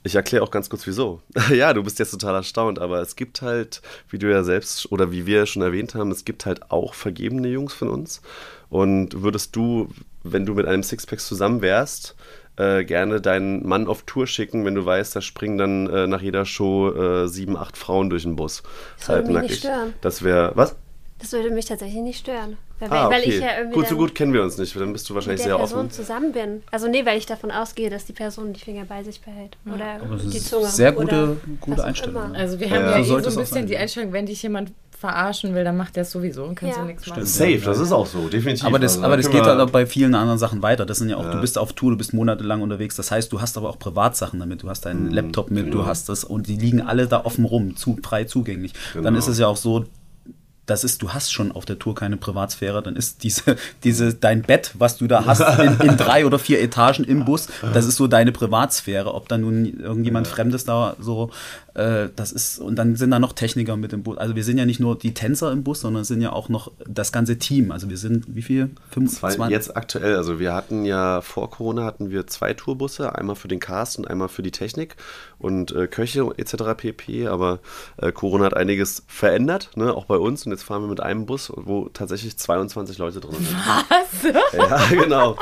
Ich 0.02 0.14
erkläre 0.14 0.42
auch 0.42 0.50
ganz 0.50 0.70
kurz, 0.70 0.86
wieso. 0.86 1.20
ja, 1.54 1.72
du 1.72 1.82
bist 1.82 1.98
jetzt 1.98 2.10
total 2.12 2.34
erstaunt, 2.34 2.78
aber 2.78 3.00
es 3.00 3.16
gibt 3.16 3.42
halt, 3.42 3.82
wie 4.08 4.18
du 4.18 4.30
ja 4.30 4.42
selbst 4.42 4.90
oder 4.92 5.12
wie 5.12 5.26
wir 5.26 5.46
schon 5.46 5.62
erwähnt 5.62 5.94
haben, 5.94 6.10
es 6.10 6.24
gibt 6.24 6.46
halt 6.46 6.70
auch 6.70 6.94
vergebene 6.94 7.48
Jungs 7.48 7.72
von 7.72 7.88
uns. 7.88 8.22
Und 8.68 9.22
würdest 9.22 9.56
du, 9.56 9.88
wenn 10.22 10.46
du 10.46 10.54
mit 10.54 10.66
einem 10.66 10.82
Sixpack 10.82 11.20
zusammen 11.20 11.60
wärst, 11.60 12.14
äh, 12.56 12.84
gerne 12.84 13.20
deinen 13.20 13.66
Mann 13.66 13.86
auf 13.86 14.02
Tour 14.02 14.26
schicken, 14.26 14.64
wenn 14.64 14.74
du 14.74 14.84
weißt, 14.84 15.16
da 15.16 15.20
springen 15.20 15.58
dann 15.58 15.88
äh, 15.88 16.06
nach 16.06 16.20
jeder 16.22 16.44
Show 16.44 16.92
äh, 16.92 17.28
sieben, 17.28 17.56
acht 17.56 17.76
Frauen 17.76 18.10
durch 18.10 18.24
den 18.24 18.36
Bus. 18.36 18.62
Das 18.98 19.08
würde 19.08 19.32
mich 19.32 19.42
nicht 19.42 19.58
stören. 19.60 19.94
Das 20.00 20.22
wäre, 20.22 20.52
was? 20.54 20.76
Das 21.18 21.32
würde 21.32 21.50
mich 21.50 21.66
tatsächlich 21.66 22.00
nicht 22.00 22.18
stören. 22.20 22.56
Weil, 22.78 22.88
Ah, 22.92 23.10
weil 23.10 23.20
okay. 23.20 23.28
ich 23.30 23.40
ja 23.40 23.58
irgendwie 23.58 23.74
gut, 23.74 23.88
so 23.88 23.96
gut 23.96 24.14
kennen 24.14 24.32
wir 24.32 24.42
uns 24.42 24.56
nicht. 24.56 24.74
Dann 24.74 24.90
bist 24.94 25.06
du 25.08 25.12
mit 25.12 25.16
wahrscheinlich 25.16 25.42
der 25.42 25.50
sehr 25.50 25.58
Person 25.58 25.78
offen. 25.80 25.90
zusammen 25.90 26.32
bin. 26.32 26.62
Also 26.70 26.88
nee, 26.88 27.04
weil 27.04 27.18
ich 27.18 27.26
davon 27.26 27.50
ausgehe, 27.50 27.90
dass 27.90 28.06
die 28.06 28.14
Person 28.14 28.54
die 28.54 28.60
Finger 28.60 28.84
bei 28.86 29.02
sich 29.02 29.20
behält. 29.20 29.58
Oder 29.66 30.00
Aber 30.02 30.16
das 30.16 30.26
die 30.30 30.38
Zunge. 30.38 30.66
sehr 30.66 30.96
oder 30.96 31.26
gute, 31.26 31.36
gute 31.60 31.84
Einstellung. 31.84 32.24
immer. 32.24 32.34
Also 32.38 32.58
wir 32.58 32.70
haben 32.70 32.84
Ja, 32.86 32.98
ja, 32.98 33.04
so 33.04 33.18
eh 33.18 33.22
so 33.22 33.30
ein 33.30 33.36
bisschen 33.36 33.66
die 33.66 33.76
Einstellung, 33.76 34.14
wenn 34.14 34.24
dich 34.24 34.42
jemand 34.42 34.72
verarschen 35.00 35.54
will, 35.54 35.64
dann 35.64 35.76
macht 35.76 35.96
der 35.96 36.02
es 36.02 36.10
sowieso 36.10 36.44
und 36.44 36.54
kannst 36.54 36.76
Ja. 36.76 36.82
du 36.82 36.88
nichts 36.88 37.06
machen. 37.06 37.24
Safe, 37.26 37.58
das 37.64 37.78
ist 37.80 37.90
auch 37.90 38.06
so, 38.06 38.28
definitiv. 38.28 38.64
Aber 38.66 38.78
das, 38.78 38.92
Also, 38.92 39.04
aber 39.06 39.16
da 39.16 39.22
das 39.22 39.30
geht 39.32 39.42
halt 39.42 39.58
auch 39.60 39.70
bei 39.70 39.86
vielen 39.86 40.14
anderen 40.14 40.38
Sachen 40.38 40.62
weiter. 40.62 40.84
Das 40.86 40.98
sind 40.98 41.08
ja 41.08 41.16
auch, 41.16 41.24
Ja. 41.24 41.32
du 41.34 41.40
bist 41.40 41.56
auf 41.58 41.72
Tour, 41.72 41.90
du 41.92 41.96
bist 41.96 42.12
monatelang 42.12 42.60
unterwegs. 42.62 42.96
Das 42.96 43.10
heißt, 43.10 43.32
du 43.32 43.40
hast 43.40 43.56
aber 43.56 43.70
auch 43.70 43.78
Privatsachen 43.78 44.38
damit. 44.38 44.62
Du 44.62 44.68
hast 44.68 44.82
deinen 44.86 45.10
Laptop 45.10 45.50
mit, 45.50 45.72
du 45.72 45.86
hast 45.86 46.08
das 46.08 46.22
und 46.22 46.46
die 46.46 46.56
liegen 46.56 46.82
alle 46.82 47.06
da 47.06 47.24
offen 47.24 47.44
rum, 47.46 47.76
zu, 47.76 47.96
frei 48.02 48.24
zugänglich. 48.24 48.72
Dann 48.94 49.02
Genau. 49.04 49.18
ist 49.18 49.26
es 49.28 49.38
ja 49.38 49.46
auch 49.46 49.56
so, 49.56 49.86
das 50.70 50.84
ist, 50.84 51.02
du 51.02 51.12
hast 51.12 51.32
schon 51.32 51.52
auf 51.52 51.64
der 51.64 51.78
Tour 51.78 51.94
keine 51.94 52.16
Privatsphäre, 52.16 52.82
dann 52.82 52.96
ist 52.96 53.22
diese, 53.24 53.56
diese, 53.84 54.14
dein 54.14 54.42
Bett, 54.42 54.72
was 54.78 54.96
du 54.98 55.06
da 55.06 55.24
hast, 55.26 55.40
in, 55.58 55.80
in 55.80 55.96
drei 55.98 56.24
oder 56.24 56.38
vier 56.38 56.60
Etagen 56.60 57.04
im 57.04 57.24
Bus, 57.24 57.48
das 57.74 57.86
ist 57.86 57.96
so 57.96 58.06
deine 58.06 58.32
Privatsphäre. 58.32 59.12
Ob 59.14 59.28
da 59.28 59.36
nun 59.38 59.80
irgendjemand 59.80 60.26
Fremdes 60.28 60.64
da 60.64 60.96
so, 61.00 61.30
äh, 61.74 62.08
das 62.14 62.32
ist, 62.32 62.58
und 62.58 62.76
dann 62.76 62.96
sind 62.96 63.10
da 63.10 63.18
noch 63.18 63.32
Techniker 63.32 63.76
mit 63.76 63.92
im 63.92 64.02
Bus. 64.02 64.18
Also 64.18 64.36
wir 64.36 64.44
sind 64.44 64.58
ja 64.58 64.66
nicht 64.66 64.80
nur 64.80 64.98
die 64.98 65.14
Tänzer 65.14 65.52
im 65.52 65.62
Bus, 65.64 65.80
sondern 65.80 66.04
sind 66.04 66.20
ja 66.20 66.32
auch 66.32 66.48
noch 66.48 66.70
das 66.86 67.12
ganze 67.12 67.38
Team. 67.38 67.72
Also 67.72 67.90
wir 67.90 67.96
sind, 67.98 68.34
wie 68.34 68.42
viel? 68.42 68.70
Fünf, 68.90 69.12
Zwei, 69.18 69.30
zwei- 69.34 69.50
jetzt 69.50 69.76
aktuell, 69.76 70.16
also 70.16 70.38
wir 70.38 70.54
hatten 70.54 70.84
ja 70.84 71.20
vor 71.20 71.50
Corona 71.50 71.84
hatten 71.84 72.10
wir 72.10 72.26
zwei 72.26 72.54
Tourbusse, 72.54 73.14
einmal 73.16 73.36
für 73.36 73.48
den 73.48 73.60
Cast 73.60 73.98
und 73.98 74.08
einmal 74.08 74.28
für 74.28 74.42
die 74.42 74.50
Technik 74.50 74.96
und 75.38 75.72
äh, 75.72 75.86
Köche 75.86 76.28
etc. 76.36 76.74
pp. 76.76 77.28
Aber 77.28 77.58
äh, 77.96 78.12
Corona 78.12 78.44
hat 78.44 78.54
einiges 78.54 79.02
verändert, 79.06 79.70
ne, 79.74 79.94
auch 79.94 80.04
bei 80.04 80.16
uns. 80.16 80.44
Und 80.46 80.52
jetzt 80.52 80.59
fahren 80.62 80.82
wir 80.82 80.88
mit 80.88 81.00
einem 81.00 81.26
Bus, 81.26 81.52
wo 81.54 81.88
tatsächlich 81.88 82.36
22 82.36 82.98
Leute 82.98 83.20
drin 83.20 83.34
sind. 83.34 83.56
Was? 83.56 84.52
Ja, 84.52 84.86
genau. 84.88 85.36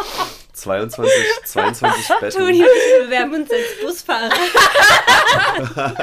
22, 0.60 1.12
22 1.44 2.08
Betten. 2.20 2.40
Toni, 2.40 2.60
wir 2.60 3.04
bewerben 3.04 3.34
uns 3.34 3.50
als 3.50 3.80
Busfahrer. 3.82 4.30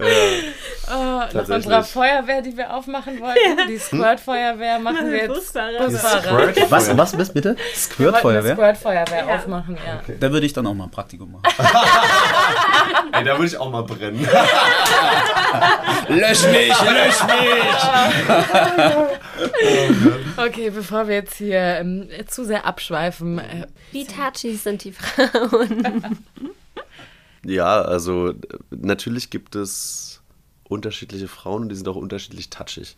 Oh, 0.92 1.22
nach 1.32 1.48
unserer 1.48 1.84
Feuerwehr, 1.84 2.42
die 2.42 2.56
wir 2.56 2.74
aufmachen 2.74 3.20
wollten, 3.20 3.68
die 3.68 3.78
Squirt-Feuerwehr, 3.78 4.80
machen 4.80 5.08
wir 5.12 5.18
jetzt 5.18 5.28
Busfahrer. 5.28 5.78
Busfahrer. 5.86 6.52
Was, 6.68 6.96
was 6.96 7.16
bist 7.16 7.32
bitte? 7.32 7.54
Squirt-Feuerwehr? 7.76 8.56
Squirt-Feuerwehr 8.56 9.24
Ja. 9.28 9.34
aufmachen, 9.36 9.76
ja. 9.86 10.00
Da 10.18 10.32
würde 10.32 10.46
ich 10.46 10.52
dann 10.52 10.66
auch 10.66 10.74
mal 10.74 10.84
ein 10.84 10.90
Praktikum 10.90 11.30
machen. 11.30 11.44
Ey, 13.12 13.22
da 13.24 13.34
würde 13.38 13.46
ich 13.46 13.56
auch 13.56 13.70
mal 13.70 13.84
brennen. 13.84 14.26
lösch 16.08 16.42
mich, 16.46 16.68
lösch 16.82 17.22
mich! 17.24 17.64
Okay, 20.36 20.70
bevor 20.70 21.06
wir 21.06 21.14
jetzt 21.16 21.36
hier 21.36 21.60
ähm, 21.60 22.08
zu 22.26 22.44
sehr 22.44 22.66
abschweifen, 22.66 23.19
äh, 23.20 23.66
Wie 23.92 24.06
touchy 24.06 24.54
sind 24.56 24.84
die 24.84 24.92
Frauen? 24.92 26.18
Ja, 27.44 27.80
also 27.80 28.34
natürlich 28.70 29.30
gibt 29.30 29.54
es 29.54 30.20
unterschiedliche 30.68 31.26
Frauen 31.26 31.62
und 31.62 31.68
die 31.68 31.74
sind 31.74 31.88
auch 31.88 31.96
unterschiedlich 31.96 32.48
touchig. 32.48 32.96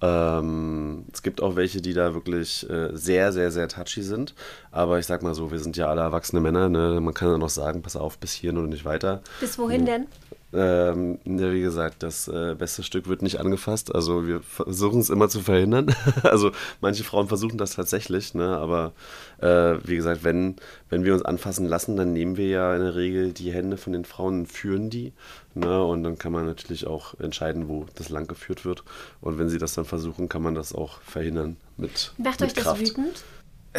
Ähm, 0.00 1.04
es 1.12 1.22
gibt 1.22 1.40
auch 1.40 1.56
welche, 1.56 1.80
die 1.80 1.92
da 1.92 2.14
wirklich 2.14 2.68
äh, 2.68 2.90
sehr, 2.94 3.32
sehr, 3.32 3.52
sehr 3.52 3.68
touchy 3.68 4.02
sind. 4.02 4.34
Aber 4.72 4.98
ich 4.98 5.06
sag 5.06 5.22
mal 5.22 5.34
so, 5.34 5.52
wir 5.52 5.60
sind 5.60 5.76
ja 5.76 5.88
alle 5.88 6.00
erwachsene 6.00 6.40
Männer. 6.40 6.68
Ne? 6.68 7.00
Man 7.00 7.14
kann 7.14 7.30
dann 7.30 7.42
auch 7.42 7.48
sagen, 7.48 7.82
pass 7.82 7.96
auf, 7.96 8.18
bis 8.18 8.32
hierhin 8.32 8.58
und 8.58 8.70
nicht 8.70 8.84
weiter. 8.84 9.22
Bis 9.40 9.58
wohin 9.58 9.86
denn? 9.86 10.06
Ähm, 10.54 11.18
ja, 11.24 11.50
wie 11.50 11.62
gesagt, 11.62 12.02
das 12.02 12.28
äh, 12.28 12.54
beste 12.58 12.82
Stück 12.82 13.08
wird 13.08 13.22
nicht 13.22 13.40
angefasst. 13.40 13.94
Also 13.94 14.26
wir 14.26 14.40
versuchen 14.42 15.00
es 15.00 15.08
immer 15.08 15.28
zu 15.28 15.40
verhindern. 15.40 15.94
also 16.22 16.52
manche 16.80 17.04
Frauen 17.04 17.28
versuchen 17.28 17.56
das 17.56 17.74
tatsächlich, 17.74 18.34
ne? 18.34 18.58
aber 18.58 18.92
äh, 19.38 19.76
wie 19.84 19.96
gesagt, 19.96 20.24
wenn, 20.24 20.56
wenn 20.90 21.04
wir 21.04 21.14
uns 21.14 21.22
anfassen 21.22 21.66
lassen, 21.66 21.96
dann 21.96 22.12
nehmen 22.12 22.36
wir 22.36 22.48
ja 22.48 22.74
in 22.74 22.82
der 22.82 22.94
Regel 22.94 23.32
die 23.32 23.52
Hände 23.52 23.78
von 23.78 23.94
den 23.94 24.04
Frauen 24.04 24.40
und 24.40 24.46
führen 24.46 24.90
die. 24.90 25.12
Ne? 25.54 25.82
Und 25.82 26.02
dann 26.02 26.18
kann 26.18 26.32
man 26.32 26.44
natürlich 26.44 26.86
auch 26.86 27.18
entscheiden, 27.18 27.68
wo 27.68 27.86
das 27.94 28.10
lang 28.10 28.26
geführt 28.26 28.64
wird. 28.64 28.84
Und 29.20 29.38
wenn 29.38 29.48
sie 29.48 29.58
das 29.58 29.74
dann 29.74 29.86
versuchen, 29.86 30.28
kann 30.28 30.42
man 30.42 30.54
das 30.54 30.74
auch 30.74 31.00
verhindern 31.00 31.56
mit, 31.78 32.12
Macht 32.18 32.40
mit 32.40 32.50
euch 32.50 32.54
das 32.54 32.64
Kraft. 32.64 32.80
wütend? 32.80 33.24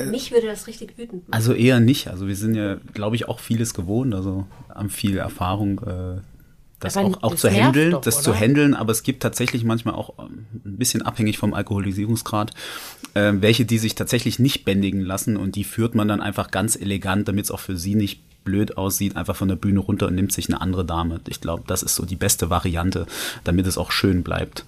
Mich 0.09 0.31
würde 0.31 0.47
das 0.47 0.65
richtig 0.65 0.97
wütend 0.97 1.27
machen. 1.27 1.33
Also 1.33 1.53
eher 1.53 1.79
nicht. 1.79 2.07
Also 2.07 2.27
wir 2.27 2.35
sind 2.35 2.55
ja, 2.55 2.77
glaube 2.93 3.15
ich, 3.15 3.27
auch 3.27 3.39
vieles 3.39 3.75
gewohnt. 3.75 4.15
Also 4.15 4.47
haben 4.73 4.89
viel 4.89 5.17
Erfahrung, 5.17 5.79
äh, 5.83 6.21
das 6.83 6.97
Aber 6.97 7.07
auch, 7.07 7.23
auch 7.23 7.31
das 7.31 7.41
zu 7.41 7.49
handeln, 7.49 7.91
doch, 7.91 8.01
das 8.01 8.15
oder? 8.15 8.23
zu 8.23 8.35
handeln. 8.35 8.73
Aber 8.73 8.91
es 8.91 9.03
gibt 9.03 9.23
tatsächlich 9.23 9.63
manchmal 9.63 9.95
auch 9.95 10.13
ähm, 10.19 10.45
ein 10.65 10.77
bisschen 10.77 11.01
abhängig 11.01 11.37
vom 11.37 11.53
Alkoholisierungsgrad, 11.53 12.51
äh, 13.13 13.33
welche, 13.35 13.65
die 13.65 13.77
sich 13.77 13.95
tatsächlich 13.95 14.39
nicht 14.39 14.65
bändigen 14.65 15.01
lassen 15.01 15.37
und 15.37 15.55
die 15.55 15.63
führt 15.63 15.95
man 15.95 16.07
dann 16.07 16.21
einfach 16.21 16.51
ganz 16.51 16.75
elegant, 16.75 17.27
damit 17.27 17.45
es 17.45 17.51
auch 17.51 17.59
für 17.59 17.77
sie 17.77 17.95
nicht 17.95 18.21
blöd 18.43 18.77
aussieht, 18.77 19.15
einfach 19.15 19.35
von 19.35 19.47
der 19.47 19.55
Bühne 19.55 19.79
runter 19.79 20.07
und 20.07 20.15
nimmt 20.15 20.33
sich 20.33 20.49
eine 20.49 20.59
andere 20.59 20.83
Dame. 20.83 21.21
Ich 21.29 21.39
glaube, 21.39 21.63
das 21.65 21.81
ist 21.81 21.95
so 21.95 22.05
die 22.05 22.17
beste 22.17 22.49
Variante, 22.49 23.07
damit 23.45 23.65
es 23.67 23.77
auch 23.77 23.91
schön 23.91 24.21
bleibt. 24.23 24.65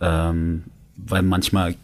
Ähm, 0.00 0.64
weil 0.96 1.22
manchmal 1.22 1.76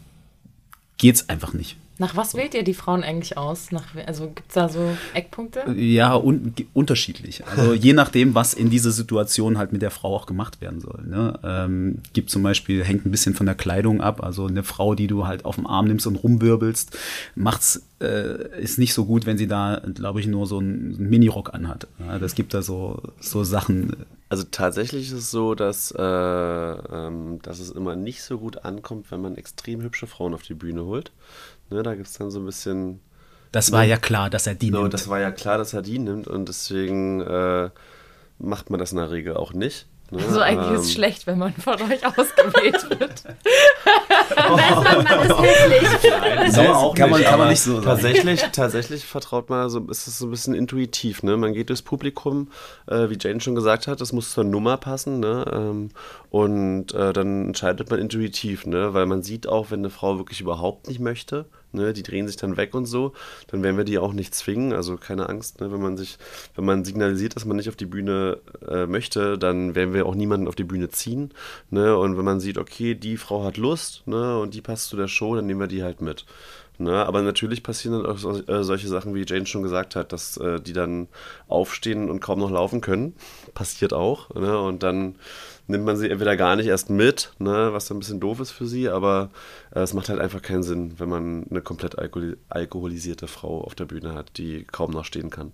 geht's 0.97 1.29
einfach 1.29 1.53
nicht. 1.53 1.77
Nach 1.99 2.15
was 2.15 2.33
wählt 2.33 2.53
ihr 2.53 2.63
die 2.63 2.73
Frauen 2.73 3.03
eigentlich 3.03 3.37
aus? 3.37 3.71
Nach, 3.71 3.83
also 4.07 4.27
gibt 4.27 4.47
es 4.47 4.53
da 4.53 4.69
so 4.69 4.79
Eckpunkte? 5.13 5.69
Ja, 5.73 6.15
un 6.15 6.53
unterschiedlich. 6.73 7.45
Also 7.45 7.73
je 7.73 7.91
nachdem, 7.91 8.35
was 8.35 8.53
in 8.53 8.69
dieser 8.69 8.91
Situation 8.91 9.57
halt 9.57 9.73
mit 9.73 9.81
der 9.81 9.91
Frau 9.91 10.15
auch 10.15 10.25
gemacht 10.25 10.61
werden 10.61 10.79
soll. 10.79 11.03
Ne? 11.05 11.37
Ähm, 11.43 11.97
gibt 12.13 12.29
zum 12.29 12.41
Beispiel, 12.41 12.85
hängt 12.85 13.05
ein 13.05 13.11
bisschen 13.11 13.35
von 13.35 13.45
der 13.45 13.55
Kleidung 13.55 13.99
ab. 13.99 14.23
Also 14.23 14.47
eine 14.47 14.63
Frau, 14.63 14.95
die 14.95 15.07
du 15.07 15.27
halt 15.27 15.43
auf 15.43 15.57
den 15.57 15.65
Arm 15.65 15.87
nimmst 15.87 16.07
und 16.07 16.15
rumwirbelst, 16.15 16.97
macht's, 17.35 17.83
äh, 18.01 18.61
ist 18.61 18.79
nicht 18.79 18.93
so 18.93 19.03
gut, 19.03 19.25
wenn 19.25 19.37
sie 19.37 19.47
da, 19.47 19.81
glaube 19.93 20.21
ich, 20.21 20.27
nur 20.27 20.47
so 20.47 20.59
einen 20.59 21.09
Minirock 21.09 21.53
anhat. 21.53 21.87
Ja, 21.99 22.17
das 22.17 22.33
gibt 22.33 22.53
da 22.53 22.61
so, 22.61 23.01
so 23.19 23.43
Sachen. 23.43 23.95
Also 24.29 24.45
tatsächlich 24.49 25.07
ist 25.07 25.17
es 25.17 25.31
so, 25.31 25.55
dass, 25.55 25.91
äh, 25.91 26.01
ähm, 26.01 27.39
dass 27.41 27.59
es 27.59 27.71
immer 27.71 27.95
nicht 27.95 28.21
so 28.21 28.37
gut 28.37 28.63
ankommt, 28.63 29.11
wenn 29.11 29.21
man 29.21 29.35
extrem 29.35 29.81
hübsche 29.81 30.07
Frauen 30.07 30.33
auf 30.33 30.43
die 30.43 30.53
Bühne 30.53 30.85
holt. 30.85 31.11
Ne, 31.69 31.83
da 31.83 31.95
gibt 31.95 32.07
es 32.07 32.13
dann 32.13 32.31
so 32.31 32.39
ein 32.39 32.45
bisschen. 32.45 32.99
Das 33.51 33.71
war 33.71 33.83
ja 33.83 33.97
klar, 33.97 34.29
dass 34.29 34.45
er 34.47 34.55
die 34.55 34.67
Genau, 34.67 34.81
nimmt. 34.81 34.93
das 34.93 35.07
war 35.09 35.19
ja 35.19 35.31
klar, 35.31 35.57
dass 35.57 35.73
er 35.73 35.81
die 35.81 35.97
nimmt 35.99 36.27
und 36.27 36.47
deswegen 36.49 37.21
äh, 37.21 37.69
macht 38.37 38.69
man 38.69 38.79
das 38.79 38.91
in 38.91 38.97
der 38.97 39.09
Regel 39.11 39.35
auch 39.37 39.53
nicht. 39.53 39.87
Ne? 40.11 40.19
Also 40.27 40.39
eigentlich 40.41 40.71
ist 40.71 40.81
es 40.81 40.87
Ähm, 40.89 40.93
schlecht, 40.93 41.27
wenn 41.27 41.37
man 41.39 41.53
von 41.53 41.75
euch 41.81 42.05
ausgewählt 42.05 42.89
wird. 42.99 43.23
Weiß 44.35 44.83
man, 44.83 45.03
man 45.03 45.21
ist 45.29 45.39
hässlich. 45.41 46.53
So, 46.53 46.61
auch 46.61 46.95
kann, 46.95 47.09
man, 47.09 47.19
nicht, 47.19 47.29
kann 47.29 47.37
man 47.39 47.41
aber 47.41 47.49
nicht 47.51 47.61
so 47.61 47.73
sagen. 47.75 47.85
Tatsächlich, 47.85 48.41
tatsächlich 48.51 49.05
vertraut 49.05 49.49
man, 49.49 49.69
so 49.69 49.79
ist 49.89 50.07
es 50.07 50.17
so 50.19 50.27
ein 50.27 50.31
bisschen 50.31 50.53
intuitiv. 50.53 51.23
Ne? 51.23 51.37
Man 51.37 51.53
geht 51.53 51.69
durchs 51.69 51.81
Publikum, 51.81 52.49
äh, 52.87 53.09
wie 53.09 53.17
Jane 53.19 53.41
schon 53.41 53.55
gesagt 53.55 53.87
hat, 53.87 54.01
das 54.01 54.11
muss 54.13 54.31
zur 54.31 54.43
Nummer 54.43 54.77
passen. 54.77 55.19
Ne? 55.19 55.45
Ähm, 55.51 55.89
und 56.29 56.93
äh, 56.93 57.13
dann 57.13 57.47
entscheidet 57.47 57.89
man 57.89 57.99
intuitiv, 57.99 58.65
ne? 58.65 58.93
weil 58.93 59.05
man 59.05 59.23
sieht 59.23 59.47
auch, 59.47 59.71
wenn 59.71 59.79
eine 59.79 59.89
Frau 59.89 60.17
wirklich 60.17 60.41
überhaupt 60.41 60.87
nicht 60.87 60.99
möchte, 60.99 61.45
ne? 61.71 61.93
die 61.93 62.03
drehen 62.03 62.27
sich 62.27 62.37
dann 62.37 62.57
weg 62.57 62.73
und 62.73 62.85
so, 62.85 63.13
dann 63.47 63.63
werden 63.63 63.77
wir 63.77 63.83
die 63.83 63.97
auch 63.99 64.13
nicht 64.13 64.35
zwingen. 64.35 64.73
Also 64.73 64.97
keine 64.97 65.29
Angst, 65.29 65.61
ne? 65.61 65.71
wenn 65.71 65.81
man 65.81 65.97
sich, 65.97 66.17
wenn 66.55 66.65
man 66.65 66.85
signalisiert, 66.85 67.35
dass 67.35 67.45
man 67.45 67.57
nicht 67.57 67.69
auf 67.69 67.75
die 67.75 67.85
Bühne 67.85 68.39
äh, 68.67 68.85
möchte, 68.85 69.37
dann 69.37 69.75
werden 69.75 69.93
wir 69.93 70.05
auch 70.05 70.15
niemanden 70.15 70.47
auf 70.47 70.55
die 70.55 70.63
Bühne 70.63 70.89
ziehen. 70.89 71.31
Ne? 71.69 71.97
Und 71.97 72.17
wenn 72.17 72.25
man 72.25 72.39
sieht, 72.39 72.57
okay, 72.57 72.95
die 72.95 73.17
Frau 73.17 73.43
hat 73.43 73.57
Lust 73.57 74.03
ne? 74.05 74.39
und 74.39 74.53
die 74.53 74.61
passt 74.61 74.89
zu 74.89 74.97
der 74.97 75.07
Show, 75.07 75.35
dann 75.35 75.47
nehmen 75.47 75.59
wir 75.59 75.67
die 75.67 75.83
halt 75.83 76.01
mit. 76.01 76.25
Ne, 76.81 77.05
aber 77.05 77.21
natürlich 77.21 77.61
passieren 77.61 78.01
dann 78.01 78.05
auch 78.09 78.47
äh, 78.47 78.63
solche 78.63 78.87
Sachen, 78.87 79.13
wie 79.13 79.25
Jane 79.27 79.45
schon 79.45 79.63
gesagt 79.63 79.97
hat, 79.97 80.13
dass 80.13 80.37
äh, 80.37 80.61
die 80.61 80.71
dann 80.71 81.09
aufstehen 81.49 82.09
und 82.09 82.21
kaum 82.21 82.39
noch 82.39 82.49
laufen 82.49 82.79
können. 82.79 83.15
Passiert 83.53 83.91
auch. 83.91 84.33
Ne, 84.33 84.57
und 84.57 84.81
dann 84.81 85.15
nimmt 85.69 85.85
man 85.85 85.95
sie 85.97 86.09
entweder 86.09 86.35
gar 86.35 86.55
nicht 86.55 86.65
erst 86.65 86.89
mit, 86.89 87.31
ne, 87.37 87.69
was 87.71 87.89
ein 87.91 87.99
bisschen 87.99 88.19
doof 88.19 88.39
ist 88.39 88.51
für 88.51 88.65
sie, 88.65 88.89
aber 88.89 89.29
äh, 89.73 89.81
es 89.81 89.93
macht 89.93 90.09
halt 90.09 90.19
einfach 90.19 90.41
keinen 90.41 90.63
Sinn, 90.63 90.99
wenn 90.99 91.09
man 91.09 91.45
eine 91.49 91.61
komplett 91.61 91.97
alkohol 91.97 92.37
alkoholisierte 92.49 93.27
Frau 93.27 93.61
auf 93.61 93.75
der 93.75 93.85
Bühne 93.85 94.15
hat, 94.15 94.37
die 94.37 94.63
kaum 94.63 94.91
noch 94.91 95.05
stehen 95.05 95.29
kann. 95.29 95.51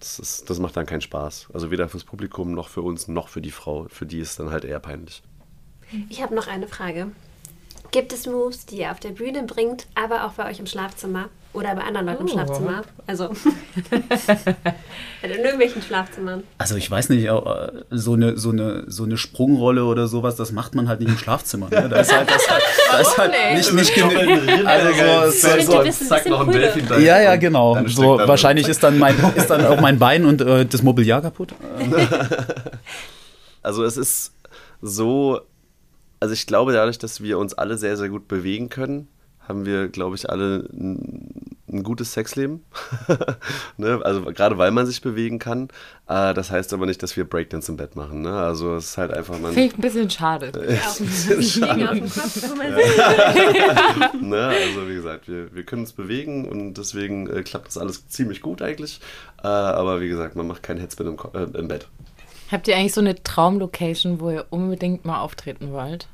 Das, 0.00 0.18
ist, 0.18 0.50
das 0.50 0.58
macht 0.58 0.76
dann 0.76 0.86
keinen 0.86 1.00
Spaß. 1.00 1.48
Also 1.52 1.70
weder 1.70 1.88
fürs 1.88 2.04
Publikum 2.04 2.52
noch 2.52 2.68
für 2.68 2.82
uns 2.82 3.06
noch 3.06 3.28
für 3.28 3.40
die 3.40 3.52
Frau. 3.52 3.86
Für 3.88 4.04
die 4.04 4.18
ist 4.18 4.30
es 4.30 4.36
dann 4.36 4.50
halt 4.50 4.64
eher 4.64 4.80
peinlich. 4.80 5.22
Ich 6.08 6.22
habe 6.22 6.34
noch 6.34 6.48
eine 6.48 6.66
Frage. 6.66 7.12
Gibt 7.92 8.12
es 8.12 8.26
Moves, 8.26 8.66
die 8.66 8.78
ihr 8.80 8.90
auf 8.90 8.98
der 9.00 9.10
Bühne 9.10 9.44
bringt, 9.44 9.86
aber 9.94 10.24
auch 10.26 10.32
bei 10.32 10.50
euch 10.50 10.58
im 10.58 10.66
Schlafzimmer 10.66 11.28
oder 11.52 11.74
bei 11.74 11.82
anderen 11.82 12.06
Leuten 12.06 12.22
im 12.22 12.28
Oh. 12.28 12.32
Schlafzimmer? 12.32 12.82
Also 13.06 13.24
in 15.22 15.30
irgendwelchen 15.30 15.82
Schlafzimmern. 15.82 16.42
Also 16.56 16.76
ich 16.76 16.90
weiß 16.90 17.10
nicht, 17.10 17.26
äh, 17.26 17.30
so 17.90 18.14
eine, 18.14 18.38
so 18.38 18.50
eine, 18.50 18.84
so 18.90 19.04
eine 19.04 19.18
Sprungrolle 19.18 19.84
oder 19.84 20.08
sowas, 20.08 20.36
das 20.36 20.52
macht 20.52 20.74
man 20.74 20.88
halt 20.88 21.00
nicht 21.00 21.10
im 21.10 21.18
Schlafzimmer. 21.18 21.68
Ne? 21.68 21.88
Da 21.90 22.00
ist 22.00 22.16
halt, 22.16 22.30
das, 22.30 22.42
da 22.90 22.98
ist 22.98 23.18
halt 23.18 23.32
nicht? 23.54 23.72
nicht, 23.72 23.74
nicht 23.74 23.94
genug. 23.94 24.66
Also 24.66 25.30
so, 25.30 25.82
Ich 25.84 25.94
so, 25.96 26.06
Zack, 26.06 26.26
noch 26.26 26.46
ein. 26.46 26.50
Delfin 26.52 26.88
da. 26.88 26.96
ja, 26.98 27.20
ja, 27.20 27.36
genau. 27.36 27.74
Dann 27.74 27.88
So, 27.88 28.16
wahrscheinlich 28.18 28.66
ist 28.68 28.82
dann, 28.82 28.98
mein, 28.98 29.14
ist 29.36 29.48
dann 29.50 29.66
auch 29.66 29.80
mein 29.80 29.98
Bein 29.98 30.24
und 30.24 30.40
äh, 30.40 30.64
das 30.64 30.82
Mobiliar 30.82 31.20
kaputt. 31.20 31.52
Also 33.64 33.84
es 33.84 33.96
ist 33.96 34.32
so, 34.80 35.40
also 36.22 36.34
ich 36.34 36.46
glaube 36.46 36.72
dadurch, 36.72 36.98
dass 36.98 37.20
wir 37.20 37.36
uns 37.36 37.52
alle 37.52 37.76
sehr, 37.76 37.96
sehr 37.96 38.08
gut 38.08 38.28
bewegen 38.28 38.68
können, 38.68 39.08
haben 39.48 39.66
wir, 39.66 39.88
glaube 39.88 40.14
ich, 40.14 40.30
alle 40.30 40.68
ein, 40.72 41.56
ein 41.68 41.82
gutes 41.82 42.12
Sexleben. 42.12 42.64
ne? 43.76 44.00
Also 44.04 44.22
gerade 44.26 44.56
weil 44.56 44.70
man 44.70 44.86
sich 44.86 45.02
bewegen 45.02 45.40
kann. 45.40 45.64
Äh, 46.06 46.32
das 46.32 46.52
heißt 46.52 46.72
aber 46.74 46.86
nicht, 46.86 47.02
dass 47.02 47.16
wir 47.16 47.24
Breakdance 47.24 47.72
im 47.72 47.76
Bett 47.76 47.96
machen. 47.96 48.22
Ne? 48.22 48.32
Also 48.32 48.76
es 48.76 48.90
ist 48.90 48.98
halt 48.98 49.12
einfach 49.12 49.36
man. 49.40 49.52
Finde 49.52 49.66
ich 49.66 49.76
ein 49.76 49.80
bisschen 49.80 50.10
schade. 50.10 50.52
Liegen 50.54 51.88
auf 51.88 51.98
dem 51.98 52.08
Kopf, 52.08 52.48
wo 52.48 52.54
man 52.54 52.72
sitzt. 52.72 54.14
ne? 54.22 54.46
Also 54.46 54.88
wie 54.88 54.94
gesagt, 54.94 55.26
wir, 55.26 55.52
wir 55.52 55.64
können 55.64 55.82
uns 55.82 55.92
bewegen 55.92 56.48
und 56.48 56.74
deswegen 56.74 57.28
äh, 57.28 57.42
klappt 57.42 57.66
das 57.66 57.78
alles 57.78 58.06
ziemlich 58.06 58.42
gut 58.42 58.62
eigentlich. 58.62 59.00
Äh, 59.42 59.48
aber 59.48 60.00
wie 60.00 60.08
gesagt, 60.08 60.36
man 60.36 60.46
macht 60.46 60.62
kein 60.62 60.78
Headspin 60.78 61.08
im, 61.08 61.16
äh, 61.34 61.58
im 61.58 61.66
Bett. 61.66 61.88
Habt 62.52 62.68
ihr 62.68 62.76
eigentlich 62.76 62.92
so 62.92 63.00
eine 63.00 63.20
Traumlocation, 63.20 64.20
wo 64.20 64.30
ihr 64.30 64.44
unbedingt 64.50 65.06
mal 65.06 65.20
auftreten 65.20 65.72
wollt? 65.72 66.06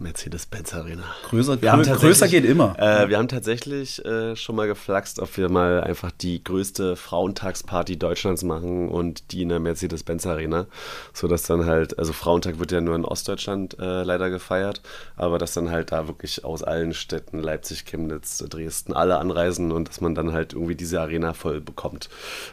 Mercedes-Benz 0.00 0.74
Arena. 0.74 1.04
Größer, 1.28 1.60
Wir 1.60 1.72
haben 1.72 1.82
größer 1.82 2.28
geht 2.28 2.44
immer. 2.44 2.74
Äh, 2.78 3.08
wir 3.08 3.18
haben 3.18 3.28
tatsächlich 3.28 4.02
äh, 4.04 4.34
schon 4.34 4.56
mal 4.56 4.66
geflaxt, 4.66 5.18
ob 5.18 5.36
wir 5.36 5.50
mal 5.50 5.82
einfach 5.82 6.10
die 6.10 6.42
größte 6.42 6.96
Frauentagsparty 6.96 7.98
Deutschlands 7.98 8.42
machen 8.42 8.88
und 8.88 9.32
die 9.32 9.42
in 9.42 9.50
der 9.50 9.60
Mercedes-Benz 9.60 10.26
Arena. 10.26 10.66
So 11.12 11.28
dass 11.28 11.42
dann 11.42 11.66
halt, 11.66 11.98
also 11.98 12.12
Frauentag 12.12 12.58
wird 12.58 12.72
ja 12.72 12.80
nur 12.80 12.96
in 12.96 13.04
Ostdeutschland 13.04 13.78
äh, 13.78 14.02
leider 14.02 14.30
gefeiert, 14.30 14.80
aber 15.16 15.38
dass 15.38 15.52
dann 15.52 15.70
halt 15.70 15.92
da 15.92 16.08
wirklich 16.08 16.44
aus 16.44 16.62
allen 16.62 16.94
Städten, 16.94 17.38
Leipzig, 17.38 17.84
Chemnitz, 17.84 18.38
Dresden, 18.48 18.94
alle 18.94 19.18
anreisen 19.18 19.70
und 19.70 19.88
dass 19.88 20.00
man 20.00 20.14
dann 20.14 20.32
halt 20.32 20.54
irgendwie 20.54 20.76
diese 20.76 21.00
Arena 21.00 21.34
voll 21.34 21.60
bekommt. 21.60 22.08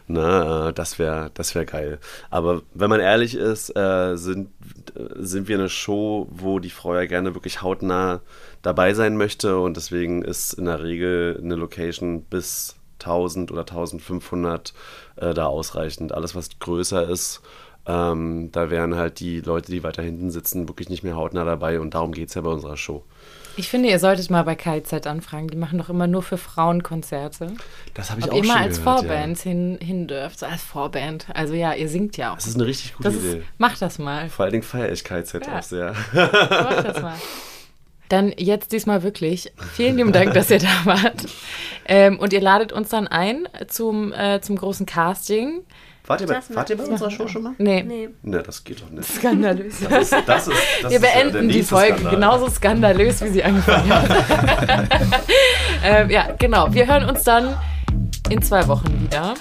Na, 0.07 0.69
äh, 0.69 0.73
das 0.73 0.99
wäre 0.99 1.31
das 1.33 1.55
wär 1.55 1.65
geil. 1.65 1.99
Aber 2.29 2.61
wenn 2.73 2.89
man 2.89 2.99
ehrlich 2.99 3.35
ist, 3.35 3.75
äh, 3.75 4.17
sind, 4.17 4.49
äh, 4.95 5.03
sind 5.15 5.47
wir 5.47 5.57
eine 5.57 5.69
Show, 5.69 6.27
wo 6.29 6.59
die 6.59 6.69
Frau 6.69 6.93
ja 6.93 7.05
gerne 7.05 7.36
wirklich 7.38 7.61
hautnah 7.61 8.21
dabei 8.61 8.93
sein 8.93 9.15
möchte 9.15 9.57
und 9.59 9.77
deswegen 9.77 10.21
ist 10.23 10.53
in 10.53 10.65
der 10.65 10.83
Regel 10.83 11.39
eine 11.41 11.55
Location 11.55 12.23
bis 12.23 12.75
1000 12.99 13.51
oder 13.51 13.61
1500 13.61 14.73
äh, 15.15 15.33
da 15.33 15.45
ausreichend. 15.45 16.11
Alles, 16.13 16.35
was 16.35 16.59
größer 16.59 17.07
ist, 17.07 17.41
ähm, 17.85 18.49
da 18.51 18.69
wären 18.69 18.95
halt 18.95 19.19
die 19.19 19.39
Leute, 19.39 19.71
die 19.71 19.83
weiter 19.83 20.03
hinten 20.03 20.29
sitzen, 20.31 20.67
wirklich 20.67 20.89
nicht 20.89 21.03
mehr 21.03 21.15
hautnah 21.15 21.45
dabei 21.45 21.79
und 21.79 21.93
darum 21.93 22.11
geht 22.11 22.29
es 22.29 22.35
ja 22.35 22.41
bei 22.41 22.49
unserer 22.49 22.77
Show. 22.77 23.05
Ich 23.57 23.69
finde, 23.69 23.89
ihr 23.89 23.99
solltet 23.99 24.29
mal 24.29 24.43
bei 24.43 24.55
KZ 24.55 25.07
anfragen. 25.07 25.47
Die 25.49 25.57
machen 25.57 25.79
doch 25.79 25.89
immer 25.89 26.05
nur 26.07 26.21
für 26.23 26.37
Frauen 26.37 26.83
Konzerte. 26.83 27.53
Das 27.95 28.11
habe 28.11 28.19
ich 28.21 28.27
Ob 28.27 28.33
auch 28.33 28.37
ihr 28.37 28.43
schon 28.43 28.53
mal 28.53 28.61
als 28.63 28.77
gehört, 28.79 28.99
Vorband 28.99 29.37
Ja. 29.39 29.43
hin, 29.43 29.79
hin 29.81 30.07
dürft. 30.07 30.43
Als 30.43 30.61
Vorband. 30.61 31.25
Also 31.33 31.53
ja, 31.55 31.73
ihr 31.73 31.89
singt 31.89 32.17
ja 32.17 32.31
auch. 32.31 32.35
Das 32.35 32.47
ist 32.47 32.55
eine 32.55 32.65
richtig 32.67 32.93
gute 32.95 33.09
Das 33.09 33.15
ist, 33.17 33.33
Idee. 33.33 33.43
macht 33.57 33.81
das 33.81 33.97
mal. 33.99 34.29
Vor 34.29 34.43
allen 34.45 34.51
Dingen 34.53 34.63
feiere 34.63 34.91
ich 34.91 35.03
KZ 35.03 35.45
Ja. 35.47 35.57
auch 35.57 35.63
sehr. 35.63 35.93
Macht 36.13 36.85
das 36.87 37.01
mal. 37.01 37.15
Dann 38.09 38.31
jetzt 38.37 38.71
diesmal 38.71 39.03
wirklich. 39.03 39.51
Vielen 39.73 39.97
lieben 39.97 40.13
Dank, 40.13 40.33
dass 40.33 40.49
ihr 40.49 40.59
da 40.59 40.67
wart. 40.85 41.25
Ähm, 41.85 42.19
und 42.19 42.31
ihr 42.33 42.41
ladet 42.41 42.71
uns 42.71 42.89
dann 42.89 43.07
ein 43.07 43.49
zum, 43.67 44.13
äh, 44.13 44.39
zum 44.39 44.55
großen 44.55 44.85
Casting. 44.85 45.61
Wart 46.07 46.21
ihr 46.21 46.27
bei, 46.27 46.39
wart 46.53 46.69
ihr 46.69 46.77
bei 46.77 46.85
unserer 46.85 47.11
Show 47.11 47.27
schon 47.27 47.43
mal? 47.43 47.53
Nee, 47.57 47.83
Nee. 47.83 48.09
Ne, 48.23 48.41
das 48.41 48.63
geht 48.63 48.81
doch 48.81 48.89
nicht. 48.89 49.07
skandalös. 49.15 49.75
Das 49.89 50.03
ist, 50.03 50.13
das 50.25 50.47
ist, 50.47 50.57
das 50.81 50.91
Wir 50.91 50.97
ist 50.97 51.03
ja 51.03 51.11
der 51.21 51.29
beenden 51.31 51.49
die 51.49 51.63
Folge 51.63 51.93
Skandal. 51.95 52.15
genauso 52.15 52.49
skandalös, 52.49 53.21
wie 53.21 53.29
sie 53.29 53.43
angefangen 53.43 53.89
hat. 53.89 54.09
ähm, 55.83 56.09
ja, 56.09 56.27
genau. 56.39 56.73
Wir 56.73 56.87
hören 56.87 57.09
uns 57.09 57.23
dann 57.23 57.57
in 58.29 58.41
zwei 58.41 58.65
Wochen 58.67 59.01
wieder. 59.01 59.33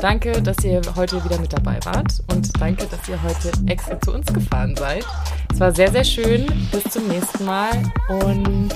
Danke, 0.00 0.40
dass 0.40 0.64
ihr 0.64 0.80
heute 0.96 1.22
wieder 1.24 1.38
mit 1.40 1.52
dabei 1.52 1.78
wart 1.84 2.22
und 2.32 2.48
danke, 2.60 2.86
dass 2.86 3.08
ihr 3.08 3.20
heute 3.22 3.50
extra 3.66 4.00
zu 4.00 4.12
uns 4.14 4.32
gefahren 4.32 4.74
seid. 4.76 5.04
Es 5.52 5.60
war 5.60 5.72
sehr, 5.74 5.90
sehr 5.90 6.04
schön. 6.04 6.46
Bis 6.70 6.84
zum 6.92 7.08
nächsten 7.08 7.44
Mal 7.44 7.70
und 8.08 8.72